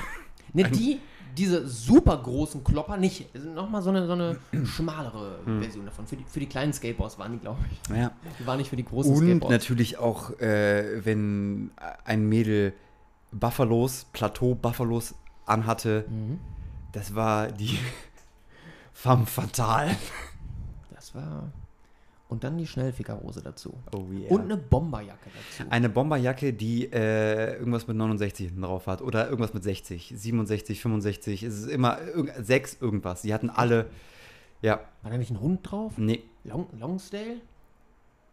[0.52, 1.00] ne, die,
[1.36, 3.34] diese super großen Klopper nicht.
[3.34, 5.60] Nochmal so eine, so eine schmalere Hm.
[5.62, 6.06] Version davon.
[6.06, 7.96] Für die, für die kleinen Skateboards waren die, glaube ich.
[7.96, 8.12] Ja.
[8.38, 9.50] Die waren nicht für die großen Und Skateboards.
[9.52, 11.72] natürlich auch, äh, wenn
[12.04, 12.74] ein Mädel
[13.32, 15.14] Buffalos, Plateau-Buffalos
[15.46, 16.38] anhatte, Mhm.
[16.92, 17.78] das war die
[18.92, 19.96] Femme Fatale.
[20.94, 21.50] Das war.
[22.28, 23.74] Und dann die Schnellfickerhose dazu.
[23.94, 24.30] Oh yeah.
[24.30, 25.70] Und eine Bomberjacke dazu.
[25.70, 29.02] eine Bomberjacke, die äh, irgendwas mit 69 hinten drauf hat.
[29.02, 31.42] Oder irgendwas mit 60, 67, 65.
[31.42, 33.20] Es ist immer irg 6 irgendwas.
[33.22, 33.90] Die hatten alle,
[34.62, 35.98] ja, War da nicht ein Hund drauf?
[35.98, 36.22] nee.
[36.44, 37.36] Long, Longsdale?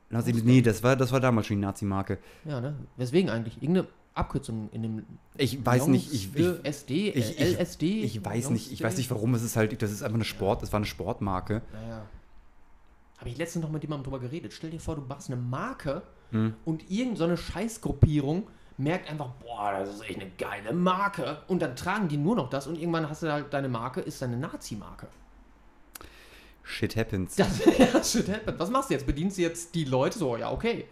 [0.10, 2.18] Nazi, nee, das war, das war damals schon die Nazi-Marke.
[2.46, 2.76] Ja, ne?
[2.98, 3.62] Weswegen eigentlich?
[3.62, 3.88] Irgendeine
[4.20, 5.06] Abkürzung in dem.
[5.38, 7.10] Ich weiß nicht, ich, ich, SD?
[7.10, 8.04] ich, ich, LSD?
[8.04, 10.64] ich weiß nicht, ich weiß nicht warum, es ist halt, das ist einfach eine Sport,
[10.64, 11.62] es war eine Sportmarke.
[11.74, 12.06] Naja.
[13.18, 14.54] Habe ich letztens noch mit jemandem drüber geredet.
[14.54, 16.54] Stell dir vor, du machst eine Marke Hm.
[16.64, 18.48] und irgendeine so Scheißgruppierung
[18.78, 21.42] merkt einfach, boah, das ist echt eine geile Marke.
[21.48, 24.22] Und dann tragen die nur noch das und irgendwann hast du halt deine Marke, ist
[24.22, 25.08] deine Nazi-Marke.
[26.64, 27.36] Shit happens.
[27.36, 28.60] Das ja, shit happened.
[28.60, 29.06] Was machst du jetzt?
[29.06, 30.20] Bedienst du jetzt die Leute?
[30.20, 30.86] So, ja, okay.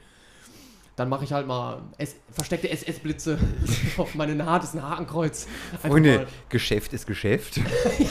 [0.98, 3.38] Dann mache ich halt mal S versteckte SS-Blitze
[3.98, 5.48] auf meine Naht, ist ein Hakenkreuz.
[5.72, 7.62] Einfach Freunde, mal Geschäft ist Geschäft.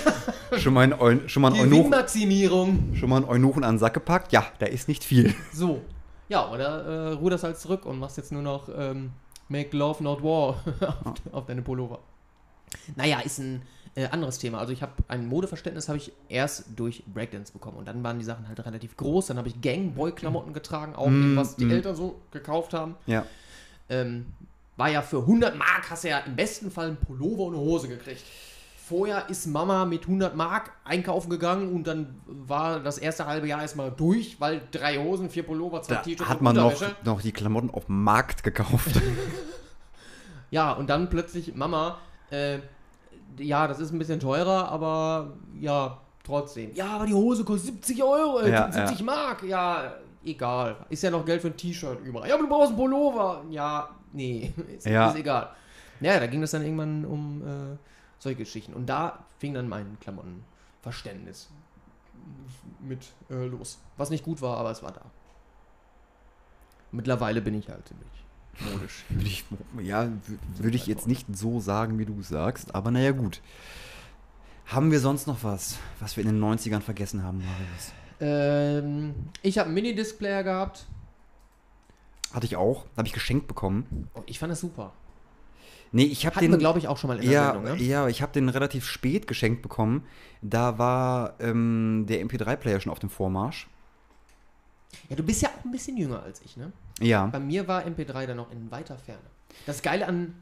[0.59, 3.95] schon mal ein, Eu- schon mal ein Eunuchen, schon mal ein Eunuchen an den Sack
[3.95, 4.33] gepackt?
[4.33, 5.35] Ja, da ist nicht viel.
[5.53, 5.83] So.
[6.29, 9.11] Ja, oder äh, ruderst halt zurück und machst jetzt nur noch ähm,
[9.49, 10.63] Make Love Not War
[11.05, 11.99] auf, auf deine Pullover.
[12.97, 13.63] Naja, ist ein
[13.97, 14.59] äh, anderes Thema.
[14.59, 18.25] Also ich habe ein Modeverständnis habe ich erst durch Breakdance bekommen und dann waren die
[18.25, 19.27] Sachen halt relativ groß.
[19.27, 21.71] Dann habe ich Gangboy-Klamotten getragen, auch Mm, was die mm.
[21.71, 22.95] Eltern so gekauft haben.
[23.07, 23.25] Ja.
[23.89, 24.27] Ähm,
[24.77, 27.63] war ja für 100 Mark hast du ja im besten Fall einen Pullover und eine
[27.63, 28.23] Hose gekriegt.
[28.77, 33.63] Vorher ist Mama mit 100 Mark einkaufen gegangen und dann war das erste halbe Jahr
[33.63, 37.71] erstmal durch, weil drei Hosen, vier Pullover, zwei T-Shirts hat man noch, noch die Klamotten
[37.71, 39.01] auf dem Markt gekauft.
[40.49, 41.99] Ja, und dann plötzlich, Mama,
[42.31, 42.61] äh,
[43.39, 46.75] ja, das ist ein bisschen teurer, aber ja, trotzdem.
[46.75, 49.43] Ja, aber die Hose kostet 70 Euro, äh, Ja, 70 Mark.
[49.43, 50.77] Ja, egal.
[50.89, 52.27] Ist ja noch Geld für ein T-Shirt über.
[52.27, 53.43] Ja, aber du brauchst einen Pullover.
[53.51, 55.09] Ja, nee, ist, Ja.
[55.11, 55.51] ist egal.
[56.01, 57.77] Ja, da ging es dann irgendwann um äh,
[58.19, 58.75] solche Geschichten.
[58.75, 61.49] Und da fing dann mein Klamottenverständnis
[62.81, 63.79] mit äh, los.
[63.97, 65.03] Was nicht gut war, aber es war da.
[66.93, 68.07] Mittlerweile bin ich halt ziemlich
[68.61, 69.05] modisch.
[69.09, 69.45] Würde ich,
[69.83, 70.09] ja,
[70.59, 73.41] würde ich jetzt nicht so sagen, wie du es sagst, aber naja, gut.
[74.67, 77.93] Haben wir sonst noch was, was wir in den 90ern vergessen haben, Marius?
[78.21, 80.87] Ähm, ich habe einen Mini-Displayer gehabt.
[82.33, 84.09] Hatte ich auch, habe ich geschenkt bekommen.
[84.15, 84.93] Oh, ich fand das super.
[85.93, 87.83] Nee, ich habe den, glaube ich, auch schon mal in der ja, Sendung, ne?
[87.83, 90.05] ja, ich habe den relativ spät geschenkt bekommen.
[90.43, 93.69] Da war ähm, der MP3-Player schon auf dem Vormarsch.
[95.09, 96.73] Ja, du bist ja auch ein bisschen jünger als ich, ne?
[97.01, 99.21] Ja, Bei mir war MP3 dann noch in weiter Ferne.
[99.67, 100.35] Das Geile an,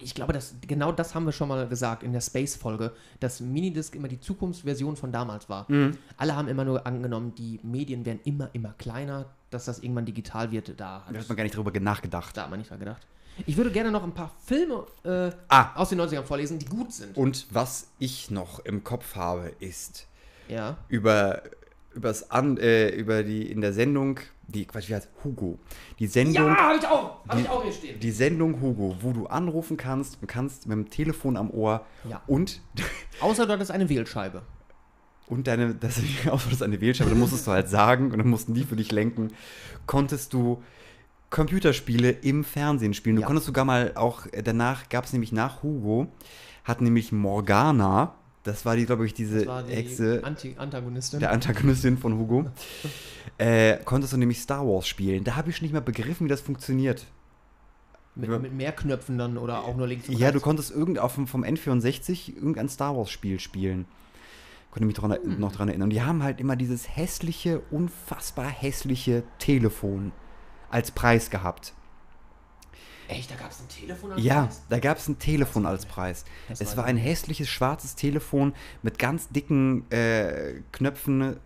[0.00, 3.94] ich glaube, das, genau das haben wir schon mal gesagt in der Space-Folge, dass Minidisc
[3.94, 5.64] immer die Zukunftsversion von damals war.
[5.70, 5.96] Mhm.
[6.16, 10.50] Alle haben immer nur angenommen, die Medien werden immer, immer kleiner, dass das irgendwann digital
[10.52, 10.78] wird.
[10.78, 12.36] Da hat, da hat man gar nicht drüber nachgedacht.
[12.36, 13.06] da hat man nicht dran gedacht.
[13.46, 15.74] Ich würde gerne noch ein paar Filme äh, Ah.
[15.74, 17.16] aus den 90ern vorlesen, die gut sind.
[17.16, 20.06] Und was ich noch im Kopf habe, ist
[20.48, 20.76] ja.
[20.88, 21.42] über,
[21.94, 24.20] übers An, äh, über die in der Sendung,
[24.52, 25.58] die, Quatsch, wie heißt Hugo?
[25.98, 27.24] Die Sendung, Ja, habe ich auch.
[27.26, 27.98] Habe Die- ich auch hier stehen.
[28.00, 32.22] die Sendung Hugo, wo du anrufen kannst und kannst mit dem Telefon am Ohr Ja.
[32.26, 32.60] und
[33.20, 34.42] Außer du hattest eine Wählscheibe.
[35.28, 35.98] und deine, das
[36.50, 39.28] ist eine Wählscheibe, da musstest du halt sagen und dann mussten die für dich lenken,
[39.86, 40.62] konntest du
[41.30, 43.16] Computerspiele im Fernsehen spielen.
[43.16, 43.26] Du Ja.
[43.26, 46.08] konntest sogar mal auch, äh, danach gab es nämlich nach Hugo,
[46.64, 51.20] hat nämlich Morgana, das war die, glaube ich, diese die Hexe, Anti Antagonistin.
[51.20, 52.46] der Antagonistin von Hugo,
[53.38, 55.24] äh, konntest du nämlich Star Wars spielen.
[55.24, 57.06] Da habe ich schon nicht mehr begriffen, wie das funktioniert.
[58.14, 61.14] mit, mit mehr Knöpfen dann oder auch nur links und Ja, du konntest irgend auf
[61.14, 63.86] dem, vom N64 irgendein Star Wars Spiel spielen.
[64.70, 65.38] Konnte mich dran, Hm.
[65.38, 65.84] noch dran erinnern.
[65.86, 70.12] Und die haben halt immer dieses hässliche, unfassbar hässliche Telefon
[70.70, 71.74] als Preis gehabt.
[73.12, 74.62] Echt, da gab es ein Telefon als Ja, Preis?
[74.68, 76.24] da gab es ein Telefon als Preis.
[76.48, 81.36] Das Es war ein hässliches schwarzes Telefon mit ganz dicken äh, Knöpfen,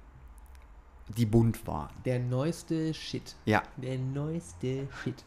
[1.08, 1.90] die bunt waren.
[2.04, 3.34] Der neueste Shit.
[3.44, 3.62] Ja.
[3.76, 5.24] Der neueste Shit.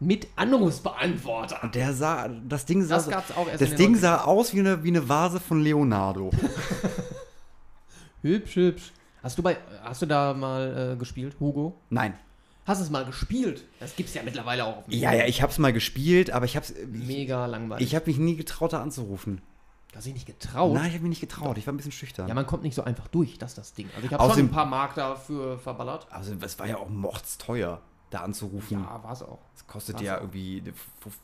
[0.00, 1.62] Mit Anrufsbeantworter.
[1.62, 3.98] Und der sah, das Ding sah, Das gab's auch erst das Ding 90ern.
[4.00, 6.30] sah aus wie eine, wie eine Vase von Leonardo.
[8.22, 8.92] Hübsch, hübsch.
[9.22, 11.76] Hast du bei, hast du da mal äh, gespielt, Hugo?
[11.90, 12.14] Nein.
[12.64, 13.64] Hast du es mal gespielt?
[13.80, 16.56] Das gibt's ja mittlerweile auch auf dem Ja, ja, ich hab's mal gespielt, aber ich
[16.56, 16.70] hab's.
[16.70, 17.86] Ich, Mega langweilig.
[17.86, 19.40] ich habe mich nie getraut, da anzurufen.
[19.94, 20.72] Hast dich nicht getraut?
[20.72, 21.58] Nein, ich habe mich nicht getraut.
[21.58, 22.26] Ich war ein bisschen schüchtern.
[22.28, 23.90] Ja, man kommt nicht so einfach durch, das ist das Ding.
[23.94, 26.06] Also ich habe schon ein paar Mark dafür verballert.
[26.10, 28.80] also, es war ja auch mordsteuer, da anzurufen.
[28.80, 29.40] Ja, war es auch.
[29.54, 30.20] Das kostet war's ja auch.
[30.22, 30.62] irgendwie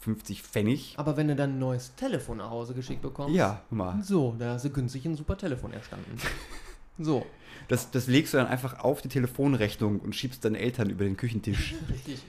[0.00, 0.94] 50 Pfennig.
[0.98, 4.02] Aber wenn du dann ein neues Telefon nach Hause geschickt bekommst, Ja, guck mal.
[4.02, 6.18] so, da hast du günstig ein super Telefon erstanden.
[6.98, 7.24] so,
[7.68, 11.16] Das, das legst du dann einfach auf die Telefonrechnung und schiebst deinen Eltern über den
[11.16, 11.74] Küchentisch.
[11.90, 12.22] richtig.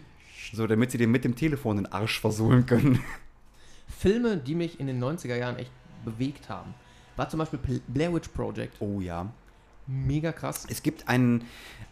[0.53, 2.99] so, damit sie dir mit dem Telefon den Arsch versohlen können.
[3.87, 5.71] Filme, die mich in den 90er Jahren echt
[6.05, 6.73] bewegt haben,
[7.15, 8.75] war zum Beispiel Blair Witch Project.
[8.79, 9.31] Oh ja.
[9.87, 10.67] Mega krass.
[10.69, 11.43] Es gibt ein,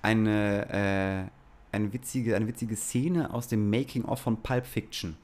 [0.02, 1.30] eine,
[1.72, 5.18] äh, eine, witzige, eine witzige Szene aus dem Making-of von Pulp Fiction.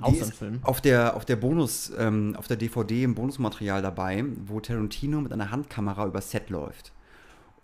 [0.00, 0.58] Auch so ein Film.
[0.62, 5.32] Auf der, auf der Bonus, ähm, auf der DVD im Bonusmaterial dabei, wo Tarantino mit
[5.32, 6.92] einer Handkamera über Set läuft.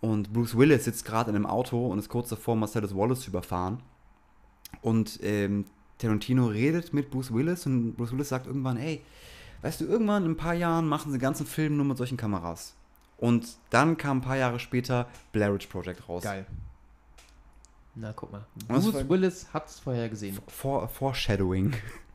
[0.01, 3.31] Und Bruce Willis sitzt gerade in einem Auto und ist kurz davor, Marcellus Wallace zu
[3.31, 3.81] überfahren.
[4.81, 5.65] Und ähm,
[5.97, 9.03] Tarantino redet mit Bruce Willis und Bruce Willis sagt irgendwann, ey,
[9.61, 12.17] weißt du, irgendwann in ein paar Jahren machen sie den ganzen Film nur mit solchen
[12.17, 12.75] Kameras.
[13.17, 16.23] Und dann kam ein paar Jahre später Blair Witch Project raus.
[16.23, 16.45] Geil.
[17.95, 18.45] Na, guck mal.
[18.69, 20.39] Bruce Willis hat's vorher gesehen.
[20.47, 21.73] For, Foreshadowing.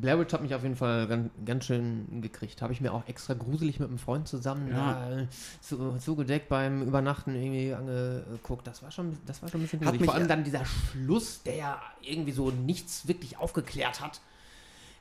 [0.00, 2.62] Blair Witch hat mich auf jeden Fall ganz, ganz schön gekriegt.
[2.62, 5.08] Habe ich mir auch extra gruselig mit einem Freund zusammen Ja.
[5.08, 5.26] da
[5.60, 8.66] zu, zugedeckt beim Übernachten irgendwie angeguckt.
[8.66, 10.00] Das war schon, das war schon ein bisschen Hat gruselig.
[10.02, 14.20] mich- Vor allem dann dieser Schluss, der ja irgendwie so nichts wirklich aufgeklärt hat.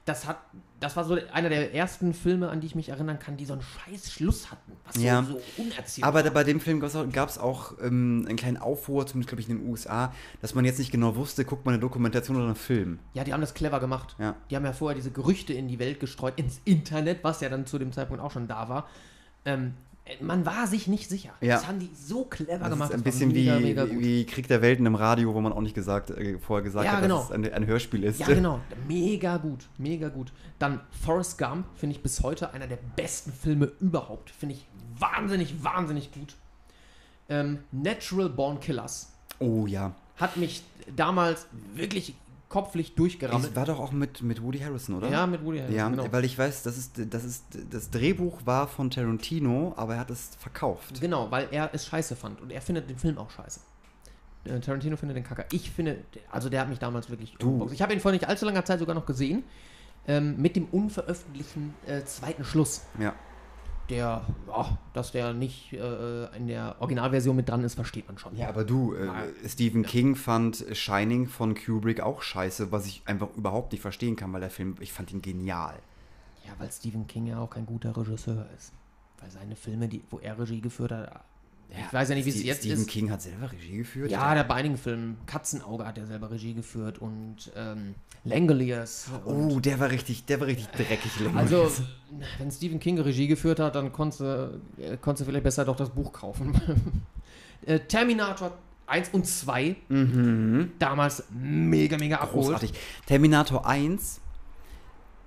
[0.07, 0.37] Das hat,
[0.79, 3.51] das war so einer der ersten Filme, an die ich mich erinnern kann, die so
[3.53, 4.71] einen scheiß Schluss hatten.
[4.85, 5.21] Was Ja.
[5.23, 5.39] so,
[5.85, 6.31] so Aber war.
[6.31, 9.69] bei dem Film gab es auch ähm, einen kleinen Aufruhr, zumindest glaube ich in den
[9.69, 12.99] USA, dass man jetzt nicht genau wusste, guckt man eine Dokumentation oder einen Film.
[13.13, 14.15] Ja, die haben das clever gemacht.
[14.17, 14.35] Ja.
[14.49, 17.65] Die haben ja vorher diese Gerüchte in die Welt gestreut, ins Internet, was ja dann
[17.65, 18.87] zu dem Zeitpunkt auch schon da war.
[19.43, 19.73] Ähm,
[20.21, 21.31] man war sich nicht sicher.
[21.41, 21.55] Ja.
[21.55, 22.89] Das haben die so clever Das gemacht.
[22.91, 25.61] ist ein bisschen mega, wie, mega wie Krieg der Welten im Radio, wo man auch
[25.61, 27.17] nicht gesagt, äh, vorher gesagt Ja, hat, genau.
[27.19, 28.19] dass es ein, ein Hörspiel ist.
[28.19, 28.59] Ja, genau.
[28.87, 29.67] Mega gut.
[29.77, 30.31] Mega gut.
[30.59, 34.29] Dann Forrest Gump finde ich bis heute einer der besten Filme überhaupt.
[34.31, 34.65] Finde ich
[34.99, 36.35] wahnsinnig, wahnsinnig gut.
[37.29, 39.93] Ähm, Natural Born Killers Oh ja.
[40.17, 40.63] hat mich
[40.95, 42.15] damals wirklich
[42.49, 43.49] kopflich durchgerammelt.
[43.49, 45.09] Das war doch auch mit, mit Woody Harrison, oder?
[45.09, 46.11] Ja, mit Woody Harrelson, Ja, genau.
[46.11, 50.09] weil ich weiß, das ist, das ist, das Drehbuch war von Tarantino, aber er hat
[50.09, 51.01] es verkauft.
[51.01, 53.59] Genau, weil er es scheiße fand und er findet den Film auch scheiße.
[54.45, 55.45] Äh, Tarantino findet den Kacke.
[55.51, 57.35] Ich finde, also der hat mich damals wirklich.
[57.39, 57.69] Du.
[57.73, 59.43] Ich habe ihn vor nicht allzu langer Zeit sogar noch gesehen.
[60.09, 62.83] Ähm, mit dem unveröffentlichten äh, zweiten Schluss.
[62.97, 63.13] Ja.
[63.89, 68.35] Der, ja, dass der nicht äh, in der Originalversion mit dran ist, versteht man schon.
[68.35, 69.09] Ja, aber du, äh.
[69.47, 74.33] Stephen King fand Shining von Kubrick auch scheiße, was ich einfach überhaupt nicht verstehen kann,
[74.33, 75.79] weil der Film, ich fand ihn genial.
[76.45, 78.73] Ja, weil Stephen King ja auch kein guter Regisseur ist.
[79.19, 81.23] Weil seine Filme, die, wo er Regie geführt hat,
[81.69, 82.87] ich weiß ja nicht, wie es jetzt Stephen ist.
[82.87, 84.11] King hat selber Regie geführt?
[84.11, 89.09] Ja, der bei einigen Filmen, Katzenauge hat er selber Regie geführt und ähm, Langoliers.
[89.25, 91.19] Oh, der war richtig, der war richtig dreckig.
[91.19, 91.37] Lennon.
[91.37, 91.71] Also,
[92.37, 95.89] wenn Stephen King Regie geführt hat, dann konntest du, äh, konntest vielleicht besser doch das
[95.89, 96.59] Buch kaufen.
[97.65, 98.57] äh, Terminator
[98.87, 99.75] 1 und 2,
[100.79, 102.45] damals mega, mega abgeholt.
[102.45, 102.51] Mhm.
[102.51, 102.73] großartig.
[103.05, 104.21] Terminator 1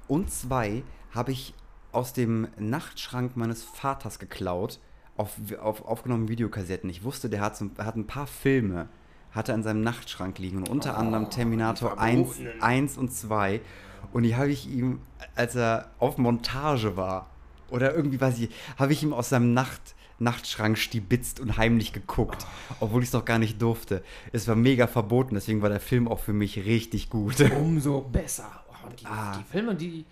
[0.09, 1.55] und 2 habe ich
[1.93, 4.79] aus dem Nachtschrank meines Vaters geklaut,
[5.21, 6.89] auf, auf aufgenommenen Videokassetten.
[6.91, 8.89] Ich wusste, der hat, so, hat ein paar Filme,
[9.33, 13.61] hat er in seinem Nachtschrank liegen und unter anderem Terminator 1, 1 und 2.
[14.13, 15.01] Und die habe ich ihm,
[15.37, 17.29] als er auf Montage war,
[17.71, 22.47] oder irgendwie weiß ich, habe ich ihm aus seinem Nacht, Nachtschrank stibitzt und heimlich geguckt,
[22.81, 24.03] obwohl ich es noch gar nicht durfte.
[24.33, 27.41] Es war mega verboten, deswegen war der Film auch für mich richtig gut.
[27.59, 28.65] Umso besser.
[28.69, 29.39] Oh, die, Ah.
[29.39, 30.05] die Filme, die,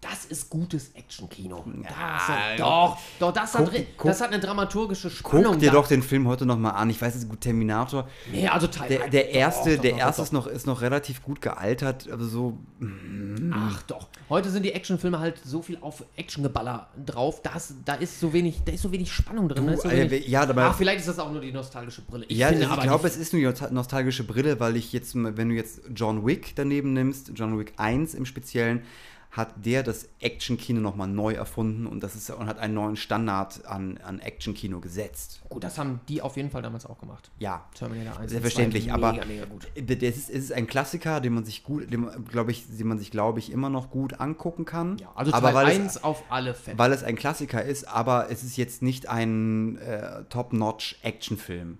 [0.00, 1.64] Das ist gutes Actionkino.
[1.82, 5.52] Ja, doch, doch, das hat, guck- re- guck- das hat eine dramaturgische Spannung.
[5.52, 5.72] Guck dir da.
[5.72, 6.90] doch den Film heute nochmal an.
[6.90, 8.06] Ich weiß, es ist gut Terminator.
[8.30, 10.66] Nee, also Teil Der, der doch, erste, doch, der doch, erste doch, ist noch, ist
[10.66, 12.58] noch relativ gut gealtert, aber so.
[13.52, 14.08] Ach doch.
[14.28, 17.40] Heute sind die Actionfilme halt so viel auf Actiongeballer drauf.
[17.42, 19.66] Das, da ist so wenig, da ist so wenig Spannung drin.
[19.66, 22.26] Du, so äh, wenig, ja, aber- Ach, vielleicht ist das auch nur die nostalgische Brille.
[22.28, 25.48] Ich ja, finde ich glaube, es ist nur die nostalgische Brille, weil ich jetzt, wenn
[25.48, 28.82] du jetzt John Wick daneben nimmst, John Wick 1 im Speziellen,
[29.36, 33.66] hat der das Actionkino nochmal neu erfunden und, das ist, und hat einen neuen Standard
[33.66, 35.42] an, an Actionkino gesetzt.
[35.50, 37.30] Gut, das haben die auf jeden Fall damals auch gemacht.
[37.38, 38.30] Ja, Terminator 1.
[38.30, 39.66] Selbstverständlich, und 2, aber Mega, mega gut.
[39.74, 42.86] Das ist, es ist ein Klassiker, den man sich gut, den, man, glaub ich, den
[42.86, 44.96] man sich, glaube ich, immer noch gut angucken kann.
[44.98, 46.78] Ja, also aber Teil weil 1 es, auf alle Fälle.
[46.78, 51.76] weil es ein Klassiker ist, aber es ist jetzt nicht ein äh, Top-Notch-Actionfilm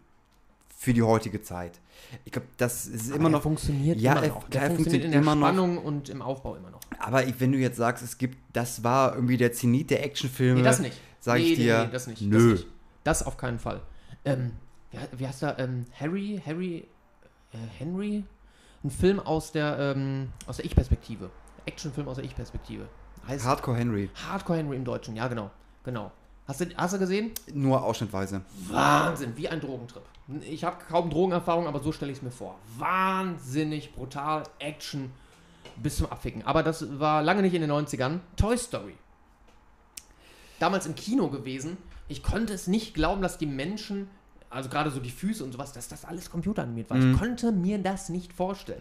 [0.77, 1.81] für die heutige Zeit.
[2.25, 3.43] Ich glaube, das ist Aber immer der noch.
[3.43, 4.49] funktioniert ja, immer er- noch.
[4.49, 5.47] Der er funktioniert in der immer noch.
[5.49, 6.81] Spannung und im Aufbau immer noch.
[6.99, 10.59] Aber ich, wenn du jetzt sagst, es gibt, das war irgendwie der Zenit der Actionfilme.
[10.61, 10.97] Nee, das nicht.
[11.21, 11.79] Sag nee, ich dir.
[11.81, 12.23] Nee, nee, das nicht.
[12.23, 12.51] Nö.
[12.53, 12.67] Das, nicht.
[13.05, 13.81] das auf keinen Fall.
[14.25, 14.53] Ähm,
[14.91, 15.59] wie, he- wie heißt der?
[15.59, 16.87] Ähm, Harry, Harry,
[17.53, 18.25] äh, Henry?
[18.85, 21.31] Ein Film aus der, ähm, aus der Ich-Perspektive.
[21.65, 22.87] Actionfilm aus der Ich-Perspektive.
[23.27, 24.09] Heißt Hardcore Henry.
[24.29, 25.51] Hardcore Henry im Deutschen, ja genau.
[25.83, 26.13] Genau.
[26.47, 27.33] Hast du, hast du gesehen?
[27.53, 28.43] Nur ausschnittweise.
[28.69, 30.05] Wahnsinn, wie ein Drogentrip.
[30.41, 32.59] Ich habe kaum Drogenerfahrung, aber so stelle ich es mir vor.
[32.79, 35.11] Wahnsinnig brutal, Action
[35.77, 36.43] bis zum Abficken.
[36.45, 38.19] Aber das war lange nicht in den 90ern.
[38.37, 38.95] Toy Story.
[40.59, 41.77] Damals im Kino gewesen.
[42.09, 44.09] Ich konnte es nicht glauben, dass die Menschen,
[44.51, 46.99] also gerade so die Füße und sowas, dass das alles computeranimiert war.
[46.99, 48.81] Ich konnte mir das nicht vorstellen.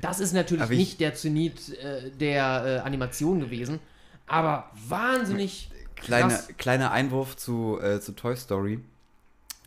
[0.00, 3.78] Das ist natürlich ich- nicht der Zenit äh, der äh, Animation gewesen,
[4.26, 6.48] aber wahnsinnig Kleine, krass.
[6.58, 8.80] kleiner Einwurf zu, äh, zu Toy Story.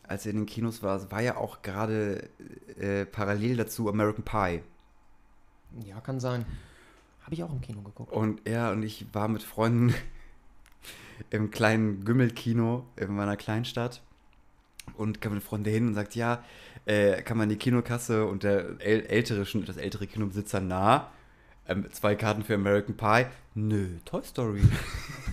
[0.08, 2.30] Als er in den Kinos war, war ja auch gerade
[2.80, 4.62] äh, parallel dazu American Pie.
[5.86, 6.46] Ja, kann sein.
[7.24, 8.12] Habe ich auch im Kino geguckt.
[8.14, 9.94] Und er und ich war mit Freunden
[11.30, 14.02] im kleinen Gümmelkino in meiner Kleinstadt.
[14.96, 16.42] Und kam mit Freunden hin und sagt, ja,
[16.86, 21.12] äh, kann man die Kinokasse und der äl ältere, schon das ältere Kinobesitzer nah.
[21.68, 23.26] Ähm, zwei Karten für American Pie.
[23.56, 24.62] Nö, Toy Story.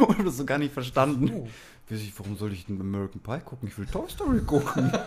[0.00, 1.30] und hab das so gar nicht verstanden.
[1.34, 1.48] Oh.
[1.88, 3.68] Weiß ich, warum soll ich denn American Pie gucken?
[3.68, 4.92] Ich will Toy Story gucken.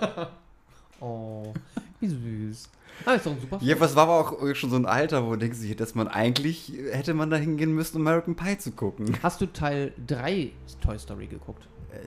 [1.02, 1.54] Oh,
[2.02, 2.70] wie süß.
[3.06, 5.32] Ah, ist doch ein super ja, was war aber auch schon so ein Alter, wo
[5.32, 9.18] du denkst, dass man eigentlich, hätte man da hingehen müssen, American Pie zu gucken.
[9.24, 10.52] Hast du Teil 3
[10.82, 11.70] Toy Story geguckt?
[11.94, 12.06] Äh,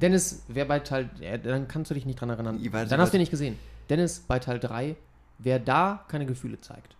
[0.00, 1.10] Dennis, wer bei Teil.
[1.20, 2.58] Ja, dann kannst du dich nicht dran erinnern.
[2.58, 3.58] Weiß- dann hast du ihn nicht gesehen.
[3.90, 4.96] Dennis, bei Teil 3,
[5.38, 6.96] wer da keine Gefühle zeigt.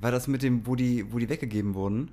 [0.00, 2.10] War das mit dem, wo die, wo die weggegeben wurden?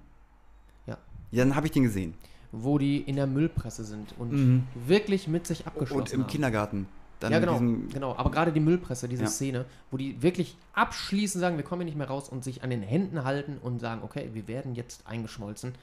[1.32, 1.44] Ja.
[1.46, 2.14] Dann habe ich den gesehen.
[2.52, 4.64] Wo die in der Müllpresse sind und Mhm.
[4.86, 6.28] wirklich mit sich abgeschlossen Und im haben.
[6.30, 6.88] Kindergarten.
[7.22, 7.60] Dann ja, genau,
[7.94, 8.16] genau.
[8.18, 9.30] Aber gerade die Müllpresse, diese Ja.
[9.30, 12.72] Szene, wo die wirklich abschließend sagen, wir kommen hier nicht mehr raus und sich an
[12.72, 15.74] den Händen halten und sagen, okay, wir werden jetzt eingeschmolzen.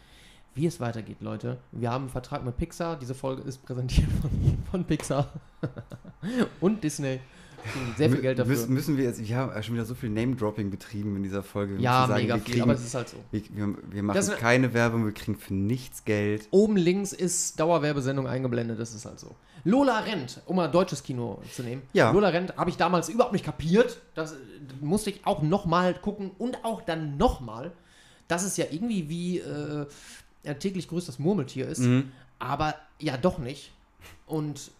[0.55, 1.59] Wie es weitergeht, Leute.
[1.71, 2.97] Wir haben einen Vertrag mit Pixar.
[2.99, 4.31] Diese Folge ist präsentiert von,
[4.71, 5.29] von Pixar
[6.61, 7.21] und Disney.
[7.97, 8.53] Sehr viel Geld dafür.
[8.55, 11.75] Müssen, müssen wir jetzt, wir haben schon wieder so viel Name-Dropping betrieben in dieser Folge.
[11.75, 13.17] Wir ja, sagen, mega wir viel, kriegen, aber es ist halt so.
[13.31, 16.47] wir, wir, wir machen Das- keine Werbung, wir kriegen für nichts Geld.
[16.51, 19.35] Oben links ist Dauerwerbesendung eingeblendet, das ist halt so.
[19.65, 21.83] Lola Rent, um mal deutsches Kino zu nehmen.
[21.93, 22.11] Ja.
[22.13, 24.01] Lola Rent habe ich damals überhaupt nicht kapiert.
[24.15, 24.35] Das
[24.81, 27.73] musste ich auch nochmal gucken und auch dann nochmal,
[28.29, 29.87] dass es ja irgendwie wie äh,
[30.61, 32.13] täglich grüßt Murmeltier ist, Mhm.
[32.39, 33.73] aber ja doch nicht.
[34.27, 34.71] Und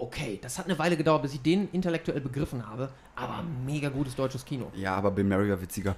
[0.00, 4.16] okay, das hat eine Weile gedauert, bis ich den intellektuell begriffen habe, aber mega gutes
[4.16, 4.66] deutsches Kino.
[4.74, 5.96] Ja, aber Bill Murray war witziger.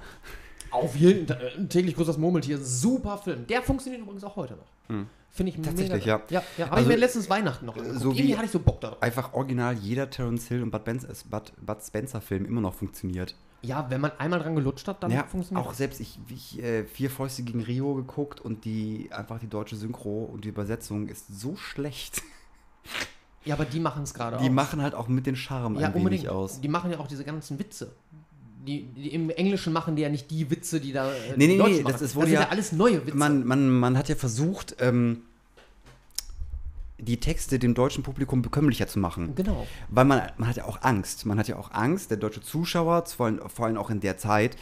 [0.71, 1.53] Auf jeden Fall.
[1.59, 3.47] Äh, täglich grüßt das Murmeltier, super Film.
[3.47, 5.05] Der funktioniert übrigens auch heute noch.
[5.31, 6.21] Finde ich Tatsächlich, mega.
[6.29, 6.41] ja.
[6.41, 6.65] Ja, ja.
[6.67, 8.01] Habe Also, ich mir letztens Weihnachten noch angeguckt.
[8.01, 9.03] so wie- Irgendwie hatte ich so Bock darauf.
[9.03, 13.35] Einfach original jeder Terence Hill und Bud, Benz, äh, Bud, Bud Spencer-Film immer noch funktioniert.
[13.63, 16.85] Ja, wenn man einmal dran gelutscht hat, dann ja, funktioniert auch selbst ich, ich äh,
[16.85, 21.29] vier Fäuste gegen Rio geguckt und die einfach die deutsche Synchro und die Übersetzung ist
[21.29, 22.23] so schlecht.
[23.45, 24.51] Ja, aber die machen es gerade Die auch.
[24.53, 26.23] machen halt auch mit den Charme ja, ein unbedingt.
[26.23, 26.61] wenig aus.
[26.61, 27.93] Die machen ja auch diese ganzen Witze.
[28.67, 31.11] Die, die Im Englischen machen die ja nicht die Witze, die da.
[31.13, 31.93] äh, Nee, nee, Deutschen nee, machen.
[31.93, 33.17] das ist wohl sind ja- ja alles neue Witze.
[33.17, 35.23] Man, man, man hat ja versucht, ähm,
[36.99, 39.35] die Texte dem deutschen Publikum bekömmlicher zu machen.
[39.35, 39.67] genau.
[39.89, 41.27] Weil man, man hat ja auch Angst.
[41.27, 44.19] Man hat ja auch Angst, der deutsche Zuschauer, vor allem, vor allem auch in der
[44.19, 44.57] Zeit,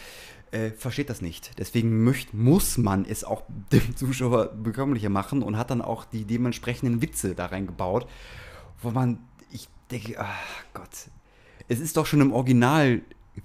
[0.52, 1.50] äh, versteht das nicht.
[1.58, 3.42] Deswegen möcht, muss man es auch
[3.72, 8.06] dem Zuschauer bekömmlicher machen und hat dann auch die dementsprechenden Witze da reingebaut,
[8.82, 9.18] wo man,
[9.50, 10.36] ich denke, ach
[10.74, 11.08] Gott,
[11.68, 13.02] es ist doch schon im Original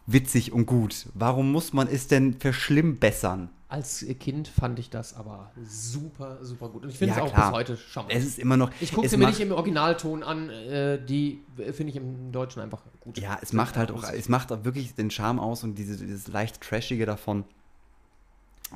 [0.08, 1.08] witzig und gut.
[1.14, 3.50] Warum muss man es denn verschlimmbessern?
[3.68, 6.84] Als Kind fand ich das aber super, super gut.
[6.84, 7.50] Und ich finde es Ja, auch klar.
[7.50, 8.14] bis heute charmant.
[8.14, 8.72] Es ist immer noch.
[8.80, 12.62] Ich gucke es sie mir nicht im Originalton an, äh, die finde ich im Deutschen
[12.62, 13.18] einfach gut.
[13.18, 16.28] Ja, es macht halt auch, es macht auch wirklich den Charme aus und diese, dieses
[16.28, 17.44] leicht Trashige davon.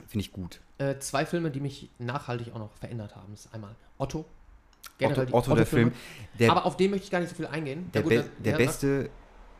[0.07, 0.60] Finde ich gut.
[0.80, 3.34] Äh, zwei Filme, die mich nachhaltig auch noch verändert haben.
[3.34, 4.26] Ist einmal Otto.
[4.98, 5.66] Generell die Otto, Otto der.
[5.66, 5.91] Film.
[6.38, 7.90] Der, Aber auf den möchte ich gar nicht so viel eingehen.
[7.94, 9.10] der, Ja, gut, be der ja, beste,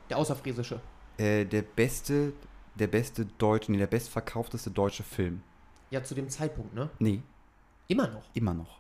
[0.10, 0.82] Der außerfriesische.
[1.18, 2.34] äh, der beste,
[2.76, 5.42] der beste deutsche, nee, der bestverkaufteste deutsche Film.
[5.92, 6.90] Ja, zu dem Zeitpunkt, ne?
[7.00, 7.22] Nee,
[7.88, 8.24] Immer noch.
[8.34, 8.80] immer noch.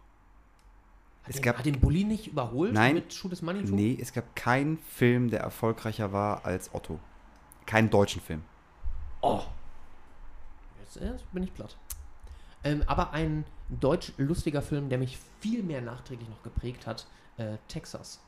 [1.24, 2.96] Hat, Es den, gab- hat den Bulli nicht überholt Nein.
[2.96, 3.64] mit Shoot is Money?
[3.64, 7.00] Nee, es gab keinen Film, der erfolgreicher war als Otto.
[7.66, 8.44] Keinen deutschen Film.
[9.22, 9.42] Oh.
[10.82, 11.78] Jetzt, jetzt bin ich platt.
[12.64, 13.46] Ähm, aber ein
[13.80, 17.06] deutsch-lustiger Film, der mich viel mehr nachträglich noch geprägt hat,
[17.38, 18.20] äh, Texas.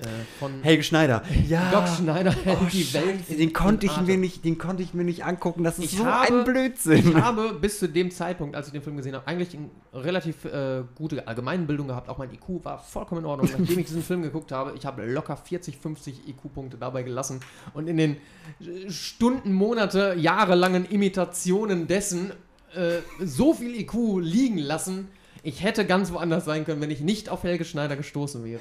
[0.00, 0.04] Äh,
[0.38, 1.24] von Helge Schneider.
[1.48, 1.72] Ja.
[1.72, 3.18] Doc Schneider Oh, die Welt.
[3.18, 4.06] Scheiße, in- den konnte ich Atem.
[4.06, 5.64] mir nicht, den konnte ich mir nicht angucken.
[5.64, 7.08] Das ist Ich so habe- ein Blödsinn.
[7.08, 9.70] Ich habe bis zu dem Zeitpunkt, als ich den Film gesehen habe, eigentlich eine
[10.04, 12.08] relativ äh, gute Allgemeinbildung gehabt.
[12.08, 13.50] Auch mein IQ war vollkommen in Ordnung.
[13.50, 17.40] Nachdem ich diesen Film geguckt habe, ich habe locker 40, 50 IQ-Punkte dabei gelassen.
[17.74, 18.18] Und in den
[18.60, 22.30] äh, Stunden, Monate, jahrelangen Imitationen dessen
[22.74, 25.08] äh, so viel IQ liegen lassen,
[25.42, 28.60] ich hätte ganz woanders sein können, wenn ich nicht auf Helge Schneider gestoßen wäre.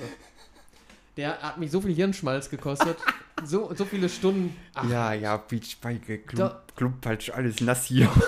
[1.18, 2.98] Der hat mich so viel Hirnschmalz gekostet.
[3.44, 4.56] so, so viele Stunden.
[4.76, 8.10] Ach, Ja, ja, Beachbike, Klump, Klumpalsch, alles nass hier.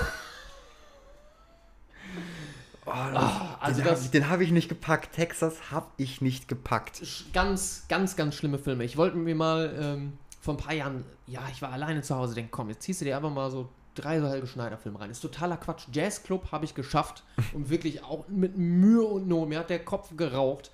[2.85, 5.13] Oh, Ah, also den habe ich, hab ich nicht gepackt.
[5.13, 7.03] Texas habe ich nicht gepackt.
[7.33, 8.83] ganz, ganz, ganz schlimme Filme.
[8.83, 12.33] Ich wollte mir mal ähm, vor ein paar Jahren, ja, ich war alleine zu Hause,
[12.33, 13.69] denke, komm, jetzt ziehst du dir einfach mal so
[14.01, 15.09] drei so Helge Schneider-Filme rein.
[15.09, 15.87] Ist totaler Quatsch.
[15.91, 17.23] Jazzclub habe ich geschafft
[17.53, 19.49] und wirklich auch mit Mühe und Not.
[19.49, 20.71] Mir hat der Kopf geraucht.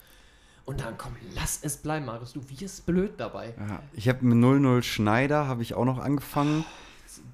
[0.65, 2.33] Und dann, komm, lass es bleiben, Marius.
[2.33, 3.53] Du wirst blöd dabei.
[3.57, 6.65] Ja, ich habe mit 00 Schneider habe ich auch noch angefangen.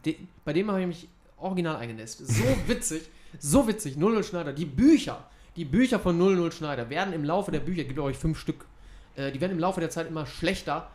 [0.05, 1.07] De, bei dem habe ich mich
[1.38, 2.26] original eingenässt.
[2.27, 3.09] So witzig,
[3.39, 3.95] so witzig.
[3.95, 4.51] 00 Schneider.
[4.51, 8.38] Die Bücher, die Bücher von 00 Schneider werden im Laufe der Bücher, gibt euch fünf
[8.38, 8.65] Stück,
[9.15, 10.89] äh, die werden im Laufe der Zeit immer schlechter.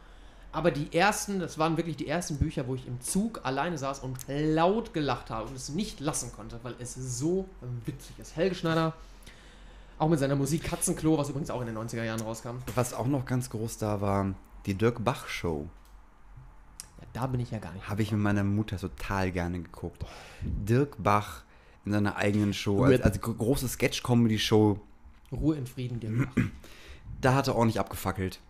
[0.57, 3.99] Aber die ersten, das waren wirklich die ersten Bücher, wo ich im Zug alleine saß
[3.99, 7.47] und laut gelacht habe und es nicht lassen konnte, weil es so
[7.85, 8.37] witzig ist.
[8.37, 8.95] Helge Schneider,
[9.99, 12.57] auch mit seiner Musik Katzenklo, was übrigens auch in den 90er Jahren rauskam.
[12.75, 14.35] Was auch noch ganz groß da war,
[14.65, 15.69] die Dirk Bach Show.
[17.03, 17.91] Ja, da bin ich ja gar nicht.
[17.91, 20.07] Habe ich mit meiner Mutter total gerne geguckt.
[20.41, 21.43] Dirk Bach
[21.85, 24.81] in seiner eigenen Show, als, als große Sketch-Comedy-Show,
[25.33, 26.27] Ruhe in Frieden, dir.
[27.21, 28.41] da hat er auch nicht abgefackelt.